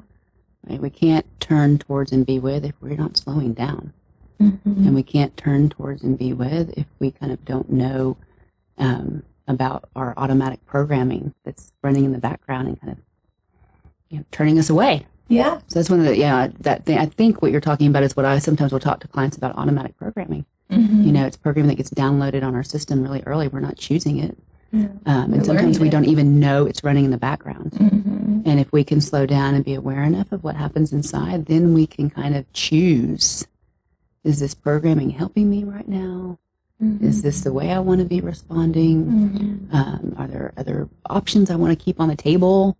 Right? 0.67 0.79
We 0.81 0.89
can't 0.89 1.25
turn 1.39 1.77
towards 1.79 2.11
and 2.11 2.25
be 2.25 2.39
with 2.39 2.65
if 2.65 2.73
we're 2.81 2.95
not 2.97 3.17
slowing 3.17 3.53
down, 3.53 3.93
Mm-hmm. 4.41 4.87
and 4.87 4.95
we 4.95 5.03
can't 5.03 5.35
turn 5.35 5.67
towards 5.69 6.01
and 6.01 6.17
be 6.17 6.31
with 6.31 6.69
if 6.77 6.85
we 6.99 7.11
kind 7.11 7.33
of 7.33 7.43
don't 7.43 7.69
know 7.69 8.15
um, 8.77 9.21
about 9.49 9.89
our 9.97 10.13
automatic 10.15 10.65
programming 10.65 11.33
that's 11.43 11.73
running 11.81 12.05
in 12.05 12.13
the 12.13 12.19
background 12.19 12.69
and 12.69 12.79
kind 12.79 12.93
of 12.93 12.99
you 14.07 14.19
know 14.19 14.25
turning 14.31 14.57
us 14.57 14.69
away. 14.69 15.05
Yeah. 15.27 15.57
So 15.67 15.79
that's 15.79 15.89
one 15.89 15.99
of 15.99 16.05
the 16.05 16.15
yeah 16.15 16.47
that 16.61 16.85
thing. 16.85 16.97
I 16.97 17.07
think 17.07 17.41
what 17.41 17.51
you're 17.51 17.59
talking 17.59 17.87
about 17.87 18.03
is 18.03 18.15
what 18.15 18.25
I 18.25 18.39
sometimes 18.39 18.71
will 18.71 18.79
talk 18.79 19.01
to 19.01 19.09
clients 19.09 19.35
about 19.35 19.57
automatic 19.57 19.97
programming. 19.97 20.45
Mm-hmm. 20.71 21.03
You 21.03 21.11
know, 21.11 21.25
it's 21.25 21.35
programming 21.35 21.67
that 21.69 21.75
gets 21.75 21.89
downloaded 21.89 22.41
on 22.41 22.55
our 22.55 22.63
system 22.63 23.03
really 23.03 23.21
early. 23.25 23.49
We're 23.49 23.59
not 23.59 23.75
choosing 23.75 24.19
it, 24.19 24.37
Yeah. 24.71 24.87
um, 25.07 25.33
and 25.33 25.45
sometimes 25.45 25.79
we 25.79 25.89
don't 25.89 26.05
even 26.05 26.39
know 26.39 26.65
it's 26.65 26.83
running 26.83 27.05
in 27.05 27.11
the 27.11 27.17
background. 27.17 27.71
Mm-hmm. 27.71 28.41
And 28.45 28.59
if 28.59 28.71
we 28.71 28.83
can 28.83 29.01
slow 29.01 29.25
down 29.25 29.55
and 29.55 29.65
be 29.65 29.73
aware 29.73 30.03
enough 30.03 30.31
of 30.31 30.43
what 30.43 30.55
happens 30.55 30.93
inside, 30.93 31.47
then 31.47 31.73
we 31.73 31.87
can 31.87 32.09
kind 32.09 32.35
of 32.35 32.51
choose 32.53 33.45
is 34.23 34.39
this 34.39 34.53
programming 34.53 35.09
helping 35.11 35.49
me 35.49 35.63
right 35.63 35.87
now? 35.87 36.37
Is 37.01 37.21
this 37.23 37.41
the 37.41 37.51
way 37.51 37.71
I 37.71 37.79
want 37.79 37.99
to 37.99 38.05
be 38.05 38.21
responding? 38.21 39.05
Mm-hmm. 39.05 39.75
Um, 39.75 40.15
are 40.17 40.27
there 40.27 40.53
other 40.55 40.87
options 41.09 41.49
I 41.49 41.55
want 41.55 41.77
to 41.77 41.83
keep 41.83 41.99
on 41.99 42.07
the 42.09 42.15
table 42.15 42.77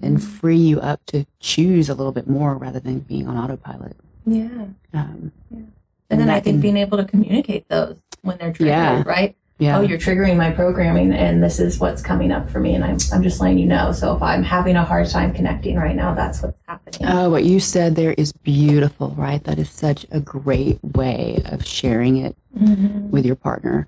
and 0.00 0.22
free 0.22 0.56
you 0.56 0.78
up 0.80 1.04
to 1.06 1.26
choose 1.40 1.88
a 1.88 1.94
little 1.94 2.12
bit 2.12 2.28
more 2.28 2.54
rather 2.56 2.78
than 2.80 3.00
being 3.00 3.26
on 3.28 3.36
autopilot? 3.36 3.96
Yeah. 4.26 4.66
Um, 4.92 5.32
And 5.50 6.20
then 6.20 6.28
I 6.30 6.40
think 6.40 6.54
can- 6.56 6.60
being 6.60 6.76
able 6.76 6.98
to 6.98 7.04
communicate 7.04 7.68
those 7.68 7.98
when 8.22 8.38
they're 8.38 8.52
triggered, 8.52 8.68
Yeah. 8.68 9.02
right? 9.04 9.36
Yeah. 9.60 9.78
oh, 9.78 9.82
you're 9.82 9.98
triggering 9.98 10.36
my 10.36 10.50
programming 10.50 11.12
and 11.12 11.42
this 11.42 11.60
is 11.60 11.78
what's 11.78 12.02
coming 12.02 12.32
up 12.32 12.48
for 12.50 12.58
me. 12.60 12.74
And 12.74 12.82
I'm, 12.82 12.96
I'm 13.12 13.22
just 13.22 13.40
letting 13.40 13.58
you 13.58 13.66
know. 13.66 13.92
So 13.92 14.16
if 14.16 14.22
I'm 14.22 14.42
having 14.42 14.74
a 14.76 14.84
hard 14.84 15.08
time 15.08 15.32
connecting 15.34 15.76
right 15.76 15.94
now, 15.94 16.14
that's 16.14 16.42
what's 16.42 16.58
happening. 16.66 17.06
Oh, 17.08 17.30
what 17.30 17.44
you 17.44 17.60
said 17.60 17.94
there 17.94 18.14
is 18.14 18.32
beautiful, 18.32 19.10
right? 19.10 19.44
That 19.44 19.58
is 19.58 19.70
such 19.70 20.06
a 20.10 20.18
great 20.20 20.82
way 20.82 21.40
of 21.44 21.64
sharing 21.66 22.16
it 22.16 22.36
Mhm. 22.58 23.10
with 23.10 23.24
your 23.24 23.36
partner. 23.36 23.86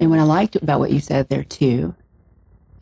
And 0.00 0.10
what 0.10 0.18
I 0.18 0.22
liked 0.24 0.56
about 0.56 0.80
what 0.80 0.90
you 0.90 0.98
said 1.00 1.28
there 1.28 1.44
too 1.44 1.94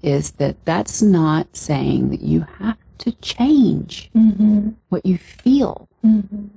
is 0.02 0.30
that 0.32 0.64
that's 0.64 1.02
not 1.02 1.56
saying 1.56 2.10
that 2.10 2.20
you 2.22 2.46
have 2.60 2.78
to 2.98 3.10
change 3.20 4.10
Mhm. 4.16 4.74
what 4.88 5.04
you 5.04 5.18
feel. 5.18 5.88
Mhm. 6.06 6.50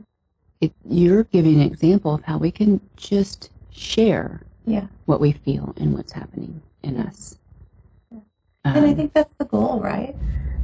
it, 0.62 0.72
you're 0.88 1.24
giving 1.24 1.56
an 1.56 1.62
example 1.62 2.14
of 2.14 2.22
how 2.26 2.38
we 2.38 2.52
can 2.52 2.80
just 2.96 3.50
share 3.72 4.42
Yeah. 4.66 4.88
what 5.06 5.20
we 5.20 5.32
feel 5.32 5.74
and 5.78 5.94
what's 5.94 6.12
happening 6.12 6.62
in 6.84 6.98
us. 6.98 7.38
And 8.12 8.22
I 8.86 8.90
Um, 8.90 8.96
think 8.96 9.14
that's 9.14 9.34
the 9.40 9.46
goal, 9.46 9.80
right? 9.80 10.16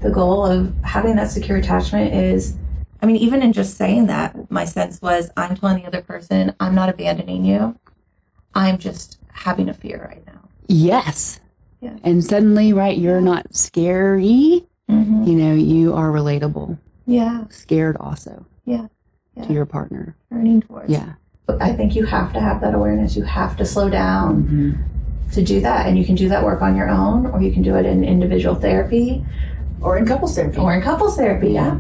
The 0.01 0.11
goal 0.11 0.45
of 0.45 0.73
having 0.83 1.15
that 1.15 1.31
secure 1.31 1.57
attachment 1.57 2.13
is, 2.13 2.55
I 3.01 3.05
mean, 3.07 3.15
even 3.17 3.41
in 3.41 3.53
just 3.53 3.75
saying 3.77 4.05
that, 4.07 4.51
my 4.51 4.65
sense 4.65 5.01
was 5.01 5.31
I'm 5.35 5.55
telling 5.55 5.81
the 5.81 5.87
other 5.87 6.01
person, 6.01 6.53
I'm 6.59 6.75
not 6.75 6.89
abandoning 6.89 7.43
you. 7.43 7.75
I'm 8.53 8.77
just 8.77 9.17
having 9.33 9.69
a 9.69 9.73
fear 9.73 10.03
right 10.07 10.25
now. 10.27 10.41
yes. 10.67 11.39
Yeah. 11.79 11.95
And 12.03 12.23
suddenly, 12.23 12.73
right, 12.73 12.97
you're 12.97 13.21
not 13.21 13.55
scary. 13.55 14.65
Mm-hmm. 14.89 15.23
You 15.25 15.35
know, 15.35 15.53
you 15.53 15.93
are 15.93 16.09
relatable, 16.11 16.77
Yeah. 17.05 17.43
scared 17.49 17.97
also 17.99 18.45
Yeah. 18.65 18.87
Yeah. 19.35 19.45
to 19.45 19.53
your 19.53 19.67
partner. 19.67 20.15
Turning 20.31 20.61
towards. 20.61 20.89
Yeah. 20.91 21.13
But 21.47 21.61
I 21.61 21.73
think 21.73 21.95
you 21.95 22.05
have 22.05 22.33
to 22.33 22.39
have 22.41 22.61
that 22.61 22.75
awareness. 22.75 23.15
You 23.15 23.23
have 23.23 23.55
to 23.57 23.65
slow 23.65 23.89
down 23.89 24.43
Mhm. 24.43 25.31
to 25.33 25.41
do 25.43 25.61
that. 25.61 25.87
And 25.87 25.97
you 25.97 26.05
can 26.05 26.13
do 26.15 26.27
that 26.29 26.43
work 26.43 26.61
on 26.61 26.75
your 26.75 26.89
own, 26.89 27.25
or 27.25 27.41
you 27.41 27.51
can 27.51 27.63
do 27.63 27.75
it 27.75 27.85
in 27.85 28.03
individual 28.03 28.53
therapy 28.53 29.23
Or 29.81 29.97
in 29.97 30.05
couples 30.05 30.35
therapy. 30.35 30.57
or 30.57 30.73
in 30.75 30.81
couples 30.81 31.15
therapy. 31.17 31.49
Yeah. 31.51 31.79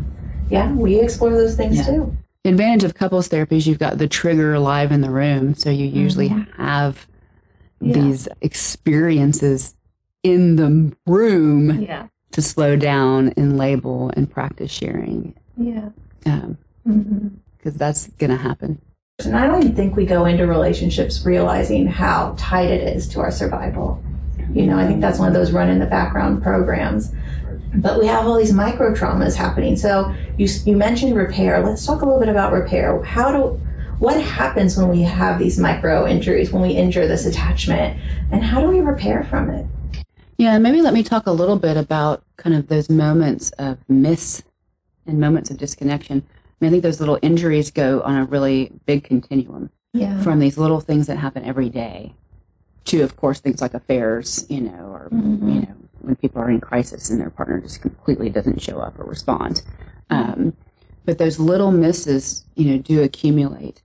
Yeah. 0.49 0.71
We 0.73 0.99
explore 0.99 1.31
those 1.31 1.55
things 1.55 1.75
Yeah. 1.77 1.83
too. 1.83 2.13
The 2.43 2.51
advantage 2.51 2.85
of 2.85 2.93
couples 2.95 3.27
therapy 3.27 3.57
is 3.57 3.67
you've 3.67 3.77
got 3.79 3.97
the 3.97 4.07
trigger 4.07 4.57
live 4.57 4.93
in 4.93 5.01
the 5.01 5.09
room, 5.11 5.53
so 5.53 5.69
you 5.69 5.85
usually 5.85 6.29
have 6.55 7.05
Yeah. 7.81 7.93
these 7.93 8.29
experiences 8.41 9.75
in 10.23 10.55
the 10.55 10.93
room 11.05 11.81
Yeah. 11.81 12.03
to 12.31 12.41
slow 12.41 12.77
down 12.77 13.33
and 13.35 13.57
label 13.57 14.11
and 14.15 14.29
practice 14.29 14.71
sharing, 14.71 15.33
Yeah. 15.57 15.89
because 16.23 16.55
Mm-hmm. 16.87 17.69
that's 17.77 18.07
going 18.17 18.31
to 18.31 18.37
happen. 18.37 18.79
And 19.25 19.35
I 19.35 19.47
don't 19.47 19.63
even 19.63 19.75
think 19.75 19.95
we 19.95 20.05
go 20.05 20.25
into 20.25 20.45
relationships 20.45 21.25
realizing 21.25 21.87
how 21.87 22.35
tight 22.37 22.69
it 22.69 22.95
is 22.95 23.07
to 23.09 23.19
our 23.19 23.31
survival. 23.31 24.01
You 24.53 24.67
know, 24.67 24.77
I 24.77 24.85
think 24.85 25.01
that's 25.01 25.17
one 25.17 25.27
of 25.27 25.33
those 25.33 25.51
run 25.51 25.69
in 25.69 25.79
the 25.79 25.87
background 25.87 26.43
programs. 26.43 27.11
But 27.73 27.99
we 27.99 28.05
have 28.05 28.27
all 28.27 28.37
these 28.37 28.53
micro 28.53 28.93
traumas 28.93 29.35
happening. 29.35 29.75
So 29.75 30.13
you 30.37 30.47
you 30.65 30.77
mentioned 30.77 31.15
repair. 31.15 31.63
Let's 31.65 31.83
talk 31.83 32.03
a 32.03 32.05
little 32.05 32.19
bit 32.19 32.29
about 32.29 32.53
repair. 32.53 33.01
How 33.01 33.31
do 33.31 33.59
what 33.97 34.21
happens 34.21 34.77
when 34.77 34.87
we 34.87 35.01
have 35.01 35.39
these 35.39 35.57
micro 35.57 36.07
injuries, 36.07 36.51
when 36.51 36.61
we 36.61 36.69
injure 36.69 37.07
this 37.07 37.25
attachment, 37.25 37.99
and 38.31 38.43
how 38.43 38.61
do 38.61 38.67
we 38.67 38.81
repair 38.81 39.23
from 39.23 39.49
it? 39.49 39.65
Yeah, 40.37 40.59
maybe 40.59 40.83
let 40.83 40.93
me 40.93 41.01
talk 41.01 41.25
a 41.25 41.31
little 41.31 41.57
bit 41.57 41.75
about 41.75 42.23
kind 42.37 42.55
of 42.55 42.67
those 42.67 42.87
moments 42.87 43.49
of 43.57 43.79
miss 43.89 44.43
and 45.07 45.19
moments 45.19 45.49
of 45.49 45.57
disconnection. 45.57 46.23
I 46.59 46.65
mean, 46.65 46.69
I 46.69 46.71
think 46.71 46.83
those 46.83 46.99
little 46.99 47.19
injuries 47.21 47.69
go 47.71 48.01
on 48.01 48.17
a 48.17 48.25
really 48.25 48.71
big 48.85 49.03
continuum. 49.03 49.69
Yeah. 49.93 50.21
from 50.21 50.37
these 50.39 50.59
little 50.59 50.79
things 50.79 51.07
that 51.07 51.17
happen 51.17 51.43
every 51.43 51.69
day 51.69 52.13
to 52.85 53.01
of 53.01 53.15
course 53.15 53.39
things 53.39 53.61
like 53.61 53.73
affairs 53.73 54.45
you 54.47 54.61
know 54.61 54.85
or 54.91 55.09
Mhm. 55.11 55.53
you 55.55 55.61
know 55.61 55.75
when 56.01 56.15
people 56.15 56.39
are 56.39 56.51
in 56.51 56.59
crisis 56.59 57.09
and 57.09 57.19
their 57.19 57.31
partner 57.31 57.59
just 57.59 57.81
completely 57.81 58.29
doesn't 58.29 58.61
show 58.61 58.77
up 58.79 58.99
or 58.99 59.05
respond 59.05 59.63
um, 60.11 60.53
but 61.05 61.17
those 61.17 61.39
little 61.39 61.71
misses 61.71 62.45
you 62.55 62.69
know 62.69 62.77
do 62.77 63.01
accumulate 63.01 63.81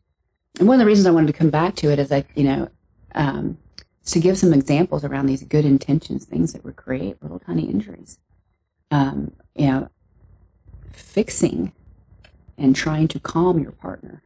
and 0.59 0.69
one 0.69 0.75
of 0.75 0.81
the 0.81 0.87
reasons 0.87 1.07
i 1.07 1.11
wanted 1.11 1.29
to 1.29 1.33
come 1.33 1.49
back 1.51 1.77
to 1.77 1.91
it 1.91 1.99
is 1.99 2.11
like 2.11 2.27
you 2.35 2.45
know 2.45 2.69
um, 3.15 3.57
to 4.05 4.21
give 4.21 4.37
some 4.37 4.53
examples 4.53 5.03
around 5.05 5.27
these 5.27 5.45
good 5.45 5.65
intentions 5.65 6.27
things 6.27 6.53
that 6.53 6.63
would 6.63 6.77
create 6.77 7.23
little 7.23 7.39
tiny 7.39 7.63
injuries 7.71 8.19
um, 8.91 9.33
you 9.55 9.67
know 9.69 9.89
fixing 10.91 11.73
and 12.59 12.75
trying 12.77 13.09
to 13.09 13.21
calm 13.21 13.59
your 13.59 13.73
partner 13.73 14.23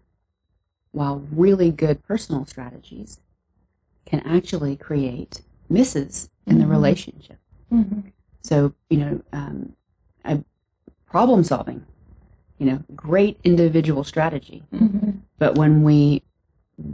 while 0.93 1.19
really 1.31 1.71
good 1.71 2.03
personal 2.03 2.47
strategies 2.47 3.21
can 4.05 4.21
actually 4.21 4.77
create 4.77 5.43
misses 5.69 6.31
in 6.47 6.59
the 6.59 6.65
Mhm. 6.65 6.71
relationship. 6.71 7.39
Mhm. 7.73 8.13
So, 8.43 8.73
you 8.89 8.99
know, 8.99 9.23
um, 9.33 9.75
I, 10.25 10.45
problem 11.07 11.43
solving, 11.45 11.85
you 12.59 12.67
know, 12.67 12.85
great 12.95 13.39
individual 13.45 14.05
strategy. 14.05 14.65
Mhm. 14.73 15.21
But 15.39 15.57
when 15.59 15.83
we 15.83 16.23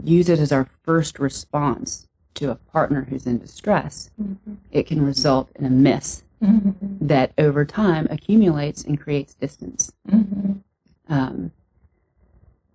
use 0.03 0.29
it 0.29 0.39
as 0.39 0.51
our 0.51 0.65
first 0.83 1.19
response 1.19 2.07
to 2.35 2.49
a 2.49 2.55
partner 2.55 3.03
who's 3.09 3.27
in 3.27 3.37
distress, 3.37 4.09
Mhm. 4.19 4.57
it 4.71 4.87
can 4.87 5.01
result 5.05 5.49
in 5.55 5.65
a 5.65 5.69
miss 5.69 6.23
Mhm. 6.41 6.73
that 6.99 7.31
over 7.37 7.63
time 7.63 8.07
accumulates 8.09 8.83
and 8.83 8.99
creates 8.99 9.33
distance. 9.35 9.91
Um, 11.09 11.51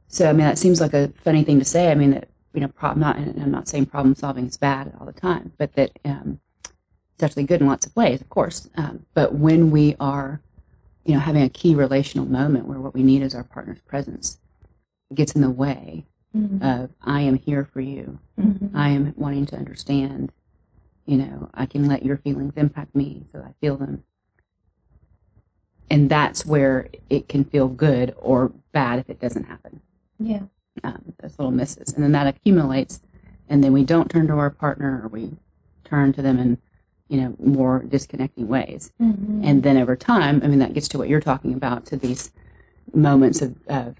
so 0.08 0.28
I 0.28 0.32
mean, 0.32 0.46
that 0.46 0.58
seems 0.58 0.80
like 0.80 0.94
a 0.94 1.08
funny 1.22 1.44
thing 1.44 1.58
to 1.58 1.64
say. 1.64 1.90
I 1.90 1.94
mean, 1.94 2.10
that 2.12 2.28
you 2.54 2.60
know, 2.60 2.68
problem 2.68 3.00
not, 3.00 3.16
I'm 3.16 3.50
not 3.50 3.68
saying 3.68 3.86
problem 3.86 4.14
solving 4.14 4.46
is 4.46 4.56
bad 4.56 4.92
all 4.98 5.06
the 5.06 5.12
time, 5.12 5.52
but 5.58 5.74
that 5.74 5.98
um, 6.04 6.40
it's 7.14 7.22
actually 7.22 7.44
good 7.44 7.60
in 7.60 7.66
lots 7.66 7.86
of 7.86 7.94
ways, 7.94 8.20
of 8.20 8.28
course. 8.30 8.68
Um, 8.76 9.06
but 9.14 9.34
when 9.34 9.70
we 9.70 9.96
are, 10.00 10.40
you 11.04 11.14
know, 11.14 11.20
having 11.20 11.42
a 11.42 11.48
key 11.48 11.74
relational 11.74 12.26
moment 12.26 12.66
where 12.66 12.80
what 12.80 12.94
we 12.94 13.02
need 13.02 13.22
is 13.22 13.34
our 13.34 13.44
partner's 13.44 13.80
presence, 13.82 14.38
it 15.10 15.14
gets 15.14 15.34
in 15.34 15.42
the 15.42 15.50
way 15.50 16.06
Mhm. 16.36 16.62
of 16.62 16.90
I 17.02 17.20
am 17.22 17.36
here 17.36 17.64
for 17.64 17.80
you. 17.80 18.18
Mhm. 18.38 18.70
I 18.74 18.90
am 18.90 19.14
wanting 19.16 19.46
to 19.46 19.56
understand. 19.56 20.32
You 21.06 21.16
know, 21.18 21.50
I 21.54 21.66
can 21.66 21.86
let 21.88 22.04
your 22.04 22.18
feelings 22.18 22.54
impact 22.56 22.94
me 22.94 23.24
so 23.32 23.40
I 23.40 23.52
feel 23.60 23.76
them. 23.76 24.04
And 25.90 26.10
that's 26.10 26.44
where 26.44 26.88
it 27.08 27.28
can 27.28 27.44
feel 27.44 27.68
good 27.68 28.14
or 28.18 28.52
bad 28.72 28.98
if 28.98 29.08
it 29.08 29.20
doesn't 29.20 29.44
happen. 29.44 29.80
Yeah. 30.18 30.42
Um, 30.84 31.14
those 31.20 31.38
little 31.38 31.50
misses. 31.52 31.92
And 31.92 32.04
then 32.04 32.12
that 32.12 32.26
accumulates. 32.26 33.00
And 33.48 33.64
then 33.64 33.72
we 33.72 33.84
don't 33.84 34.10
turn 34.10 34.26
to 34.28 34.34
our 34.34 34.50
partner 34.50 35.00
or 35.02 35.08
we 35.08 35.32
turn 35.84 36.12
to 36.12 36.22
them 36.22 36.38
in, 36.38 36.58
you 37.08 37.20
know, 37.20 37.34
more 37.42 37.82
disconnecting 37.82 38.48
ways. 38.48 38.92
Mhm. 39.00 39.40
And 39.42 39.62
then 39.62 39.78
over 39.78 39.96
time, 39.96 40.40
I 40.44 40.48
mean, 40.48 40.58
that 40.58 40.74
gets 40.74 40.88
to 40.88 40.98
what 40.98 41.08
you're 41.08 41.20
talking 41.20 41.54
about 41.54 41.86
to 41.86 41.96
these 41.96 42.30
moments 42.94 43.40
of, 43.40 43.56
of 43.68 43.96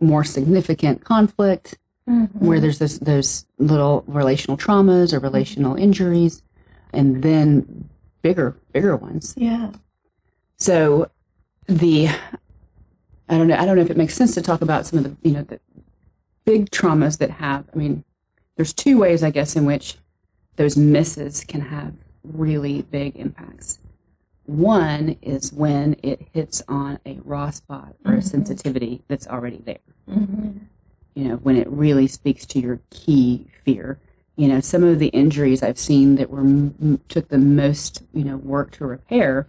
more 0.00 0.24
significant 0.24 1.04
conflict 1.04 1.78
Mhm. 2.08 2.28
where 2.40 2.60
there's 2.60 2.78
this, 2.78 2.98
those 2.98 3.46
little 3.58 4.04
relational 4.06 4.56
traumas 4.58 5.12
or 5.12 5.18
relational 5.20 5.76
injuries, 5.76 6.42
and 6.92 7.22
then 7.22 7.88
bigger, 8.22 8.56
bigger 8.72 8.96
ones. 8.96 9.34
yeah. 9.36 9.70
So 10.58 11.10
the, 11.70 12.08
I 13.28 13.38
don't 13.38 13.46
know, 13.48 13.56
I 13.56 13.64
don't 13.64 13.76
know 13.76 13.82
if 13.82 13.90
it 13.90 13.96
makes 13.96 14.14
sense 14.14 14.34
to 14.34 14.42
talk 14.42 14.60
about 14.60 14.86
some 14.86 14.98
of 14.98 15.04
the, 15.04 15.16
you 15.28 15.34
know, 15.34 15.42
the 15.42 15.60
big 16.44 16.70
traumas 16.70 17.18
that 17.18 17.30
have. 17.30 17.64
I 17.72 17.76
mean, 17.76 18.04
there's 18.56 18.72
two 18.72 18.98
ways, 18.98 19.22
I 19.22 19.30
guess, 19.30 19.56
in 19.56 19.64
which 19.64 19.96
those 20.56 20.76
misses 20.76 21.44
can 21.44 21.60
have 21.62 21.94
really 22.24 22.82
big 22.82 23.16
impacts. 23.16 23.78
One 24.46 25.16
is 25.22 25.52
when 25.52 25.96
it 26.02 26.28
hits 26.32 26.60
on 26.66 26.98
a 27.06 27.20
raw 27.24 27.50
spot 27.50 27.94
or 28.04 28.14
a 28.14 28.16
Mhm. 28.18 28.24
sensitivity 28.24 29.02
that's 29.06 29.28
already 29.28 29.62
there 29.64 29.78
Mhm. 30.08 30.60
you 31.14 31.24
know, 31.28 31.36
when 31.36 31.56
it 31.56 31.68
really 31.70 32.06
speaks 32.06 32.44
to 32.46 32.60
your 32.60 32.80
key 32.90 33.46
fear. 33.64 33.98
You 34.36 34.48
know, 34.48 34.60
some 34.60 34.82
of 34.84 34.98
the 34.98 35.08
injuries 35.08 35.62
I've 35.62 35.78
seen 35.78 36.14
that 36.16 36.30
were 36.30 36.40
m- 36.40 37.00
took 37.08 37.28
the 37.28 37.38
most, 37.38 38.02
you 38.14 38.24
know, 38.24 38.36
work 38.38 38.70
to 38.72 38.86
repair 38.86 39.46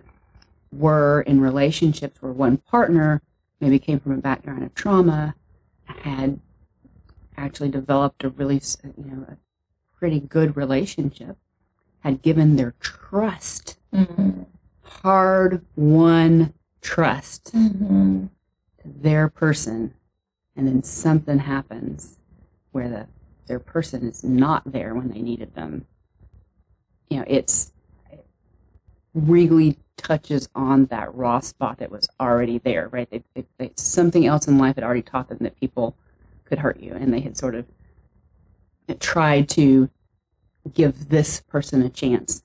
were 0.72 1.22
in 1.22 1.41
relationships 1.41 2.22
where 2.22 2.32
one 2.32 2.57
partner 2.57 3.22
maybe 3.59 3.80
came 3.80 3.99
from 3.99 4.13
a 4.13 4.17
background 4.17 4.63
of 4.63 4.74
trauma, 4.74 5.36
had 5.86 6.39
actually 7.38 7.69
developed 7.69 8.24
a 8.24 8.30
really, 8.30 8.61
you 8.97 9.03
know, 9.05 9.26
a 9.28 9.38
pretty 9.97 10.19
good 10.19 10.55
relationship, 10.57 11.38
had 11.99 12.22
given 12.22 12.55
their 12.55 12.74
trust, 12.80 13.78
Mhm. 13.93 14.45
hard 14.82 15.63
won 15.76 16.53
trust 16.82 17.53
Mhm. 17.53 18.30
to 18.82 18.88
their 18.88 19.30
person 19.30 19.93
and 20.55 20.67
then 20.67 20.84
something 20.84 21.39
happens 21.39 22.17
where 22.72 22.89
the 22.89 23.07
their 23.47 23.59
person 23.59 24.03
is 24.07 24.24
not 24.24 24.63
there 24.72 24.95
when 24.95 25.09
they 25.09 25.22
needed 25.22 25.53
them 25.55 25.86
you 27.09 27.17
know 27.17 27.26
it's 27.28 27.67
it 27.67 27.74
really 29.14 29.78
touches 29.97 30.49
on 30.55 30.86
that 30.86 31.14
raw 31.14 31.39
spot 31.39 31.78
that 31.78 31.91
was 31.91 32.07
already 32.20 32.57
there 32.59 32.88
right? 32.89 33.09
They, 33.09 33.24
they, 33.36 33.45
they, 33.57 33.72
something 33.76 34.26
else 34.26 34.47
in 34.47 34.57
life 34.57 34.76
had 34.76 34.84
already 34.84 35.01
taught 35.03 35.30
them 35.30 35.39
that 35.41 35.59
people 35.59 35.95
could 36.45 36.59
hurt 36.59 36.80
you 36.80 36.93
and 36.93 37.14
they 37.14 37.20
had 37.20 37.38
sort 37.38 37.55
of 37.55 37.66
tried 38.99 39.47
to 39.49 39.89
give 40.74 41.09
this 41.09 41.41
person 41.41 41.82
a 41.82 41.89
chance. 41.89 42.43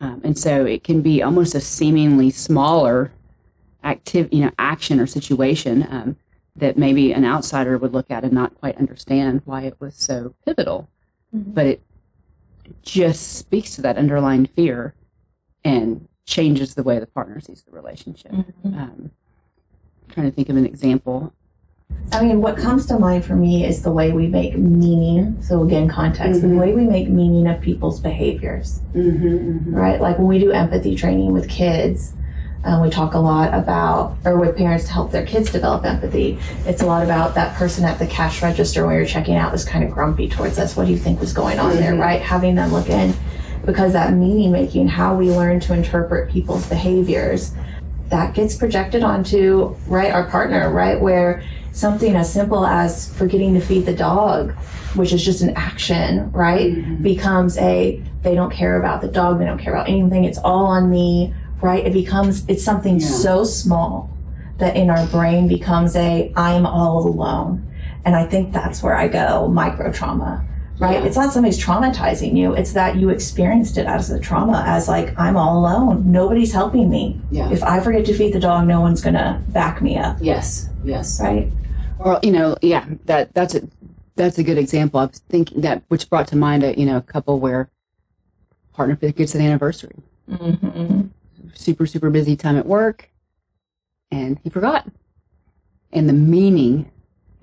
Um, 0.00 0.20
and 0.24 0.38
so 0.38 0.64
it 0.64 0.82
can 0.84 1.02
be 1.02 1.22
almost 1.22 1.54
a 1.54 1.60
seemingly 1.60 2.30
smaller 2.30 3.12
active 3.82 4.28
you 4.30 4.44
know 4.44 4.50
action 4.58 5.00
or 5.00 5.06
situation 5.06 5.86
um, 5.90 6.16
that 6.56 6.76
maybe 6.76 7.12
an 7.12 7.24
outsider 7.24 7.78
would 7.78 7.92
look 7.92 8.10
at 8.10 8.24
and 8.24 8.32
not 8.32 8.54
quite 8.54 8.76
understand 8.76 9.42
why 9.44 9.62
it 9.62 9.74
was 9.80 9.94
so 9.94 10.34
pivotal. 10.44 10.88
Mhm. 11.34 11.54
but 11.54 11.66
it 11.66 11.80
just 12.82 13.36
speaks 13.38 13.74
to 13.76 13.82
that 13.82 13.96
underlying 13.96 14.46
fear 14.46 14.94
and 15.64 16.06
changes 16.26 16.74
the 16.74 16.82
way 16.82 16.98
the 16.98 17.06
partner 17.06 17.40
sees 17.40 17.62
the 17.62 17.72
relationship 17.72 18.32
Mhm. 18.32 18.44
um, 18.64 19.10
trying 20.08 20.26
to 20.26 20.32
think 20.32 20.48
of 20.48 20.56
an 20.56 20.66
example 20.66 21.32
I 22.12 22.22
mean, 22.22 22.40
what 22.40 22.56
comes 22.56 22.86
to 22.86 22.98
mind 23.00 23.24
for 23.24 23.34
me 23.34 23.64
is 23.66 23.82
the 23.82 23.90
way 23.90 24.12
we 24.12 24.28
make 24.28 24.56
meaning. 24.56 25.36
So 25.40 25.62
again, 25.64 25.88
context, 25.88 26.40
Mhm. 26.40 26.50
the 26.50 26.56
way 26.56 26.72
we 26.72 26.84
make 26.84 27.08
meaning 27.10 27.48
of 27.48 27.60
people's 27.60 27.98
behaviors, 28.00 28.80
Mm-hmm, 28.94 29.74
right? 29.74 30.00
Like 30.00 30.16
when 30.18 30.28
we 30.28 30.38
do 30.38 30.52
empathy 30.52 30.94
training 30.94 31.32
with 31.32 31.48
kids, 31.48 32.12
um, 32.64 32.80
we 32.82 32.90
talk 32.90 33.14
a 33.14 33.18
lot 33.18 33.52
about, 33.54 34.16
or 34.24 34.38
with 34.38 34.56
parents 34.56 34.84
to 34.86 34.92
help 34.92 35.10
their 35.10 35.24
kids 35.26 35.50
develop 35.50 35.84
empathy. 35.84 36.38
It's 36.64 36.82
a 36.82 36.86
lot 36.86 37.02
about 37.02 37.34
that 37.34 37.54
person 37.54 37.84
at 37.84 37.98
the 37.98 38.06
cash 38.06 38.40
register 38.42 38.86
when 38.86 38.94
you're 38.96 39.04
checking 39.06 39.34
out 39.36 39.50
was 39.50 39.64
kind 39.64 39.82
of 39.84 39.90
grumpy 39.90 40.28
towards 40.28 40.58
us. 40.60 40.76
What 40.76 40.86
do 40.86 40.92
you 40.92 40.98
think 40.98 41.20
was 41.20 41.32
going 41.32 41.58
on 41.58 41.74
there, 41.76 41.94
Mhm. 41.94 42.00
right? 42.00 42.20
Having 42.20 42.54
them 42.56 42.72
look 42.72 42.88
in, 42.88 43.14
because 43.64 43.92
that 43.92 44.12
meaning 44.14 44.52
making, 44.52 44.88
how 44.88 45.14
we 45.16 45.30
learn 45.30 45.60
to 45.60 45.74
interpret 45.74 46.30
people's 46.30 46.66
behaviors, 46.68 47.52
that 48.08 48.34
gets 48.34 48.56
projected 48.56 49.02
onto 49.04 49.74
right 49.86 50.12
our 50.12 50.28
partner, 50.28 50.70
right? 50.72 51.00
Where 51.00 51.42
something 51.72 52.16
as 52.16 52.32
simple 52.32 52.66
as 52.66 53.12
forgetting 53.16 53.54
to 53.54 53.60
feed 53.60 53.86
the 53.86 53.94
dog, 53.94 54.52
which 54.96 55.12
is 55.12 55.24
just 55.24 55.40
an 55.42 55.50
action, 55.56 56.30
right, 56.32 56.72
Mhm. 56.74 57.02
becomes 57.02 57.56
a 57.58 58.02
they 58.22 58.34
don't 58.34 58.50
care 58.52 58.78
about 58.78 59.00
the 59.00 59.08
dog, 59.08 59.38
they 59.38 59.44
don't 59.46 59.58
care 59.58 59.72
about 59.72 59.88
anything, 59.88 60.24
it's 60.24 60.38
all 60.38 60.66
on 60.66 60.90
me, 60.90 61.32
right? 61.62 61.86
It 61.86 61.92
becomes 61.92 62.44
it's 62.48 62.64
something 62.64 62.98
Yeah. 62.98 63.06
so 63.06 63.44
small 63.44 64.10
that 64.58 64.76
in 64.76 64.90
our 64.90 65.06
brain 65.06 65.46
becomes 65.48 65.94
a 65.96 66.32
I'm 66.36 66.66
all 66.66 67.06
alone. 67.06 67.62
And 68.04 68.16
I 68.16 68.24
think 68.24 68.52
that's 68.52 68.82
where 68.82 68.96
I 68.96 69.08
go 69.08 69.48
micro 69.48 69.92
trauma. 69.92 70.42
Right? 70.80 70.94
Yeah. 71.00 71.04
It's 71.06 71.16
not 71.16 71.32
somebody's 71.32 71.62
traumatizing 71.62 72.34
you. 72.36 72.54
It's 72.54 72.72
that 72.72 72.96
you 72.96 73.10
experienced 73.10 73.76
it 73.76 73.86
as 73.86 74.10
a 74.10 74.18
trauma, 74.18 74.64
as 74.66 74.88
like, 74.88 75.16
I'm 75.18 75.36
all 75.36 75.58
alone. 75.58 76.10
Nobody's 76.10 76.52
helping 76.52 76.88
me. 76.88 77.20
Yeah. 77.30 77.50
If 77.52 77.62
I 77.62 77.80
forget 77.80 78.06
to 78.06 78.14
feed 78.14 78.32
the 78.32 78.40
dog, 78.40 78.66
no 78.66 78.80
one's 78.80 79.02
gonna 79.02 79.42
back 79.48 79.82
me 79.82 79.98
up. 79.98 80.16
Yes. 80.22 80.70
Yes. 80.82 81.20
Right? 81.20 81.52
Or 81.98 82.18
you 82.22 82.32
know, 82.32 82.56
yeah, 82.62 82.86
that 83.04 83.34
that's 83.34 83.54
a 83.54 83.68
that's 84.16 84.38
a 84.38 84.42
good 84.42 84.56
example. 84.56 85.00
I 85.00 85.04
was 85.04 85.18
thinking 85.28 85.60
that 85.60 85.82
which 85.88 86.08
brought 86.08 86.26
to 86.28 86.36
mind 86.36 86.64
a 86.64 86.78
you 86.78 86.86
know 86.86 86.96
a 86.96 87.02
couple 87.02 87.38
where 87.38 87.70
partner 88.72 88.96
gets 88.96 89.34
an 89.34 89.42
anniversary, 89.42 89.96
Mm-hmm. 90.30 91.08
super 91.52 91.86
super 91.86 92.08
busy 92.08 92.36
time 92.36 92.56
at 92.56 92.64
work, 92.64 93.10
and 94.10 94.38
he 94.42 94.48
forgot, 94.48 94.88
and 95.92 96.08
the 96.08 96.14
meaning 96.14 96.90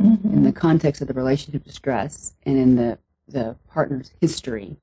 Mm-hmm. 0.01 0.31
in 0.31 0.43
the 0.43 0.51
context 0.51 1.01
of 1.01 1.07
the 1.07 1.13
relationship 1.15 1.63
distress 1.63 2.33
and 2.45 2.55
in 2.57 2.75
the 2.75 2.99
the 3.27 3.55
partner's 3.69 4.11
history 4.21 4.77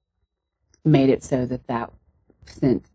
made 0.84 1.08
it 1.08 1.22
so 1.24 1.46
that 1.46 1.66
that 1.66 1.92
sent 2.46 2.86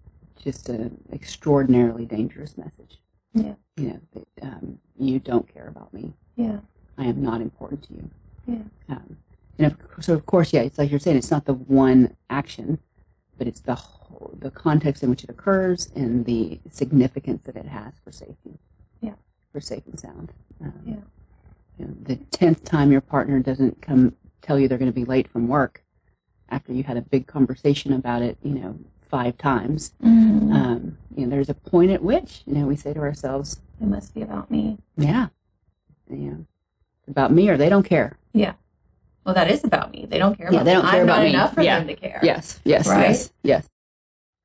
just 0.41 0.69
an 0.69 1.03
extraordinarily 1.11 2.05
dangerous 2.05 2.57
message. 2.57 2.99
Yeah. 3.33 3.55
You 3.77 3.87
know, 3.89 3.99
that, 4.13 4.27
um, 4.43 4.79
you 4.97 5.19
don't 5.19 5.51
care 5.51 5.67
about 5.67 5.93
me. 5.93 6.13
Yeah. 6.35 6.59
I 6.97 7.05
am 7.05 7.21
not 7.21 7.41
important 7.41 7.83
to 7.83 7.93
you. 7.93 8.09
Yeah. 8.47 8.95
Um, 8.95 9.17
and 9.57 9.67
of, 9.67 10.03
so 10.03 10.13
of 10.13 10.25
course, 10.25 10.53
yeah, 10.53 10.61
it's 10.61 10.77
like 10.77 10.89
you're 10.91 10.99
saying, 10.99 11.17
it's 11.17 11.31
not 11.31 11.45
the 11.45 11.53
one 11.53 12.15
action, 12.29 12.79
but 13.37 13.47
it's 13.47 13.59
the 13.61 13.75
whole, 13.75 14.35
the 14.39 14.51
context 14.51 15.03
in 15.03 15.09
which 15.09 15.23
it 15.23 15.29
occurs 15.29 15.89
and 15.95 16.25
the 16.25 16.59
significance 16.69 17.43
that 17.45 17.55
it 17.55 17.65
has 17.67 17.93
for 18.03 18.11
safety. 18.11 18.59
Yeah. 19.01 19.13
For 19.51 19.59
safe 19.59 19.83
and 19.87 19.99
sound. 19.99 20.31
Um, 20.61 20.73
Yeah. 20.85 20.95
You 21.77 21.85
know, 21.85 21.95
the 22.03 22.15
tenth 22.17 22.65
time 22.65 22.91
your 22.91 22.99
partner 23.01 23.39
doesn't 23.39 23.81
come 23.81 24.15
tell 24.41 24.59
you 24.59 24.67
they're 24.67 24.77
going 24.77 24.91
to 24.91 24.95
be 24.95 25.05
late 25.05 25.27
from 25.27 25.47
work 25.47 25.83
after 26.49 26.73
you 26.73 26.83
had 26.83 26.97
a 26.97 27.01
big 27.01 27.27
conversation 27.27 27.93
about 27.93 28.21
it, 28.21 28.37
you 28.43 28.53
know, 28.55 28.77
five 29.01 29.37
times. 29.37 29.93
Mm-hmm. 30.03 30.51
Um, 30.53 30.97
you 31.15 31.25
know, 31.25 31.29
there's 31.31 31.49
a 31.49 31.53
point 31.53 31.91
at 31.91 32.01
which 32.03 32.41
you 32.45 32.53
know 32.55 32.65
we 32.67 32.75
say 32.75 32.93
to 32.93 32.99
ourselves, 32.99 33.61
it 33.81 33.87
must 33.87 34.13
be 34.13 34.21
about 34.21 34.49
me. 34.51 34.77
"Yeah, 34.97 35.27
it's 36.09 37.07
about 37.07 37.31
me," 37.31 37.49
or 37.49 37.57
they 37.57 37.69
don't 37.69 37.83
care. 37.83 38.17
Yeah. 38.33 38.53
Well, 39.25 39.35
that 39.35 39.49
is 39.51 39.63
about 39.63 39.91
me. 39.91 40.05
They 40.09 40.17
don't 40.17 40.37
care 40.37 40.47
Yeah, 40.51 40.61
about 40.61 40.65
they 40.65 40.75
me. 40.75 40.81
don't 40.81 40.89
care 40.91 40.99
I'm 41.01 41.05
about 41.07 41.17
not 41.17 41.23
me. 41.23 41.29
enough 41.29 41.53
for 41.53 41.61
Yeah. 41.61 41.79
them 41.79 41.87
to 41.87 41.95
care. 41.95 42.19
Yes, 42.23 42.59
yes, 42.63 42.87
Right? 42.87 43.09
yes, 43.09 43.31
yes. 43.43 43.69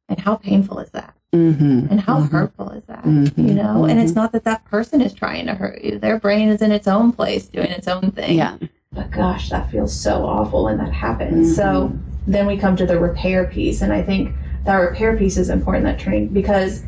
And 0.09 0.19
how 0.21 0.37
painful 0.37 0.79
is 0.81 0.91
that? 0.91 1.15
Mm-hmm. 1.33 1.87
And 1.91 2.01
how 2.01 2.21
Mhm. 2.21 2.31
hurtful 2.31 2.71
is 2.71 2.85
that? 2.85 3.03
Mhm. 3.05 3.49
You 3.49 3.55
know? 3.55 3.85
And 3.87 3.99
it's 3.99 4.13
Mhm. 4.13 4.17
not 4.17 4.33
that 4.33 4.45
that 4.45 4.65
person 4.67 5.01
is 5.01 5.13
trying 5.15 5.47
to 5.47 5.55
hurt 5.55 5.83
you. 5.83 5.99
Their 5.99 6.19
brain 6.19 6.49
is 6.49 6.61
in 6.61 6.71
its 6.71 6.87
own 6.87 7.13
place 7.13 7.49
doing 7.49 7.71
its 7.71 7.89
own 7.89 8.11
thing. 8.13 8.37
Yeah. 8.37 8.59
But 8.95 9.11
gosh, 9.11 9.51
that 9.51 9.71
feels 9.71 9.93
so 9.93 10.25
awful 10.25 10.65
when 10.65 10.79
that 10.79 10.93
happens. 10.93 11.55
So 11.57 11.63
Mhm. 11.93 11.99
then 12.27 12.47
we 12.47 12.57
come 12.57 12.77
to 12.77 12.87
the 12.87 12.99
repair 12.99 13.45
piece. 13.47 13.83
And 13.83 13.93
I 13.93 14.03
think 14.03 14.31
that 14.65 14.77
repair 14.77 15.17
piece 15.17 15.37
is 15.37 15.51
important 15.51 15.85
that 15.85 15.99
training 15.99 16.29
because 16.29 16.83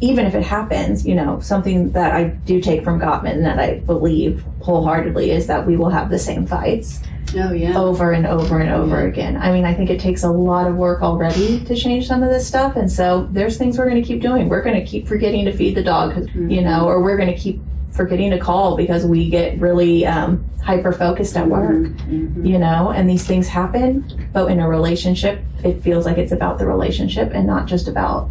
even 0.00 0.26
if 0.26 0.34
it 0.34 0.42
happens, 0.44 1.06
you 1.06 1.14
know, 1.14 1.38
something 1.40 1.90
that 1.90 2.12
I 2.12 2.24
do 2.44 2.60
take 2.60 2.84
from 2.84 3.00
Gottman 3.00 3.42
that 3.42 3.58
I 3.58 3.80
believe 3.86 4.44
wholeheartedly 4.60 5.30
is 5.32 5.46
that 5.48 5.66
we 5.66 5.76
will 5.76 5.88
have 5.90 6.08
the 6.10 6.18
same 6.18 6.46
fights 6.46 7.00
Oh 7.36 7.52
yeah. 7.52 7.76
over 7.78 8.12
and 8.12 8.24
over 8.26 8.58
and 8.60 8.70
over 8.70 9.00
Yeah. 9.02 9.08
again. 9.08 9.36
I 9.40 9.50
mean, 9.52 9.64
I 9.64 9.74
think 9.74 9.90
it 9.90 9.98
takes 10.00 10.22
a 10.22 10.30
lot 10.30 10.66
of 10.68 10.76
work 10.76 11.02
already 11.02 11.60
to 11.60 11.74
change 11.74 12.06
some 12.06 12.22
of 12.22 12.30
this 12.30 12.46
stuff. 12.46 12.76
And 12.76 12.90
so 12.90 13.28
there's 13.32 13.56
things 13.58 13.76
we're 13.78 13.88
going 13.88 14.00
to 14.00 14.06
keep 14.06 14.22
doing. 14.22 14.48
We're 14.48 14.62
going 14.62 14.76
to 14.76 14.84
keep 14.84 15.06
forgetting 15.08 15.44
to 15.46 15.52
feed 15.52 15.74
the 15.74 15.82
dog, 15.82 16.14
'cause, 16.14 16.26
you 16.34 16.62
know, 16.62 16.86
or 16.86 17.02
we're 17.02 17.16
going 17.16 17.28
to 17.32 17.36
keep 17.38 17.60
forgetting 17.98 18.30
to 18.30 18.38
call 18.38 18.76
because 18.76 19.04
we 19.04 19.28
get 19.28 19.58
really 19.60 20.06
um, 20.06 20.42
hyper 20.62 20.92
focused 20.92 21.36
at 21.36 21.46
work, 21.48 21.82
Mhm. 22.08 22.46
you 22.46 22.58
know, 22.58 22.90
and 22.90 23.10
these 23.10 23.26
things 23.26 23.48
happen. 23.48 24.04
But 24.32 24.50
in 24.50 24.60
a 24.60 24.68
relationship, 24.68 25.40
it 25.64 25.82
feels 25.82 26.06
like 26.06 26.16
it's 26.16 26.30
about 26.32 26.58
the 26.60 26.66
relationship 26.66 27.32
and 27.34 27.44
not 27.46 27.66
just 27.66 27.88
about 27.88 28.30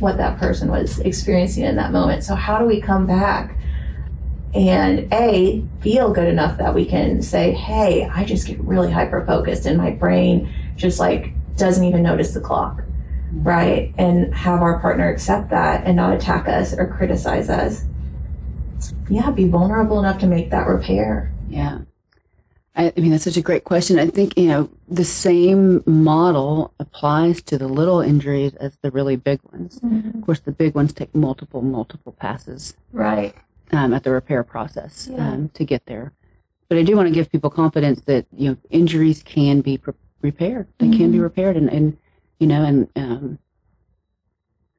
what 0.00 0.18
that 0.18 0.38
person 0.38 0.70
was 0.70 0.98
experiencing 1.00 1.64
in 1.64 1.76
that 1.76 1.90
moment. 1.92 2.22
So, 2.24 2.34
how 2.34 2.58
do 2.58 2.66
we 2.66 2.80
come 2.80 3.06
back? 3.06 3.56
and 4.54 5.12
a 5.12 5.62
feel 5.80 6.12
good 6.14 6.28
enough 6.28 6.56
that 6.56 6.72
we 6.74 6.86
can 6.86 7.20
say 7.20 7.52
hey 7.52 8.08
i 8.14 8.24
just 8.24 8.46
get 8.46 8.58
really 8.60 8.90
hyper 8.90 9.22
focused 9.26 9.66
and 9.66 9.76
my 9.76 9.90
brain 9.90 10.48
just 10.76 10.98
like 10.98 11.32
doesn't 11.56 11.84
even 11.84 12.02
notice 12.02 12.32
the 12.32 12.40
clock 12.40 12.80
right 13.42 13.92
and 13.98 14.32
have 14.34 14.62
our 14.62 14.78
partner 14.78 15.10
accept 15.10 15.50
that 15.50 15.84
and 15.84 15.94
not 15.96 16.14
attack 16.14 16.48
us 16.48 16.72
or 16.72 16.86
criticize 16.86 17.50
us 17.50 17.84
yeah 19.08 19.30
be 19.30 19.48
vulnerable 19.48 19.98
enough 19.98 20.18
to 20.18 20.26
make 20.26 20.50
that 20.50 20.66
repair 20.66 21.32
Yeah. 21.48 21.78
I, 22.78 22.92
I 22.94 23.00
mean, 23.00 23.10
that's 23.10 23.24
such 23.24 23.38
a 23.38 23.42
great 23.42 23.64
question. 23.64 23.98
I 23.98 24.06
think, 24.08 24.36
you 24.36 24.48
know, 24.48 24.68
the 24.86 25.02
same 25.04 25.82
model 25.86 26.74
applies 26.78 27.40
to 27.44 27.56
the 27.56 27.68
little 27.68 28.02
injuries 28.02 28.54
as 28.56 28.76
the 28.82 28.90
really 28.90 29.16
big 29.16 29.40
ones. 29.50 29.80
Of 30.14 30.20
course, 30.20 30.40
the 30.40 30.52
big 30.52 30.74
ones 30.74 30.92
take 30.92 31.14
multiple, 31.14 31.62
multiple 31.62 32.12
passes 32.12 32.76
right 32.92 33.34
um, 33.72 33.94
at 33.94 34.02
the 34.04 34.10
repair 34.10 34.42
process 34.44 35.08
Yeah. 35.10 35.26
um, 35.26 35.48
to 35.54 35.64
get 35.64 35.86
there. 35.86 36.12
But 36.68 36.76
I 36.76 36.82
do 36.82 36.94
want 36.96 37.08
to 37.08 37.14
give 37.14 37.32
people 37.32 37.48
confidence 37.48 38.02
that, 38.02 38.26
you 38.30 38.50
know, 38.50 38.56
injuries 38.68 39.22
can 39.22 39.62
be 39.62 39.78
pre- 39.78 39.94
repaired. 40.20 40.66
They 40.76 40.90
can 40.90 41.10
be 41.12 41.16
Mhm. 41.18 41.22
repaired. 41.22 41.56
And, 41.56 41.70
and 41.72 41.96
you 42.38 42.46
know, 42.46 42.62
and 42.62 42.88
um, 42.94 43.38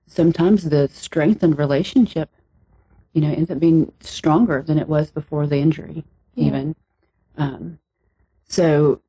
sometimes 0.05 0.65
the 0.69 0.87
strengthened 0.93 1.57
relationship, 1.57 2.29
you 3.17 3.23
know, 3.23 3.33
ends 3.33 3.49
up 3.49 3.59
being 3.59 3.91
stronger 3.99 4.61
than 4.61 4.77
it 4.77 4.87
was 4.87 5.09
before 5.09 5.47
the 5.47 5.57
injury, 5.57 6.03
Yeah. 6.35 6.45
even. 6.45 6.75
Um, 7.35 7.79
so, 8.47 9.01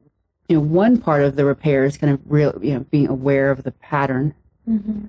you 0.48 0.56
know, 0.56 0.62
one 0.62 0.96
part 0.96 1.20
of 1.20 1.36
the 1.36 1.44
repair 1.44 1.84
is 1.84 1.98
kind 1.98 2.14
of 2.14 2.20
real, 2.24 2.58
you 2.62 2.72
know, 2.72 2.80
being 2.90 3.06
aware 3.06 3.50
of 3.50 3.64
the 3.64 3.72
pattern 3.72 4.34
mm-hmm. 4.66 5.08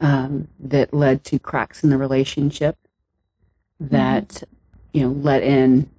um, 0.00 0.46
that 0.60 0.94
led 0.94 1.24
to 1.24 1.40
cracks 1.40 1.82
in 1.82 1.90
the 1.90 1.98
relationship 1.98 2.78
that 3.80 4.44
you 4.92 5.02
know 5.02 5.08
let 5.08 5.42
in 5.42 5.90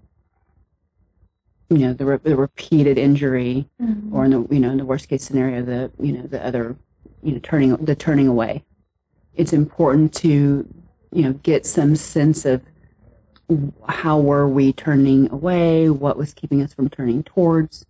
you 1.70 1.80
know 1.80 1.94
the, 1.94 2.06
re- 2.06 2.20
the 2.24 2.36
repeated 2.36 2.98
injury 2.98 3.70
or 4.12 4.26
in 4.26 4.32
the 4.32 4.48
you 4.50 4.60
know 4.60 4.72
in 4.72 4.78
the 4.78 4.86
worst 4.86 5.10
case 5.10 5.24
scenario 5.24 5.62
the 5.62 5.92
you 6.00 6.12
know 6.12 6.24
the 6.24 6.44
other 6.44 6.76
you 7.22 7.34
know 7.34 7.40
turning 7.44 7.76
the 7.76 7.94
turning 7.94 8.28
away 8.28 8.64
it's 9.36 9.54
important 9.54 10.12
to 10.12 10.68
you 11.12 11.24
know 11.24 11.34
get 11.34 11.66
some 11.66 11.96
sense 11.96 12.46
of 12.46 12.62
how 13.88 14.20
were 14.20 14.48
we 14.48 14.74
turning 14.74 15.32
away 15.32 15.90
what 15.90 16.18
was 16.18 16.34
keeping 16.34 16.62
us 16.62 16.74
from 16.74 16.90
turning 16.90 17.24
towards 17.24 17.86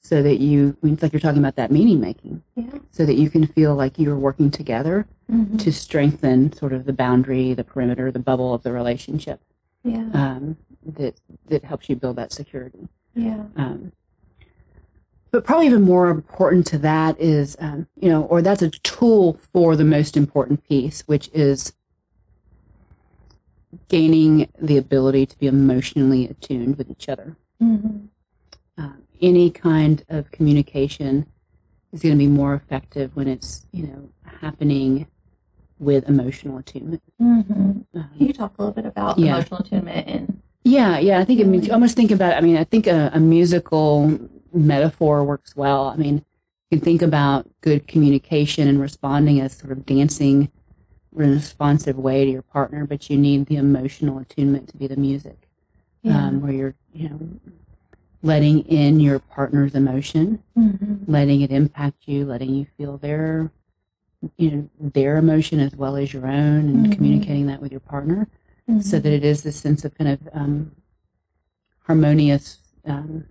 so 0.00 0.22
that 0.22 0.40
you 0.40 0.76
I 0.82 0.86
mean, 0.86 0.94
it's 0.94 1.02
like 1.02 1.12
you're 1.12 1.20
talking 1.20 1.38
about 1.38 1.56
that 1.56 1.70
meaning 1.70 2.00
making 2.00 2.42
yeah 2.56 2.78
so 2.90 3.04
that 3.06 3.14
you 3.14 3.30
can 3.30 3.46
feel 3.46 3.74
like 3.74 3.98
you're 3.98 4.16
working 4.16 4.50
together 4.50 5.06
mm-hmm. 5.30 5.56
to 5.56 5.72
strengthen 5.72 6.52
sort 6.52 6.72
of 6.72 6.84
the 6.84 6.92
boundary, 6.92 7.54
the 7.54 7.64
perimeter, 7.64 8.10
the 8.10 8.18
bubble 8.18 8.54
of 8.54 8.62
the 8.62 8.72
relationship 8.72 9.40
yeah 9.84 10.08
um, 10.14 10.56
that 10.84 11.20
that 11.46 11.64
helps 11.64 11.88
you 11.88 11.96
build 11.96 12.16
that 12.16 12.32
security. 12.32 12.88
yeah 13.14 13.44
Um, 13.56 13.92
but 15.30 15.44
probably 15.44 15.66
even 15.66 15.82
more 15.82 16.08
important 16.08 16.66
to 16.68 16.78
that 16.78 17.20
is, 17.20 17.56
um, 17.60 17.86
you 18.00 18.08
know, 18.08 18.22
or 18.24 18.40
that's 18.40 18.62
a 18.62 18.70
tool 18.70 19.38
for 19.52 19.76
the 19.76 19.84
most 19.84 20.16
important 20.16 20.66
piece, 20.66 21.02
which 21.02 21.28
is 21.34 21.74
gaining 23.88 24.48
the 24.60 24.76
ability 24.76 25.26
to 25.26 25.38
be 25.38 25.46
emotionally 25.46 26.26
attuned 26.26 26.76
with 26.76 26.90
each 26.90 27.08
other. 27.08 27.36
mm-hmm. 27.62 28.06
Um, 28.76 29.02
any 29.20 29.50
kind 29.50 30.04
of 30.08 30.30
communication 30.30 31.26
is 31.92 32.00
going 32.00 32.14
to 32.14 32.18
be 32.18 32.28
more 32.28 32.54
effective 32.54 33.16
when 33.16 33.26
it's, 33.26 33.66
you 33.72 33.88
know, 33.88 34.08
happening 34.40 35.08
with 35.80 36.08
emotional 36.08 36.58
attunement. 36.58 37.02
Mm-hmm. 37.20 37.52
Um, 37.52 37.84
Can 38.16 38.26
you 38.26 38.32
talk 38.32 38.54
a 38.58 38.62
little 38.62 38.74
bit 38.74 38.86
about 38.86 39.18
Yeah. 39.18 39.34
emotional 39.34 39.60
attunement 39.60 40.08
and 40.08 40.42
Yeah, 40.64 40.98
yeah. 40.98 41.18
I 41.18 41.24
think 41.24 41.40
it 41.40 41.46
means 41.48 41.68
almost 41.70 41.96
think 41.96 42.10
about. 42.12 42.34
I 42.34 42.40
mean, 42.40 42.56
I 42.56 42.64
think 42.64 42.86
a, 42.86 43.10
a 43.12 43.20
musical 43.20 44.18
metaphor 44.52 45.24
works 45.24 45.56
well. 45.56 45.86
I 45.88 45.96
mean, 45.96 46.24
you 46.70 46.78
can 46.78 46.84
think 46.84 47.02
about 47.02 47.48
good 47.60 47.88
communication 47.88 48.68
and 48.68 48.80
responding 48.80 49.40
as 49.40 49.56
sort 49.56 49.72
of 49.72 49.86
dancing 49.86 50.50
responsive 51.26 51.98
way 51.98 52.24
to 52.24 52.30
your 52.30 52.42
partner, 52.42 52.86
but 52.86 53.10
you 53.10 53.18
need 53.18 53.46
the 53.46 53.56
emotional 53.56 54.18
attunement 54.18 54.68
to 54.70 54.76
be 54.76 54.86
the 54.86 54.96
music, 54.96 55.48
Yeah. 56.02 56.26
um, 56.26 56.40
where 56.40 56.52
you're, 56.52 56.74
you 56.92 57.08
know, 57.08 57.18
letting 58.22 58.60
in 58.66 59.00
your 59.00 59.18
partner's 59.18 59.74
emotion, 59.74 60.42
Mm-hmm. 60.56 61.10
letting 61.10 61.40
it 61.42 61.50
impact 61.52 62.08
you, 62.08 62.24
letting 62.24 62.54
you 62.54 62.66
feel 62.76 62.98
their, 62.98 63.50
you 64.36 64.50
know, 64.50 64.68
their 64.80 65.16
emotion 65.16 65.60
as 65.60 65.74
well 65.76 65.96
as 65.96 66.12
your 66.12 66.26
own, 66.26 66.68
and 66.68 66.86
Mhm. 66.86 66.92
communicating 66.92 67.46
that 67.46 67.60
with 67.62 67.70
your 67.70 67.80
partner 67.80 68.26
Mm-hmm. 68.68 68.80
so 68.80 68.98
that 68.98 69.12
it 69.12 69.24
is 69.24 69.42
this 69.42 69.56
sense 69.56 69.84
of 69.84 69.94
kind 69.96 70.10
of 70.10 70.28
um, 70.32 70.72
harmonious, 71.86 72.58
um, 72.86 73.24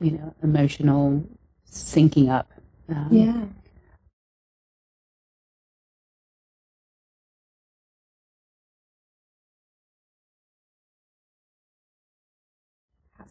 you 0.00 0.12
know, 0.12 0.34
emotional 0.42 1.24
syncing 1.70 2.28
up. 2.28 2.50
Um, 2.88 3.08
yeah. 3.10 3.44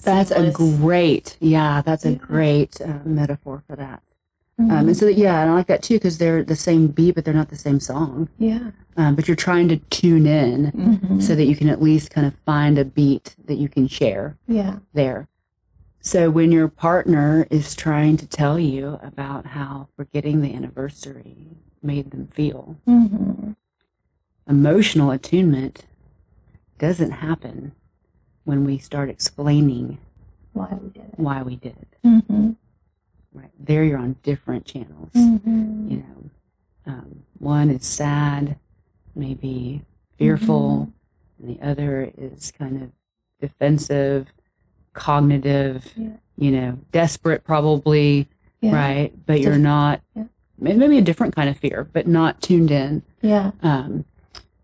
That's 0.03 0.31
a 0.31 0.51
great, 0.51 1.37
yeah, 1.39 1.81
that's 1.81 2.05
a 2.05 2.15
great 2.15 2.79
uh, 2.81 2.99
metaphor 3.03 3.63
for 3.67 3.75
that. 3.75 4.01
Mhm. 4.59 4.71
Um, 4.71 4.87
and 4.87 4.97
so, 4.97 5.05
that, 5.05 5.13
yeah, 5.17 5.41
and 5.41 5.51
I 5.51 5.53
like 5.53 5.67
that 5.67 5.83
too 5.83 5.95
because 5.95 6.17
they're 6.17 6.43
the 6.43 6.55
same 6.55 6.87
beat, 6.87 7.15
but 7.15 7.25
they're 7.25 7.33
not 7.33 7.49
the 7.49 7.55
same 7.57 7.79
song. 7.79 8.29
yeah. 8.37 8.71
Um, 8.95 9.13
but 9.15 9.27
you're 9.27 9.35
trying 9.35 9.67
to 9.69 9.77
tune 9.91 10.25
in 10.25 10.71
Mhm. 10.71 11.21
so 11.21 11.35
that 11.35 11.43
you 11.45 11.55
can 11.55 11.69
at 11.69 11.81
least 11.81 12.09
kind 12.09 12.25
of 12.25 12.33
find 12.45 12.79
a 12.79 12.85
beat 12.85 13.35
that 13.45 13.55
you 13.57 13.69
can 13.69 13.87
share. 13.87 14.37
yeah. 14.47 14.77
there. 14.93 15.27
So 16.01 16.29
when 16.31 16.51
your 16.51 16.67
partner 16.69 17.45
is 17.51 17.75
trying 17.75 18.17
to 18.17 18.25
tell 18.25 18.57
you 18.57 18.97
about 19.03 19.45
how 19.47 19.89
forgetting 19.97 20.41
the 20.41 20.53
anniversary 20.55 21.57
made 21.83 22.09
them 22.11 22.27
feel, 22.27 22.77
Mm-hmm. 22.87 23.51
emotional 24.47 25.11
attunement 25.11 25.85
doesn't 26.79 27.11
happen 27.11 27.73
when 28.47 28.63
we 28.63 28.77
start 28.77 29.09
explaining 29.09 29.97
Why 30.53 30.69
we 30.81 30.87
did 30.89 31.03
it. 31.03 31.13
why 31.17 31.41
we 31.43 31.57
did 31.57 31.75
it. 31.81 31.97
Mm-hmm. 32.05 32.51
Right 33.33 33.51
there, 33.59 33.83
you're 33.83 33.99
on 33.99 34.15
different 34.23 34.65
channels. 34.65 35.11
Mm-hmm. 35.13 35.91
You 35.91 35.97
know, 35.97 36.29
um, 36.93 37.23
one 37.39 37.69
is 37.69 37.85
sad, 37.85 38.57
maybe 39.15 39.83
fearful, 40.17 40.89
and 41.37 41.49
the 41.49 41.61
other 41.61 42.09
is 42.17 42.53
kind 42.57 42.81
of 42.81 42.91
defensive, 43.41 44.27
cognitive. 44.93 45.85
Yeah. 45.97 46.09
You 46.37 46.51
know, 46.51 46.79
desperate, 46.93 47.43
probably. 47.43 48.29
Yeah. 48.61 48.73
right? 48.73 49.25
But 49.25 49.41
you're 49.41 49.57
not, 49.57 50.01
yeah. 50.15 50.23
maybe 50.57 50.97
a 50.97 51.01
different 51.01 51.35
kind 51.35 51.49
of 51.49 51.57
fear, 51.57 51.87
but 51.91 52.07
not 52.07 52.41
tuned 52.41 52.71
in. 52.71 53.03
Yeah. 53.21 53.51
Um, 53.61 54.05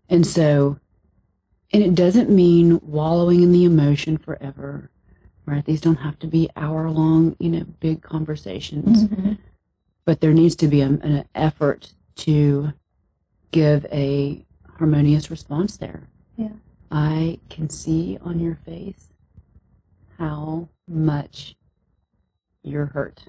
and 0.08 0.26
so, 0.26 0.78
and 1.74 1.82
it 1.82 1.94
doesn't 1.94 2.30
mean 2.30 2.80
wallowing 2.82 3.42
in 3.42 3.52
the 3.52 3.64
emotion 3.64 4.16
forever, 4.16 4.90
right? 5.44 5.64
These 5.64 5.80
don't 5.80 5.96
have 5.96 6.18
to 6.20 6.26
be 6.26 6.48
hour 6.56 6.88
long, 6.90 7.36
you 7.38 7.50
know, 7.50 7.64
big 7.80 8.00
conversations, 8.02 9.04
Mm-hmm. 9.04 9.32
but 10.04 10.20
there 10.20 10.32
needs 10.32 10.54
to 10.56 10.68
be 10.68 10.80
a, 10.80 10.86
an 10.86 11.24
effort 11.34 11.92
to 12.16 12.72
give 13.50 13.84
a 13.92 14.44
harmonious 14.78 15.30
response 15.30 15.76
there. 15.76 16.04
Yeah. 16.36 16.48
I 16.90 17.40
can 17.50 17.68
see 17.70 18.18
on 18.22 18.38
your 18.40 18.54
face 18.64 19.08
how 20.18 20.68
much 20.88 21.56
you're 22.62 22.86
hurt. 22.86 23.24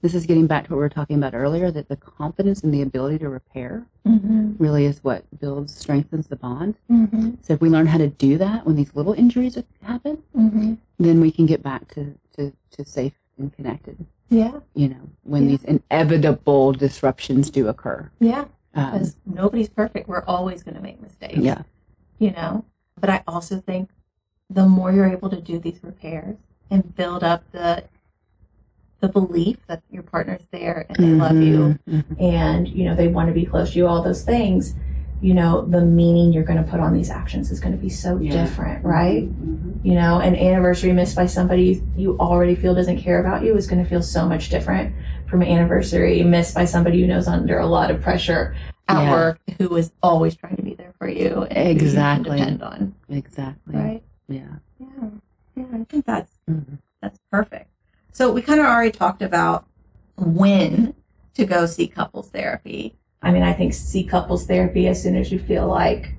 This 0.00 0.14
is 0.14 0.26
getting 0.26 0.46
back 0.46 0.64
to 0.64 0.70
what 0.70 0.76
we 0.76 0.82
were 0.82 0.88
talking 0.88 1.16
about 1.16 1.34
earlier 1.34 1.70
that 1.72 1.88
the 1.88 1.96
confidence 1.96 2.62
and 2.62 2.72
the 2.72 2.82
ability 2.82 3.18
to 3.18 3.28
repair 3.28 3.86
Mm-hmm. 4.06 4.52
really 4.56 4.86
is 4.86 5.04
what 5.04 5.24
builds, 5.38 5.76
strengthens 5.76 6.28
the 6.28 6.36
bond. 6.36 6.76
Mm-hmm. 6.90 7.32
So 7.42 7.52
if 7.52 7.60
we 7.60 7.68
learn 7.68 7.86
how 7.88 7.98
to 7.98 8.08
do 8.08 8.38
that 8.38 8.64
when 8.64 8.74
these 8.74 8.94
little 8.94 9.12
injuries 9.12 9.58
happen, 9.82 10.22
Mm-hmm. 10.34 10.74
then 10.98 11.20
we 11.20 11.30
can 11.30 11.44
get 11.44 11.62
back 11.62 11.88
to, 11.88 12.14
to, 12.36 12.52
to 12.70 12.84
safe 12.86 13.12
and 13.36 13.52
connected, 13.52 14.06
Yeah. 14.30 14.60
you 14.74 14.88
know, 14.88 15.10
when 15.24 15.42
Yeah. 15.42 15.48
these 15.56 15.64
inevitable 15.64 16.72
disruptions 16.72 17.50
do 17.50 17.68
occur. 17.68 18.10
Yeah. 18.18 18.46
Um, 18.74 18.92
Because 18.92 19.16
nobody's 19.26 19.68
perfect. 19.68 20.08
We're 20.08 20.24
always 20.24 20.62
going 20.62 20.76
to 20.76 20.82
make 20.82 21.02
mistakes. 21.02 21.36
yeah. 21.36 21.62
You 22.18 22.30
know? 22.30 22.64
But 22.98 23.10
I 23.10 23.22
also 23.28 23.60
think 23.60 23.90
the 24.48 24.64
more 24.66 24.90
you're 24.90 25.06
able 25.06 25.28
to 25.28 25.40
do 25.40 25.58
these 25.58 25.80
repairs 25.82 26.36
and 26.70 26.94
build 26.96 27.22
up 27.22 27.44
the 27.52 27.84
the 29.00 29.08
belief 29.08 29.58
that 29.68 29.82
your 29.90 30.02
partner's 30.02 30.46
there 30.50 30.86
and 30.88 30.96
they 30.98 31.12
love 31.14 31.36
you 31.40 31.78
Mhm, 31.88 32.04
mhm. 32.04 32.20
and 32.22 32.68
you 32.68 32.84
know 32.84 32.94
they 32.96 33.08
want 33.08 33.28
to 33.28 33.34
be 33.34 33.44
close 33.46 33.72
to 33.72 33.78
you 33.78 33.86
all 33.86 34.02
those 34.02 34.22
things 34.24 34.74
you 35.20 35.34
know 35.34 35.62
the 35.64 35.80
meaning 35.80 36.32
you're 36.32 36.44
going 36.44 36.62
to 36.62 36.68
put 36.68 36.80
on 36.80 36.92
these 36.94 37.10
actions 37.10 37.50
is 37.50 37.60
going 37.60 37.72
to 37.72 37.78
be 37.80 37.88
so 37.88 38.18
Yeah. 38.18 38.32
different 38.32 38.84
right 38.84 39.24
Mhm. 39.28 39.78
you 39.84 39.94
know 39.94 40.18
an 40.20 40.34
anniversary 40.34 40.92
missed 40.92 41.14
by 41.16 41.26
somebody 41.26 41.82
you 41.96 42.18
already 42.18 42.54
feel 42.54 42.74
doesn't 42.74 42.98
care 42.98 43.20
about 43.20 43.44
you 43.44 43.56
is 43.56 43.66
going 43.66 43.82
to 43.82 43.88
feel 43.88 44.02
so 44.02 44.26
much 44.28 44.48
different 44.48 44.94
from 45.26 45.42
an 45.42 45.48
anniversary 45.48 46.22
missed 46.24 46.54
by 46.54 46.64
somebody 46.64 47.00
who 47.00 47.06
knows 47.06 47.28
under 47.28 47.58
a 47.58 47.66
lot 47.66 47.90
of 47.90 48.00
pressure 48.00 48.54
at 48.88 49.02
Yeah. 49.02 49.10
work 49.10 49.38
who 49.58 49.76
is 49.76 49.92
always 50.02 50.34
trying 50.34 50.56
to 50.56 50.62
be 50.62 50.74
there 50.74 50.92
for 50.98 51.08
you 51.08 51.42
and 51.50 51.68
who 51.68 51.84
you 51.84 51.90
Exactly. 51.90 52.38
depend 52.38 52.62
on 52.62 52.94
Exactly. 53.08 53.76
right 53.76 54.02
Yeah. 54.28 54.40
yeah 54.80 54.86
yeah 55.56 55.64
i 55.72 55.84
think 55.84 56.04
that's 56.04 56.32
Mhm. 56.50 56.78
that's 57.00 57.18
perfect. 57.30 57.70
So 58.18 58.32
we 58.32 58.42
kind 58.42 58.58
of 58.58 58.66
already 58.66 58.90
talked 58.90 59.22
about 59.22 59.68
when 60.16 60.92
to 61.34 61.46
go 61.46 61.66
see 61.66 61.86
couples 61.86 62.30
therapy. 62.30 62.96
I 63.22 63.30
mean, 63.30 63.44
I 63.44 63.52
think 63.52 63.72
see 63.72 64.02
couples 64.02 64.44
therapy 64.44 64.88
as 64.88 65.00
soon 65.00 65.14
as 65.14 65.30
you 65.30 65.38
feel 65.38 65.68
like 65.68 66.14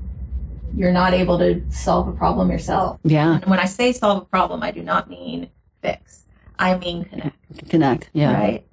you're 0.73 0.93
not 0.93 1.13
able 1.13 1.37
to 1.39 1.61
solve 1.69 2.07
a 2.07 2.13
problem 2.13 2.49
yourself. 2.49 3.01
Yeah. 3.03 3.35
And 3.35 3.45
when 3.47 3.59
I 3.59 3.65
say 3.65 3.91
solve 3.91 4.23
a 4.23 4.25
problem, 4.25 4.63
I 4.63 4.71
do 4.71 4.81
not 4.81 5.09
mean 5.09 5.49
fix. 5.81 6.23
I 6.57 6.77
mean 6.77 7.03
connect, 7.03 7.69
Connect. 7.69 8.09
Yeah. 8.13 8.31
right? 8.33 8.65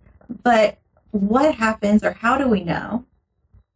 But 0.44 0.78
what 1.10 1.56
happens 1.56 2.04
or 2.04 2.12
how 2.12 2.38
do 2.38 2.46
we 2.46 2.62
know 2.62 3.06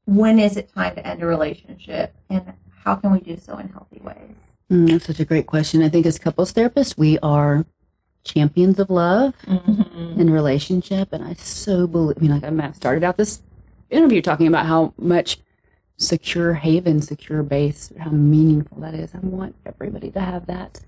when 0.04 0.38
is 0.38 0.56
it 0.56 0.72
time 0.72 0.94
to 0.94 1.04
end 1.04 1.24
a 1.24 1.26
relationship 1.26 2.14
and 2.28 2.52
how 2.84 2.94
can 2.94 3.10
we 3.10 3.18
do 3.18 3.36
so 3.36 3.58
in 3.58 3.70
healthy 3.70 4.00
ways? 4.00 4.36
Mm, 4.70 4.90
that's 4.92 5.06
such 5.06 5.18
a 5.18 5.24
great 5.24 5.48
question. 5.48 5.82
I 5.82 5.88
think 5.88 6.06
as 6.06 6.20
couples 6.20 6.52
therapists, 6.52 6.96
we 6.96 7.18
are 7.18 7.66
champions 8.24 8.78
of 8.78 8.90
love 8.90 9.34
Mm-hmm. 9.46 10.20
and 10.20 10.32
relationship. 10.32 11.12
And 11.12 11.24
I 11.24 11.34
so 11.34 11.86
believe, 11.86 12.16
I 12.18 12.20
mean, 12.20 12.30
like 12.30 12.44
I 12.44 12.72
started 12.72 13.04
out 13.04 13.16
this 13.16 13.42
interview 13.90 14.22
talking 14.22 14.46
about 14.46 14.66
how 14.66 14.92
much 14.98 15.38
secure 15.96 16.54
haven, 16.54 17.02
secure 17.02 17.42
base, 17.42 17.92
how 17.98 18.10
meaningful 18.10 18.80
that 18.80 18.94
is. 18.94 19.14
I 19.14 19.18
want 19.18 19.54
everybody 19.66 20.10
to 20.12 20.20
have 20.20 20.46
that. 20.46 20.80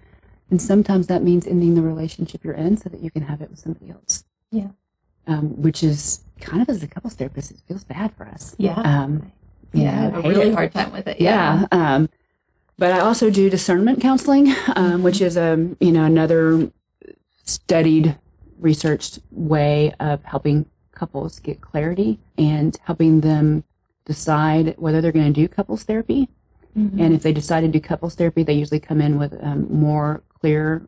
And 0.51 0.61
sometimes 0.61 1.07
that 1.07 1.22
means 1.22 1.47
ending 1.47 1.74
the 1.74 1.83
relationship 1.83 2.45
you're 2.45 2.55
in 2.55 2.76
so 2.76 2.89
that 2.89 3.01
you 3.01 3.11
can 3.11 3.22
have 3.22 3.41
it 3.43 3.51
with 3.51 3.59
somebody 3.59 3.91
else. 3.91 4.24
Yeah. 4.51 4.68
Um, 5.26 5.61
which 5.62 5.83
is 5.83 6.24
kind 6.41 6.61
of 6.62 6.68
as 6.68 6.83
a 6.83 6.87
couples 6.87 7.14
therapist, 7.14 7.51
it 7.53 7.59
feels 7.68 7.85
bad 7.85 8.12
for 8.14 8.26
us. 8.26 8.55
Yeah. 8.59 8.74
Um, 8.80 9.33
yeah, 9.72 10.09
know, 10.11 10.18
a 10.18 10.22
really 10.22 10.49
it. 10.49 10.55
hard 10.55 10.72
time 10.72 10.93
with 10.93 11.07
it. 11.09 11.20
yeah. 11.20 11.64
Um, 11.72 12.09
but 12.78 12.93
I 12.93 13.01
also 13.01 13.30
do 13.30 13.49
discernment 13.49 14.01
counseling, 14.03 14.55
um, 14.76 15.03
which 15.03 15.20
is 15.22 15.37
a 15.37 15.70
you 15.80 15.93
know 15.93 16.05
another 16.05 16.70
studied, 17.45 18.16
researched 18.59 19.18
way 19.30 19.93
of 20.01 20.22
helping 20.24 20.66
couples 20.93 21.40
get 21.40 21.61
clarity 21.61 22.18
and 22.38 22.78
helping 22.84 23.20
them 23.20 23.64
decide 24.05 24.74
whether 24.78 25.01
they're 25.01 25.12
going 25.12 25.32
to 25.32 25.40
do 25.40 25.49
couples 25.49 25.84
therapy. 25.84 26.28
Mhm. 26.76 27.01
And 27.01 27.14
if 27.14 27.22
they 27.22 27.32
decide 27.32 27.62
to 27.62 27.68
do 27.68 27.80
couples 27.80 28.14
therapy, 28.14 28.43
they 28.43 28.55
usually 28.55 28.80
come 28.80 29.01
in 29.01 29.18
with 29.18 29.34
um, 29.43 29.66
more 29.72 30.22
clear 30.40 30.82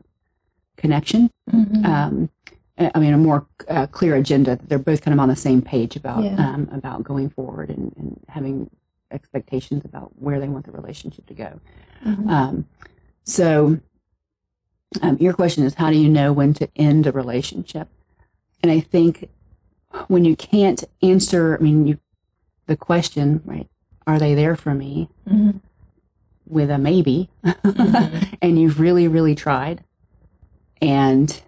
connection. 0.77 1.29
Mhm. 1.51 1.85
Um, 1.85 2.29
I 2.77 2.99
mean, 2.99 3.13
a 3.13 3.17
more 3.17 3.45
uh, 3.69 3.87
clear 3.87 4.15
agenda. 4.15 4.59
They're 4.67 4.77
both 4.79 5.01
kind 5.01 5.13
of 5.13 5.19
on 5.19 5.29
the 5.29 5.35
same 5.35 5.61
page 5.61 5.95
about 5.95 6.23
Yeah. 6.23 6.35
um, 6.35 6.67
about 6.73 7.03
going 7.03 7.29
forward 7.29 7.69
and, 7.69 7.93
and 7.97 8.19
having 8.27 8.69
expectations 9.11 9.85
about 9.85 10.11
where 10.21 10.39
they 10.41 10.49
want 10.49 10.65
the 10.65 10.71
relationship 10.71 11.25
to 11.27 11.33
go. 11.33 11.59
Mhm. 12.05 12.29
Um, 12.29 12.65
so, 13.23 13.79
um, 15.01 15.17
your 15.19 15.33
question 15.33 15.63
is, 15.63 15.75
how 15.75 15.89
do 15.89 15.97
you 15.97 16.09
know 16.09 16.33
when 16.33 16.53
to 16.55 16.67
end 16.75 17.07
a 17.07 17.11
relationship? 17.11 17.87
And 18.61 18.71
I 18.71 18.79
think 18.79 19.29
when 20.07 20.25
you 20.25 20.35
can't 20.35 20.83
answer, 21.01 21.57
I 21.59 21.63
mean, 21.63 21.87
you 21.87 21.99
the 22.67 22.75
question, 22.75 23.41
right? 23.45 23.67
Are 24.07 24.19
they 24.19 24.33
there 24.33 24.55
for 24.55 24.73
me? 24.73 25.09
Mhm. 25.29 25.61
With 26.47 26.69
a 26.69 26.77
maybe, 26.77 27.29
Mhm. 27.43 28.37
and 28.41 28.59
you've 28.59 28.79
really, 28.79 29.07
really 29.07 29.35
tried, 29.35 29.83
and 30.81 31.41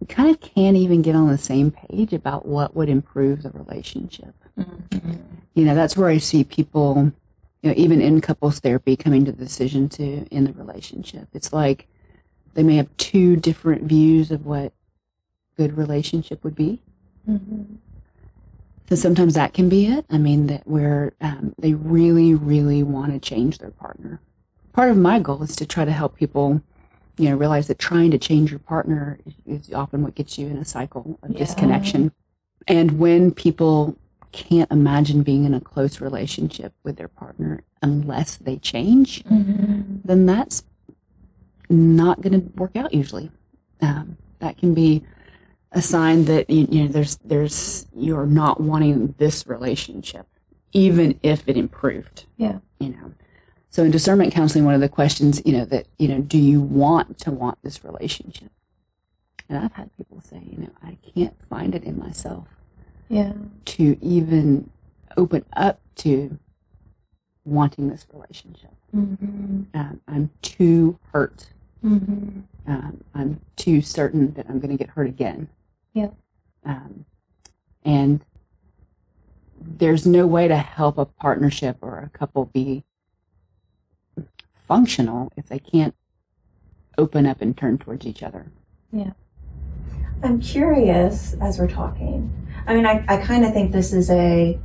you 0.00 0.06
kind 0.06 0.30
of 0.30 0.40
can't 0.40 0.76
even 0.76 1.02
get 1.02 1.14
on 1.14 1.28
the 1.28 1.38
same 1.38 1.70
page 1.70 2.12
about 2.12 2.46
what 2.46 2.74
would 2.74 2.88
improve 2.88 3.42
the 3.42 3.50
relationship. 3.50 4.34
Mhm. 4.58 5.18
You 5.54 5.64
know, 5.64 5.74
that's 5.74 5.96
where 5.96 6.08
I 6.08 6.18
see 6.18 6.44
people 6.44 7.12
you 7.62 7.70
know, 7.70 7.74
even 7.76 8.00
in 8.00 8.20
couples 8.20 8.60
therapy, 8.60 8.94
coming 8.94 9.24
to 9.24 9.32
the 9.32 9.44
decision 9.44 9.88
to 9.88 10.26
end 10.30 10.46
the 10.46 10.52
relationship. 10.52 11.26
It's 11.34 11.52
like 11.52 11.88
they 12.58 12.64
may 12.64 12.74
have 12.74 12.88
two 12.96 13.36
different 13.36 13.84
views 13.84 14.32
of 14.32 14.44
what 14.44 14.72
good 15.56 15.78
relationship 15.78 16.42
would 16.42 16.56
be. 16.56 16.82
Mm-hmm. 17.30 17.76
So 18.88 18.96
sometimes 18.96 19.34
that 19.34 19.54
can 19.54 19.68
be 19.68 19.86
it. 19.86 20.04
I 20.10 20.18
mean, 20.18 20.48
that 20.48 20.66
where 20.66 21.12
um, 21.20 21.54
they 21.56 21.74
really, 21.74 22.34
really 22.34 22.82
want 22.82 23.12
to 23.12 23.20
change 23.20 23.58
their 23.58 23.70
partner. 23.70 24.20
Part 24.72 24.90
of 24.90 24.96
my 24.96 25.20
goal 25.20 25.40
is 25.44 25.54
to 25.54 25.66
try 25.66 25.84
to 25.84 25.92
help 25.92 26.16
people, 26.16 26.60
you 27.16 27.30
know, 27.30 27.36
realize 27.36 27.68
that 27.68 27.78
trying 27.78 28.10
to 28.10 28.18
change 28.18 28.50
your 28.50 28.58
partner 28.58 29.20
is, 29.46 29.72
often 29.72 30.02
what 30.02 30.16
gets 30.16 30.36
you 30.36 30.48
in 30.48 30.56
a 30.56 30.64
cycle 30.64 31.16
of 31.22 31.30
Yeah. 31.30 31.38
disconnection. 31.38 32.10
And 32.66 32.98
when 32.98 33.30
people 33.30 33.96
can't 34.32 34.70
imagine 34.72 35.22
being 35.22 35.44
in 35.44 35.54
a 35.54 35.60
close 35.60 36.00
relationship 36.00 36.72
with 36.82 36.96
their 36.96 37.06
partner 37.06 37.62
unless 37.82 38.34
they 38.34 38.56
change, 38.56 39.22
Mm-hmm. 39.26 39.98
then 40.04 40.26
that's 40.26 40.64
not 41.68 42.20
going 42.20 42.40
to 42.40 42.48
work 42.56 42.76
out 42.76 42.92
usually. 42.94 43.30
Um, 43.80 44.16
that 44.40 44.58
can 44.58 44.74
be 44.74 45.04
a 45.72 45.82
sign 45.82 46.24
that 46.26 46.48
you, 46.48 46.66
you 46.70 46.84
know 46.84 46.88
there's 46.88 47.16
there's 47.24 47.86
you're 47.94 48.26
not 48.26 48.60
wanting 48.60 49.14
this 49.18 49.46
relationship, 49.46 50.26
even 50.72 51.18
if 51.22 51.46
it 51.46 51.56
improved. 51.56 52.24
Yeah. 52.36 52.58
You 52.80 52.90
know. 52.90 53.12
So 53.70 53.84
in 53.84 53.90
discernment 53.90 54.32
counseling, 54.32 54.64
one 54.64 54.74
of 54.74 54.80
the 54.80 54.88
questions, 54.88 55.42
you 55.44 55.52
know, 55.52 55.64
that 55.66 55.86
you 55.98 56.08
know, 56.08 56.20
do 56.20 56.38
you 56.38 56.60
want 56.60 57.18
to 57.18 57.30
want 57.30 57.58
this 57.62 57.84
relationship? 57.84 58.50
And 59.48 59.58
I've 59.58 59.72
had 59.72 59.94
people 59.96 60.20
say, 60.20 60.42
you 60.44 60.58
know, 60.58 60.70
I 60.82 60.96
can't 61.14 61.36
find 61.48 61.74
it 61.74 61.84
in 61.84 61.98
myself 61.98 62.48
Yeah. 63.08 63.32
to 63.66 63.96
even 64.02 64.70
open 65.16 65.44
up 65.56 65.80
to 65.96 66.38
wanting 67.44 67.88
this 67.88 68.06
relationship. 68.12 68.70
Mm-hmm. 68.94 69.62
Um, 69.74 70.00
I'm 70.06 70.30
too 70.42 70.98
hurt 71.12 71.48
Mm-hmm. 71.84 72.40
um, 72.66 73.04
I'm 73.14 73.40
too 73.56 73.80
certain 73.82 74.34
that 74.34 74.46
I'm 74.48 74.58
going 74.58 74.76
to 74.76 74.82
get 74.82 74.90
hurt 74.90 75.06
again. 75.06 75.48
Yep. 75.94 76.14
Um, 76.64 77.04
and 77.84 78.24
there's 79.60 80.06
no 80.06 80.26
way 80.26 80.48
to 80.48 80.56
help 80.56 80.98
a 80.98 81.04
partnership 81.04 81.78
or 81.80 81.98
a 81.98 82.18
couple 82.18 82.46
be 82.46 82.84
functional 84.66 85.32
if 85.36 85.46
they 85.46 85.58
can't 85.58 85.94
open 86.98 87.26
up 87.26 87.40
and 87.40 87.56
turn 87.56 87.78
towards 87.78 88.06
each 88.06 88.22
other. 88.22 88.46
Yeah. 88.92 89.12
I'm 90.22 90.40
curious 90.40 91.34
as 91.40 91.58
we're 91.58 91.68
talking. 91.68 92.30
I 92.66 92.74
mean, 92.74 92.86
I, 92.86 93.04
I 93.08 93.18
kind 93.18 93.44
of 93.44 93.52
think 93.52 93.72
this 93.72 93.92
is 93.92 94.10
a 94.10 94.58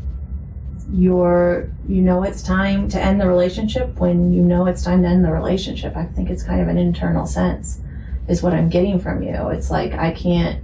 you're 0.92 1.72
you 1.88 2.02
know 2.02 2.24
it's 2.24 2.42
time 2.42 2.90
to 2.90 3.00
end 3.00 3.22
the 3.22 3.28
relationship 3.28 4.00
when 4.00 4.34
you 4.34 4.42
know 4.42 4.66
it's 4.68 4.84
time 4.84 5.02
to 5.04 5.08
end 5.08 5.24
the 5.24 5.32
relationship. 5.32 5.96
I 5.96 6.06
think 6.06 6.30
it's 6.30 6.44
kind 6.44 6.62
of 6.62 6.68
an 6.68 6.78
internal 6.78 7.26
sense 7.26 7.80
is 8.28 8.42
what 8.42 8.54
I'm 8.54 8.70
getting 8.70 9.00
from 9.00 9.22
you. 9.24 9.50
It's 9.50 9.70
like 9.70 9.94
I 9.94 10.12
can't 10.12 10.64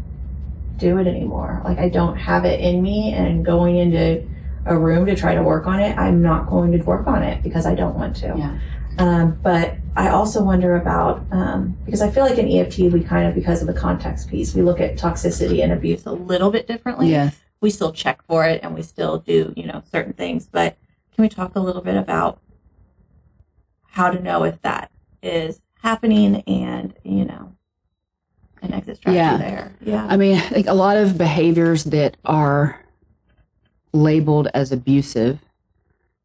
do 0.77 0.97
it 0.97 1.07
anymore. 1.07 1.61
Like 1.63 1.77
I 1.77 1.89
don't 1.89 2.15
have 2.15 2.45
it 2.45 2.59
in 2.59 2.81
me 2.81 3.13
and 3.13 3.45
going 3.45 3.77
into 3.77 4.27
a 4.65 4.77
room 4.77 5.05
to 5.05 5.15
try 5.15 5.35
to 5.35 5.43
work 5.43 5.67
on 5.67 5.79
it, 5.79 5.97
I'm 5.97 6.21
not 6.21 6.47
going 6.47 6.71
to 6.71 6.77
work 6.83 7.07
on 7.07 7.23
it 7.23 7.41
because 7.43 7.65
I 7.65 7.75
don't 7.75 7.95
want 7.95 8.15
to. 8.17 8.35
Yeah. 8.37 8.59
Um, 8.97 9.39
but 9.41 9.75
I 9.95 10.09
also 10.09 10.43
wonder 10.43 10.75
about 10.75 11.25
um, 11.31 11.77
because 11.85 12.01
I 12.01 12.11
feel 12.11 12.23
like 12.23 12.37
in 12.37 12.49
EFT 12.51 12.91
we 12.91 13.01
kind 13.01 13.27
of 13.27 13.35
because 13.35 13.61
of 13.61 13.67
the 13.67 13.73
context 13.73 14.29
piece 14.29 14.53
we 14.53 14.61
look 14.61 14.79
at 14.79 14.97
toxicity 14.97 15.63
and 15.63 15.71
abuse 15.71 16.05
a 16.05 16.11
little 16.11 16.51
bit 16.51 16.67
differently. 16.67 17.09
Yes. 17.09 17.35
We 17.61 17.69
still 17.69 17.91
check 17.91 18.21
for 18.23 18.45
it 18.45 18.61
and 18.63 18.73
we 18.73 18.81
still 18.81 19.17
do 19.17 19.53
you 19.55 19.65
know 19.65 19.83
certain 19.91 20.13
things. 20.13 20.47
But 20.51 20.77
can 21.13 21.21
we 21.23 21.29
talk 21.29 21.55
a 21.55 21.59
little 21.59 21.81
bit 21.81 21.95
about 21.97 22.39
how 23.87 24.09
to 24.11 24.21
know 24.21 24.43
if 24.43 24.61
that 24.61 24.91
is 25.21 25.61
happening 25.81 26.37
and 26.47 26.93
you 27.03 27.25
know 27.25 27.53
an 28.61 28.73
exit 28.73 28.97
strategy 28.97 29.17
Yeah. 29.17 29.37
there? 29.37 29.73
Yeah. 29.81 30.05
I 30.09 30.17
mean, 30.17 30.37
I 30.37 30.41
think 30.41 30.67
a 30.67 30.73
lot 30.73 30.97
of 30.97 31.17
behaviors 31.17 31.85
that 31.85 32.17
are 32.25 32.83
labeled 33.91 34.47
as 34.53 34.71
abusive 34.71 35.39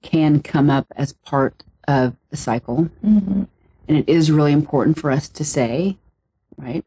can 0.03 0.41
come 0.43 0.68
up 0.70 0.87
as 0.97 1.12
part 1.14 1.64
of 1.89 2.14
the 2.30 2.37
cycle. 2.37 2.91
Mm-hmm. 3.05 3.45
And 3.89 3.99
it 3.99 4.09
is 4.09 4.30
really 4.30 4.53
important 4.53 4.99
for 4.99 5.11
us 5.11 5.28
to 5.30 5.45
say, 5.45 5.97
right? 6.57 6.85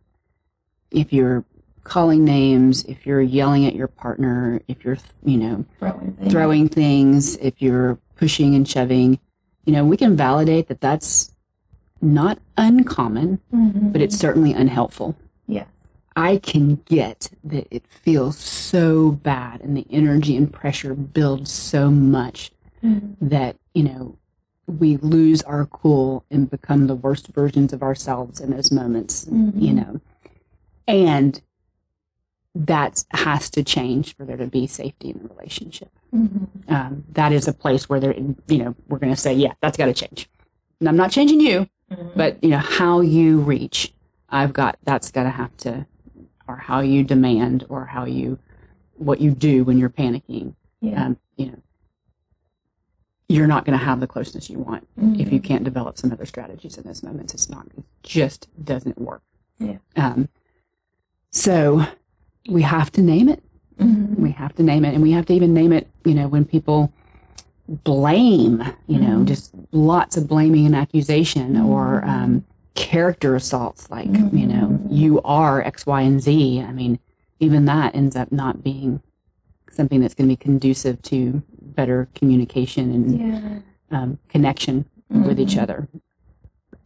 If 0.91 1.12
you're 1.12 1.43
calling 1.88 2.24
names, 2.26 2.84
if 2.86 3.06
you're 3.06 3.22
yelling 3.22 3.66
at 3.66 3.74
your 3.76 3.88
partner, 3.88 4.62
if 4.68 4.84
you're, 4.84 4.98
you 5.24 5.38
know, 5.38 5.66
Throwing 5.80 6.14
things. 6.14 6.32
throwing 6.32 6.70
things, 6.70 7.38
if 7.38 7.62
you're 7.62 7.98
pushing 8.16 8.56
and 8.56 8.68
shoving, 8.68 9.20
you 9.66 9.74
know, 9.74 9.86
we 9.86 9.98
can 9.98 10.16
validate 10.16 10.68
that 10.68 10.82
that's 10.82 11.32
not 12.02 12.40
uncommon, 12.58 13.40
Mhm. 13.54 13.92
but 13.92 14.02
it's 14.02 14.18
certainly 14.18 14.54
unhelpful. 14.54 15.16
Yeah. 15.48 15.66
I 16.16 16.38
can 16.38 16.82
get 16.86 17.30
that 17.44 17.68
it 17.72 17.84
feels 17.88 18.38
so 18.38 19.12
bad 19.12 19.62
and 19.62 19.76
the 19.78 19.88
energy 19.90 20.36
and 20.36 20.52
pressure 20.52 20.94
builds 20.94 21.52
so 21.52 21.90
much 21.90 22.52
Mhm. 22.84 23.16
that, 23.22 23.56
you 23.74 23.84
know, 23.84 24.16
we 24.68 24.98
lose 24.98 25.42
our 25.44 25.66
cool 25.66 26.26
and 26.30 26.50
become 26.50 26.88
the 26.88 26.96
worst 26.96 27.28
versions 27.30 27.72
of 27.72 27.82
ourselves 27.82 28.42
in 28.42 28.52
those 28.52 28.72
moments, 28.72 29.26
you 29.32 29.72
Mhm. 29.72 29.76
know. 29.76 30.00
And 30.88 31.42
that 32.66 33.03
has 33.12 33.49
to 33.51 33.64
change 33.64 34.16
for 34.16 34.26
there 34.26 34.38
to 34.38 34.47
be 34.47 34.66
safety 34.66 35.10
in 35.12 35.20
the 35.20 35.28
relationship. 35.36 35.91
Mhm. 36.14 36.47
Um, 36.72 37.03
that 37.12 37.32
is 37.32 37.47
a 37.47 37.53
place 37.53 37.88
where 37.88 37.99
there, 37.99 38.16
you 38.47 38.58
know, 38.58 38.76
we're 38.88 38.97
going 38.99 39.14
to 39.14 39.20
say, 39.20 39.34
yeah, 39.34 39.53
that's 39.62 39.78
got 39.78 39.86
to 39.86 39.93
change. 39.93 40.30
And 40.80 40.89
I'm 40.89 40.97
not 40.97 41.12
changing 41.12 41.39
you, 41.39 41.68
Mhm. 41.91 42.12
but 42.16 42.43
you 42.43 42.49
know 42.49 42.58
how 42.58 43.01
you 43.01 43.39
reach. 43.41 43.93
I've 44.30 44.53
got 44.53 44.78
that's 44.84 45.12
got 45.12 45.24
to 45.24 45.30
have 45.30 45.55
to, 45.58 45.86
or 46.47 46.55
how 46.58 46.80
you 46.80 47.03
demand, 47.03 47.66
or 47.70 47.86
how 47.86 48.05
you, 48.05 48.39
what 48.95 49.22
you 49.22 49.32
do 49.32 49.64
when 49.64 49.78
you're 49.78 49.89
panicking. 49.89 50.55
yeah. 50.82 51.05
Um, 51.05 51.18
you 51.38 51.47
know, 51.47 51.58
you're 53.30 53.47
not 53.47 53.66
going 53.66 53.78
to 53.78 53.84
have 53.84 53.99
the 53.99 54.08
closeness 54.08 54.49
you 54.49 54.58
want 54.60 54.88
if 55.20 55.32
you 55.34 55.39
can't 55.41 55.64
develop 55.64 55.97
some 55.97 56.12
other 56.12 56.26
strategies 56.26 56.78
in 56.78 56.84
those 56.86 57.03
moments. 57.03 57.34
It's 57.34 57.49
not, 57.49 57.68
it 57.78 57.84
just 58.03 58.47
doesn't 58.64 58.97
work. 58.99 59.22
Yeah. 59.60 59.78
Um, 59.95 60.30
so 61.32 61.86
we 62.48 62.62
have 62.62 62.91
to 62.93 63.02
name 63.02 63.30
it. 63.30 63.43
Mhm. 63.80 64.18
We 64.18 64.32
have 64.32 64.56
to 64.56 64.64
name 64.64 64.86
it, 64.86 64.93
and 64.93 65.04
we 65.04 65.12
have 65.12 65.26
to 65.28 65.34
even 65.34 65.54
name 65.54 65.72
it. 65.72 65.88
You 66.06 66.14
know, 66.16 66.28
when 66.28 66.45
people 66.45 66.91
blame, 67.84 68.64
you 68.88 69.00
know, 69.00 69.20
Mhm. 69.20 69.26
just 69.26 69.54
lots 69.72 70.16
of 70.18 70.28
blaming 70.28 70.66
and 70.66 70.76
accusation, 70.76 71.58
or 71.58 72.02
Mhm. 72.06 72.10
um, 72.10 72.43
character 72.76 73.36
assaults, 73.36 73.89
like 73.91 74.08
you 74.32 74.48
know, 74.48 74.68
Mhm. 74.68 74.88
you 74.89 75.22
are 75.24 75.62
X, 75.62 75.86
Y, 75.86 76.02
and 76.02 76.22
Z. 76.22 76.62
I 76.62 76.72
mean, 76.72 77.00
even 77.39 77.66
that 77.66 77.95
ends 77.95 78.16
up 78.16 78.32
not 78.32 78.64
being 78.64 79.02
something 79.72 80.00
that's 80.00 80.14
going 80.14 80.28
to 80.28 80.32
be 80.32 80.36
conducive 80.38 81.02
to 81.04 81.41
better 81.76 82.08
communication 82.16 82.91
and 82.91 83.20
Yeah. 83.20 83.39
um, 83.91 84.18
connection 84.28 84.86
with 85.10 85.39
each 85.39 85.56
Mhm. 85.56 85.62
other. 85.64 85.88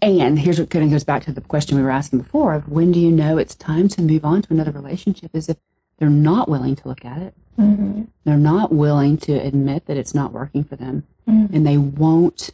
And 0.02 0.39
here's 0.39 0.60
what 0.60 0.70
kind 0.72 0.84
of 0.84 0.91
goes 0.91 1.04
back 1.04 1.24
to 1.26 1.32
the 1.32 1.41
question 1.41 1.78
we 1.78 1.84
were 1.84 1.91
asking 1.91 2.20
before 2.20 2.56
of 2.56 2.68
when 2.68 2.91
do 2.91 2.99
you 2.99 3.12
know 3.12 3.38
it's 3.38 3.54
time 3.56 3.88
to 3.89 4.02
move 4.02 4.26
on 4.26 4.41
to 4.41 4.54
another 4.54 4.72
relationship 4.72 5.30
is 5.34 5.47
if 5.47 5.58
they're 5.99 6.10
not 6.10 6.49
willing 6.49 6.76
to 6.78 6.88
look 6.88 7.06
at 7.06 7.20
it. 7.22 7.36
Mhm. 7.60 8.08
They're 8.24 8.38
not 8.38 8.74
willing 8.74 9.18
to 9.20 9.34
admit 9.34 9.86
that 9.86 9.97
it's 9.97 10.16
not 10.16 10.34
working 10.34 10.64
for 10.64 10.76
them 10.76 11.04
Mhm. 11.28 11.54
and 11.54 11.68
they 11.68 11.78
won't 11.78 12.49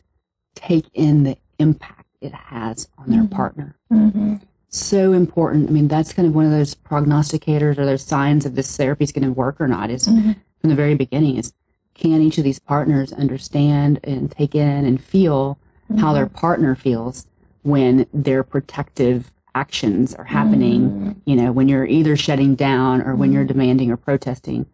take 0.56 0.88
in 0.94 1.24
the 1.24 1.38
impact 1.58 2.06
it 2.20 2.34
has 2.34 2.90
on 2.98 3.10
their 3.12 3.24
Mhm. 3.24 3.32
partner. 3.32 3.76
Mhm. 3.92 4.42
So 4.68 5.14
important. 5.14 5.70
I 5.70 5.72
mean, 5.72 5.88
that's 5.88 6.12
kind 6.12 6.28
of 6.28 6.36
one 6.36 6.46
of 6.46 6.52
those 6.52 6.76
prognosticators 6.76 7.78
or 7.78 7.86
those 7.86 8.02
signs 8.02 8.46
of 8.46 8.56
this 8.56 8.76
therapy 8.76 9.06
is 9.06 9.14
going 9.14 9.24
to 9.26 9.32
work 9.32 9.62
or 9.62 9.68
not 9.70 9.90
is 9.90 10.08
Mhm. 10.08 10.36
from 10.60 10.70
the 10.70 10.76
very 10.76 10.96
beginning 10.96 11.38
is 11.38 11.54
can 11.94 12.22
each 12.22 12.38
of 12.38 12.44
these 12.44 12.60
partners 12.60 13.14
understand 13.14 14.00
and 14.04 14.30
take 14.30 14.54
in 14.54 14.84
and 14.86 15.00
feel 15.00 15.58
how 15.98 16.12
their 16.12 16.26
partner 16.28 16.76
feels 16.76 17.26
when 17.64 18.06
their 18.14 18.44
protective 18.44 19.32
actions 19.56 20.14
are 20.16 20.24
happening 20.26 20.82
Mhm. 20.90 21.16
you 21.26 21.36
know 21.36 21.52
when 21.52 21.68
you're 21.68 21.86
either 21.86 22.16
shutting 22.16 22.54
down 22.56 23.02
or 23.02 23.16
when 23.16 23.32
you're 23.34 23.44
demanding 23.46 23.90
or 23.92 23.98
protesting 23.98 24.66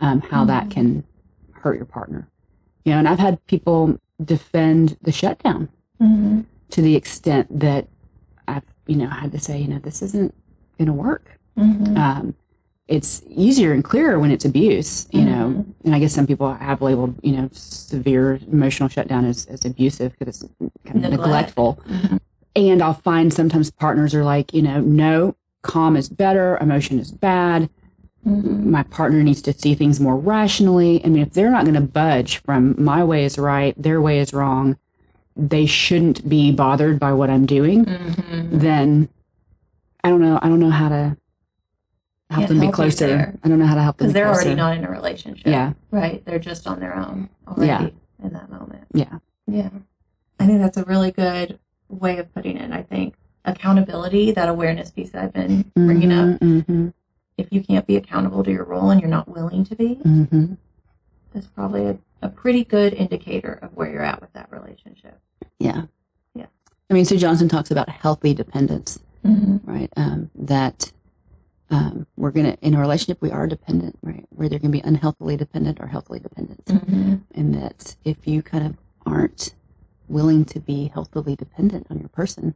um, 0.00 0.20
how 0.20 0.44
that 0.44 0.68
can 0.70 1.04
hurt 1.52 1.76
your 1.76 1.86
partner 1.86 2.28
you 2.84 2.92
know 2.92 2.98
and 2.98 3.08
i've 3.08 3.18
had 3.18 3.44
people 3.46 3.98
defend 4.22 4.96
the 5.02 5.12
shutdown 5.12 5.68
Mhm. 6.02 6.44
to 6.70 6.82
the 6.82 6.94
extent 6.96 7.46
that 7.60 7.88
i've 8.46 8.62
you 8.86 8.96
know 8.96 9.08
had 9.08 9.32
to 9.32 9.38
say 9.38 9.58
you 9.58 9.68
know 9.68 9.78
this 9.78 10.02
isn't 10.02 10.34
going 10.78 10.86
to 10.86 10.92
work 10.92 11.38
Mhm. 11.58 11.96
um, 11.96 12.34
it's 12.88 13.22
easier 13.28 13.72
and 13.72 13.82
clearer 13.82 14.16
when 14.20 14.30
it's 14.30 14.44
abuse, 14.44 15.08
you 15.10 15.24
know. 15.24 15.48
Mhm. 15.48 15.64
And 15.84 15.92
I 15.96 15.98
guess 15.98 16.12
some 16.12 16.24
people 16.24 16.54
have 16.54 16.80
labeled, 16.80 17.16
you 17.20 17.32
know, 17.32 17.48
severe 17.50 18.38
emotional 18.52 18.88
shutdown 18.88 19.24
as, 19.24 19.44
as 19.46 19.64
abusive 19.64 20.12
because 20.16 20.42
it's 20.42 20.52
kind 20.84 21.04
of 21.04 21.10
Neglect. 21.10 21.22
neglectful. 21.22 21.80
Mhm. 21.90 22.20
And 22.56 22.80
I'll 22.82 22.94
find 22.94 23.32
sometimes 23.32 23.70
partners 23.70 24.14
are 24.14 24.24
like, 24.24 24.52
you 24.54 24.62
know, 24.62 24.80
no, 24.80 25.36
calm 25.62 25.96
is 25.96 26.08
better, 26.08 26.56
emotion 26.60 26.98
is 26.98 27.12
bad. 27.12 27.68
Mm-hmm. 28.26 28.70
My 28.70 28.82
partner 28.82 29.22
needs 29.22 29.42
to 29.42 29.52
see 29.52 29.74
things 29.74 30.00
more 30.00 30.16
rationally. 30.16 31.04
I 31.04 31.08
mean, 31.08 31.22
if 31.22 31.32
they're 31.34 31.50
not 31.50 31.64
going 31.64 31.74
to 31.74 31.80
budge 31.82 32.38
from 32.38 32.74
my 32.82 33.04
way 33.04 33.24
is 33.24 33.38
right, 33.38 33.80
their 33.80 34.00
way 34.00 34.18
is 34.18 34.32
wrong, 34.32 34.78
they 35.36 35.66
shouldn't 35.66 36.28
be 36.28 36.50
bothered 36.50 36.98
by 36.98 37.12
what 37.12 37.30
I'm 37.30 37.44
doing, 37.46 37.84
Mm-hmm. 37.84 38.58
then 38.58 39.08
I 40.02 40.08
don't 40.08 40.20
know. 40.22 40.38
I 40.40 40.48
don't 40.48 40.60
know 40.60 40.70
how 40.70 40.88
to 40.88 41.16
help 42.30 42.38
Can't 42.40 42.48
them 42.48 42.56
be 42.60 42.66
help 42.66 42.72
you 42.72 42.74
closer. 42.74 43.34
I 43.44 43.48
don't 43.48 43.58
know 43.58 43.66
how 43.66 43.74
to 43.74 43.82
help 43.82 43.98
them 43.98 44.06
Because 44.06 44.14
be 44.14 44.20
they're 44.20 44.28
already 44.32 44.54
not 44.54 44.76
in 44.76 44.84
a 44.84 44.90
relationship. 44.90 45.46
Yeah. 45.46 45.72
Right. 45.90 46.24
They're 46.24 46.38
just 46.38 46.66
on 46.66 46.80
their 46.80 46.96
own 46.96 47.28
already 47.46 47.66
Yeah. 47.66 47.88
in 48.26 48.32
that 48.32 48.48
moment. 48.50 48.86
Yeah. 48.94 49.18
Yeah. 49.46 49.70
I 50.40 50.46
think 50.46 50.60
that's 50.60 50.76
a 50.76 50.84
really 50.84 51.10
good 51.10 51.58
way 52.06 52.18
of 52.18 52.32
putting 52.34 52.56
it. 52.56 52.70
I 52.72 52.82
think 52.82 53.14
accountability, 53.44 54.32
that 54.32 54.48
awareness 54.48 54.90
piece 54.90 55.14
I've 55.14 55.32
been 55.32 55.70
bringing 55.74 56.12
up, 56.12 56.40
Mm-hmm, 56.40 56.88
if 57.36 57.48
you 57.50 57.62
can't 57.62 57.86
be 57.86 57.96
accountable 57.96 58.42
to 58.44 58.50
your 58.50 58.64
role 58.64 58.90
and 58.90 59.00
you're 59.00 59.10
not 59.10 59.28
willing 59.28 59.64
to 59.66 59.76
be, 59.76 59.96
mm-hmm. 59.96 60.54
is 61.34 61.46
probably 61.46 61.84
a, 61.86 61.98
a 62.22 62.28
pretty 62.28 62.64
good 62.64 62.94
indicator 62.94 63.58
of 63.62 63.74
where 63.76 63.90
you're 63.90 64.02
at 64.12 64.20
with 64.22 64.32
that 64.32 64.50
relationship. 64.50 65.20
Yeah. 65.58 65.82
Yeah. 66.34 66.46
I 66.88 66.94
mean, 66.94 67.04
Sue 67.04 67.18
Johnson 67.18 67.48
talks 67.48 67.70
about 67.70 67.88
healthy 67.88 68.32
dependence, 68.34 69.00
Mm-hmm. 69.24 69.70
right? 69.70 69.92
Um, 69.96 70.30
that 70.36 70.92
um, 71.68 72.06
we're 72.16 72.30
going 72.30 72.46
to, 72.46 72.56
in 72.60 72.74
a 72.74 72.80
relationship, 72.80 73.20
we 73.20 73.32
are 73.32 73.48
dependent, 73.48 73.98
right? 74.02 74.24
Where 74.30 74.48
gonna 74.48 74.68
be 74.68 74.80
unhealthily 74.80 75.36
dependent 75.36 75.80
or 75.80 75.88
healthily 75.88 76.20
dependent. 76.20 76.64
Mm-hmm. 76.66 77.16
And 77.34 77.54
that 77.54 77.96
if 78.04 78.18
you 78.26 78.40
kind 78.40 78.64
of 78.64 78.76
aren't 79.04 79.54
willing 80.08 80.44
to 80.46 80.60
be 80.60 80.88
healthily 80.92 81.36
dependent 81.36 81.86
on 81.90 81.98
your 81.98 82.08
person, 82.08 82.54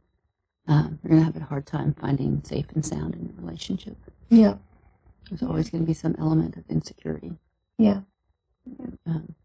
um, 0.67 0.99
you're 1.03 1.09
going 1.09 1.21
to 1.21 1.25
have 1.25 1.35
a 1.41 1.45
hard 1.45 1.65
time 1.65 1.93
finding 1.93 2.43
safe 2.43 2.65
and 2.73 2.85
sound 2.85 3.15
in 3.15 3.25
your 3.25 3.35
relationship. 3.37 3.97
Yeah. 4.29 4.55
There's 5.29 5.43
always 5.43 5.69
going 5.69 5.83
to 5.83 5.87
be 5.87 5.93
some 5.93 6.15
element 6.19 6.57
of 6.57 6.63
insecurity. 6.69 7.33
Yeah. 7.77 8.01
Um, 9.05 9.35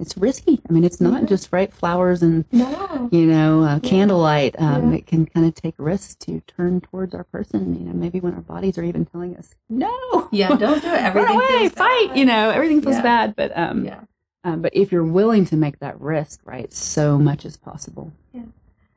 it's 0.00 0.16
risky. 0.16 0.60
I 0.68 0.72
mean, 0.72 0.84
it's 0.84 1.00
not 1.00 1.22
Yeah. 1.22 1.26
just 1.28 1.52
right 1.52 1.72
flowers 1.72 2.22
and 2.22 2.44
No. 2.52 3.08
you 3.10 3.26
know, 3.26 3.62
uh, 3.64 3.78
candlelight. 3.80 4.54
Um, 4.60 4.90
Yeah. 4.92 4.98
It 4.98 5.06
can 5.06 5.26
kind 5.26 5.44
of 5.46 5.54
take 5.54 5.74
risks 5.78 6.14
to 6.26 6.40
turn 6.46 6.80
towards 6.80 7.14
our 7.14 7.24
person. 7.24 7.74
You 7.74 7.86
know, 7.86 7.92
maybe 7.92 8.20
when 8.20 8.34
our 8.34 8.40
bodies 8.40 8.78
are 8.78 8.84
even 8.84 9.04
telling 9.06 9.36
us, 9.36 9.54
"No, 9.68 10.28
Yeah. 10.30 10.48
Don't 10.56 10.80
do 10.82 10.88
it. 10.88 10.92
run 10.92 11.04
Everything 11.06 11.36
away, 11.36 11.46
feels 11.60 11.72
fight." 11.72 12.08
bad. 12.10 12.18
You 12.18 12.24
know, 12.26 12.50
everything 12.50 12.80
feels 12.80 12.96
Yeah. 12.96 13.02
bad. 13.02 13.36
But 13.36 13.56
um, 13.58 13.84
Yeah. 13.84 14.00
Um, 14.44 14.62
but 14.62 14.74
if 14.74 14.92
you're 14.92 15.04
willing 15.04 15.44
to 15.46 15.56
make 15.56 15.78
that 15.80 16.00
risk, 16.00 16.40
right, 16.44 16.72
so 16.72 17.18
much 17.18 17.44
is 17.44 17.56
possible. 17.56 18.12
Yeah. 18.32 18.42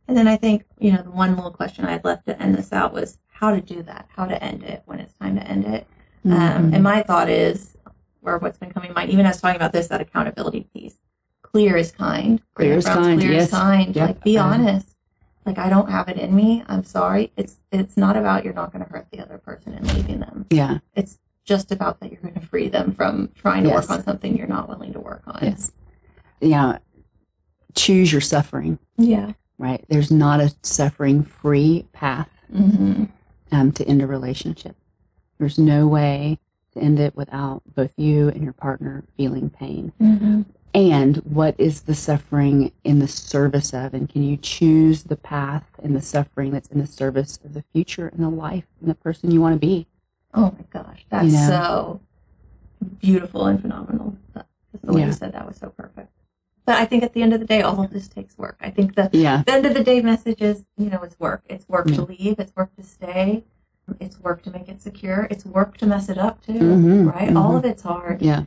And 0.07 0.17
then 0.17 0.27
I 0.27 0.35
think, 0.37 0.65
you 0.79 0.91
know, 0.91 1.01
the 1.01 1.11
one 1.11 1.35
little 1.35 1.51
question 1.51 1.85
I 1.85 1.91
had 1.91 2.03
left 2.05 2.25
to 2.27 2.41
end 2.41 2.55
this 2.55 2.71
out 2.73 2.93
was 2.93 3.17
how 3.27 3.51
to 3.53 3.61
do 3.61 3.81
that, 3.83 4.07
how 4.15 4.25
to 4.25 4.41
end 4.43 4.63
it 4.63 4.83
when 4.85 4.99
it's 4.99 5.13
time 5.13 5.35
to 5.35 5.43
end 5.47 5.65
it. 5.65 5.87
Um, 6.25 6.31
Mhm. 6.31 6.73
and 6.75 6.83
my 6.83 7.01
thought 7.01 7.29
is, 7.29 7.75
or 8.21 8.37
what's 8.37 8.57
been 8.57 8.71
coming 8.71 8.89
to 8.89 8.93
mind, 8.95 9.09
even 9.09 9.25
as 9.25 9.41
talking 9.41 9.55
about 9.55 9.71
this, 9.71 9.87
that 9.87 10.01
accountability 10.01 10.67
piece, 10.73 10.99
clear 11.41 11.75
is 11.75 11.91
kind. 11.91 12.41
Clear 12.53 12.73
is 12.77 12.85
kind, 12.85 13.19
Clear 13.19 13.31
yes. 13.33 13.45
is 13.45 13.51
kind. 13.51 13.95
Yep. 13.95 14.07
Like, 14.07 14.23
be 14.23 14.37
Um, 14.37 14.51
honest. 14.53 14.95
Like, 15.45 15.57
I 15.57 15.69
don't 15.69 15.89
have 15.89 16.07
it 16.07 16.17
in 16.17 16.35
me. 16.35 16.63
I'm 16.67 16.83
sorry. 16.83 17.31
It's 17.35 17.57
it's 17.71 17.97
not 17.97 18.15
about 18.15 18.43
you're 18.45 18.53
not 18.53 18.71
going 18.71 18.85
to 18.85 18.91
hurt 18.91 19.07
the 19.11 19.19
other 19.19 19.39
person 19.39 19.73
and 19.73 19.91
leaving 19.95 20.19
them. 20.19 20.45
yeah, 20.51 20.79
It's 20.93 21.17
just 21.51 21.71
about 21.71 21.99
that 21.99 22.11
you're 22.11 22.21
going 22.21 22.33
to 22.33 22.39
free 22.39 22.69
them 22.69 22.93
from 22.93 23.29
trying 23.35 23.63
to 23.63 23.69
Yes. 23.69 23.89
work 23.89 23.97
on 23.97 24.03
something 24.05 24.37
you're 24.37 24.47
not 24.47 24.69
willing 24.69 24.93
to 24.93 24.99
work 25.01 25.21
on. 25.27 25.39
yes, 25.41 25.71
yeah. 26.39 26.77
Choose 27.75 28.11
your 28.11 28.21
suffering. 28.21 28.79
Yeah. 28.97 29.33
Right. 29.57 29.83
There's 29.89 30.11
not 30.11 30.39
a 30.39 30.53
suffering-free 30.63 31.87
path 31.93 32.29
Mm-hmm. 32.53 33.05
um, 33.53 33.71
to 33.73 33.85
end 33.87 34.01
a 34.01 34.07
relationship. 34.07 34.75
There's 35.39 35.57
no 35.57 35.87
way 35.87 36.37
to 36.73 36.79
end 36.79 36.99
it 36.99 37.15
without 37.15 37.61
both 37.75 37.91
you 37.97 38.27
and 38.29 38.43
your 38.43 38.51
partner 38.53 39.03
feeling 39.17 39.49
pain. 39.49 39.93
Mm-hmm. 40.01 40.41
And 40.73 41.17
what 41.17 41.55
is 41.57 41.81
the 41.83 41.95
suffering 41.95 42.71
in 42.83 42.99
the 42.99 43.07
service 43.07 43.73
of? 43.73 43.93
And 43.93 44.07
can 44.09 44.23
you 44.23 44.35
choose 44.37 45.03
the 45.03 45.15
path 45.17 45.65
and 45.83 45.95
the 45.95 46.01
suffering 46.01 46.51
that's 46.51 46.69
in 46.69 46.79
the 46.79 46.87
service 46.87 47.39
of 47.45 47.53
the 47.53 47.63
future 47.73 48.07
and 48.07 48.21
the 48.23 48.29
life 48.29 48.65
and 48.81 48.89
the 48.89 48.95
person 48.95 49.31
you 49.31 49.39
want 49.41 49.53
to 49.55 49.59
be? 49.59 49.87
Oh 50.33 50.53
my 50.57 50.63
gosh, 50.71 51.05
that's 51.09 51.25
You 51.27 51.31
know? 51.33 51.47
so 51.47 52.01
beautiful 52.99 53.45
and 53.47 53.61
phenomenal. 53.61 54.15
That, 54.33 54.47
the 54.83 54.93
way 54.93 55.01
Yeah. 55.01 55.07
you 55.07 55.13
said 55.13 55.33
that 55.33 55.45
was 55.47 55.57
so 55.57 55.69
perfect. 55.69 56.09
But 56.65 56.75
I 56.75 56.85
think 56.85 57.03
at 57.03 57.13
the 57.13 57.21
end 57.21 57.33
of 57.33 57.39
the 57.39 57.45
day, 57.45 57.61
all 57.61 57.81
of 57.83 57.91
this 57.91 58.07
takes 58.07 58.37
work. 58.37 58.57
I 58.61 58.69
think 58.69 58.95
the, 58.95 59.09
Yeah. 59.11 59.43
the 59.45 59.51
end 59.53 59.65
of 59.65 59.73
the 59.73 59.83
day 59.83 60.01
message 60.01 60.41
is, 60.41 60.65
you 60.77 60.89
know, 60.89 61.01
it's 61.01 61.19
work. 61.19 61.43
It's 61.49 61.67
work 61.67 61.89
Yeah. 61.89 61.95
to 61.97 62.01
leave. 62.03 62.39
It's 62.39 62.55
work 62.55 62.75
to 62.75 62.83
stay. 62.83 63.43
It's 63.99 64.19
work 64.21 64.41
to 64.43 64.51
make 64.51 64.69
it 64.69 64.81
secure. 64.81 65.27
It's 65.29 65.45
work 65.45 65.77
to 65.77 65.85
mess 65.85 66.07
it 66.07 66.17
up 66.17 66.41
too, 66.45 66.53
Mhm, 66.53 67.11
right? 67.13 67.35
All 67.35 67.53
mhm. 67.53 67.57
of 67.57 67.65
it's 67.65 67.81
hard. 67.81 68.21
Yeah. 68.21 68.43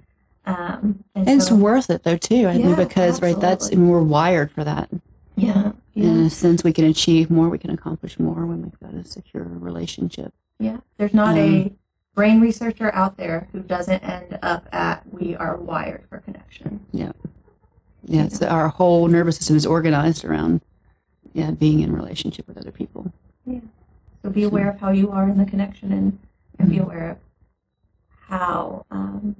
Um, 0.47 1.05
and, 1.15 1.29
And 1.29 1.41
it's 1.41 1.51
worth 1.51 1.91
it 1.91 2.03
though 2.05 2.17
too. 2.17 2.47
I 2.47 2.53
Yeah, 2.55 2.75
think 2.75 2.89
because 2.89 3.21
right, 3.21 3.39
that's 3.39 3.65
absolutely. 3.67 3.77
mean, 3.85 3.89
we're 3.91 4.03
wired 4.03 4.51
for 4.53 4.63
that. 4.65 4.89
yeah, 5.37 5.73
In 5.95 6.21
a 6.21 6.31
sense, 6.31 6.63
we 6.65 6.73
can 6.73 6.85
achieve 6.85 7.31
more, 7.31 7.49
we 7.49 7.59
can 7.59 7.71
accomplish 7.71 8.19
more 8.19 8.47
when 8.47 8.63
we've 8.63 8.79
got 8.81 8.95
a 8.95 9.05
secure 9.05 9.45
relationship. 9.45 10.33
Yeah. 10.65 10.79
There's 10.99 11.15
not 11.15 11.33
Um, 11.35 11.39
a 11.39 11.73
brain 12.15 12.41
researcher 12.41 12.93
out 12.95 13.17
there 13.17 13.49
who 13.53 13.61
doesn't 13.61 14.03
end 14.03 14.39
up 14.43 14.69
at 14.73 15.03
we 15.13 15.35
are 15.37 15.57
wired 15.57 16.03
for 16.09 16.19
connection. 16.21 16.81
Yeah, 16.93 17.13
Yeah. 18.05 18.29
so 18.29 18.47
our 18.47 18.69
whole 18.69 19.09
nervous 19.09 19.37
system 19.37 19.57
is 19.57 19.67
organized 19.67 20.25
around 20.25 20.61
yeah 21.33 21.51
being 21.51 21.81
in 21.81 21.91
relationship 21.93 22.47
with 22.49 22.57
other 22.59 22.71
people. 22.73 23.13
Yeah. 23.47 23.61
So 24.23 24.31
be 24.31 24.45
aware 24.45 24.71
of 24.71 24.79
how 24.81 24.91
you 24.91 25.11
are 25.11 25.29
in 25.29 25.37
the 25.39 25.45
connection 25.45 25.93
and, 25.93 26.19
and 26.59 26.71
be 26.71 26.79
aware 26.79 27.11
of 27.11 27.17
how, 28.29 28.87
um, 28.91 29.37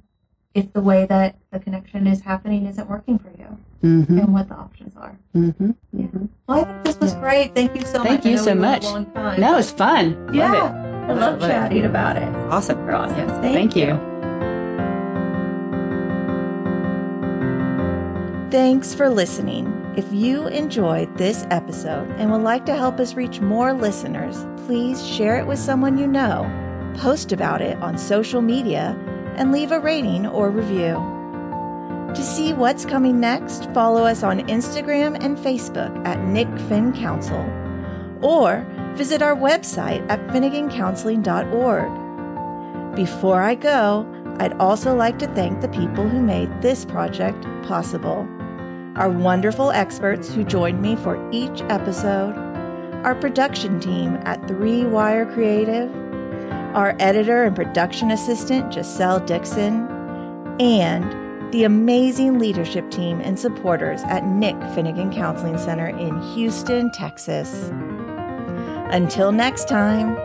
if 0.53 0.71
the 0.73 0.81
way 0.81 1.05
that 1.07 1.37
the 1.51 1.59
connection 1.59 2.05
is 2.07 2.21
happening 2.21 2.65
isn't 2.67 2.89
working 2.89 3.17
for 3.17 3.31
you 3.37 3.57
Mm-hmm. 3.83 4.17
and 4.17 4.33
what 4.33 4.47
the 4.49 4.55
options 4.55 4.95
are. 4.97 5.15
Mm-hmm. 5.35 5.71
Yeah. 5.93 6.07
Well, 6.47 6.59
I 6.61 6.63
think 6.65 6.83
this 6.85 6.97
was 6.99 7.13
great. 7.15 7.53
Thank 7.53 7.75
you 7.75 7.85
so 7.85 7.99
much. 7.99 8.07
Thank 8.07 8.25
you 8.25 8.37
so 8.39 8.55
much. 8.55 8.83
A 8.85 8.89
long 8.89 9.05
time. 9.11 9.39
No, 9.39 9.57
it's 9.59 9.69
fun. 9.71 10.29
yeah. 10.33 10.81
Love 11.07 11.17
I 11.17 11.21
love 11.21 11.39
Love 11.41 11.49
chatting 11.49 11.85
about 11.85 12.17
it. 12.17 12.23
it. 12.23 12.35
Awesome. 12.51 12.77
Super 12.77 12.93
awesome. 12.93 13.17
Yes. 13.17 13.29
Thank, 13.41 13.73
Thank 13.73 13.75
you. 13.75 13.99
Thanks 18.51 18.93
for 18.95 19.09
listening. 19.09 19.71
If 19.97 20.05
you 20.13 20.47
enjoyed 20.47 21.17
this 21.17 21.45
episode 21.51 22.09
and 22.17 22.31
would 22.31 22.41
like 22.41 22.65
to 22.67 22.75
help 22.75 22.99
us 22.99 23.13
reach 23.15 23.41
more 23.41 23.73
listeners, 23.73 24.45
please 24.65 25.05
share 25.05 25.37
it 25.37 25.45
with 25.47 25.59
someone 25.59 25.97
you 25.97 26.07
know, 26.07 26.49
post 26.97 27.31
about 27.31 27.61
it 27.61 27.77
on 27.79 27.97
social 27.97 28.41
media, 28.41 28.97
and 29.35 29.51
leave 29.51 29.71
a 29.71 29.79
rating 29.79 30.25
or 30.25 30.49
review. 30.49 30.93
To 32.13 32.23
see 32.23 32.53
what's 32.53 32.85
coming 32.85 33.19
next, 33.19 33.69
follow 33.73 34.03
us 34.05 34.23
on 34.23 34.39
Instagram 34.47 35.21
and 35.21 35.37
Facebook 35.37 36.05
at 36.07 36.23
Nick 36.25 36.47
Finn 36.69 36.93
Counsel, 36.93 37.45
or 38.21 38.65
visit 38.95 39.21
our 39.21 39.35
website 39.35 40.09
at 40.09 40.25
finnegancounseling.org. 40.27 42.95
Before 42.95 43.41
I 43.41 43.55
go, 43.55 44.07
I'd 44.39 44.53
also 44.53 44.95
like 44.95 45.19
to 45.19 45.27
thank 45.27 45.61
the 45.61 45.69
people 45.69 46.07
who 46.07 46.21
made 46.21 46.61
this 46.61 46.85
project 46.85 47.43
possible. 47.63 48.27
Our 48.95 49.09
wonderful 49.09 49.71
experts 49.71 50.33
who 50.33 50.43
joined 50.43 50.81
me 50.81 50.95
for 50.95 51.29
each 51.31 51.61
episode, 51.63 52.35
our 53.03 53.15
production 53.15 53.79
team 53.79 54.17
at 54.23 54.47
Three 54.47 54.85
Wire 54.85 55.25
Creative, 55.25 55.93
our 56.75 56.95
editor 56.99 57.43
and 57.43 57.55
production 57.55 58.11
assistant, 58.11 58.73
Giselle 58.73 59.19
Dixon, 59.19 59.87
and 60.59 61.53
the 61.53 61.63
amazing 61.63 62.39
leadership 62.39 62.89
team 62.91 63.21
and 63.21 63.39
supporters 63.39 64.01
at 64.03 64.25
Nick 64.25 64.57
Finnegan 64.73 65.13
Counseling 65.13 65.57
Center 65.57 65.87
in 65.87 66.21
Houston, 66.33 66.91
Texas. 66.91 67.71
Until 68.91 69.31
next 69.31 69.67
time, 69.67 70.15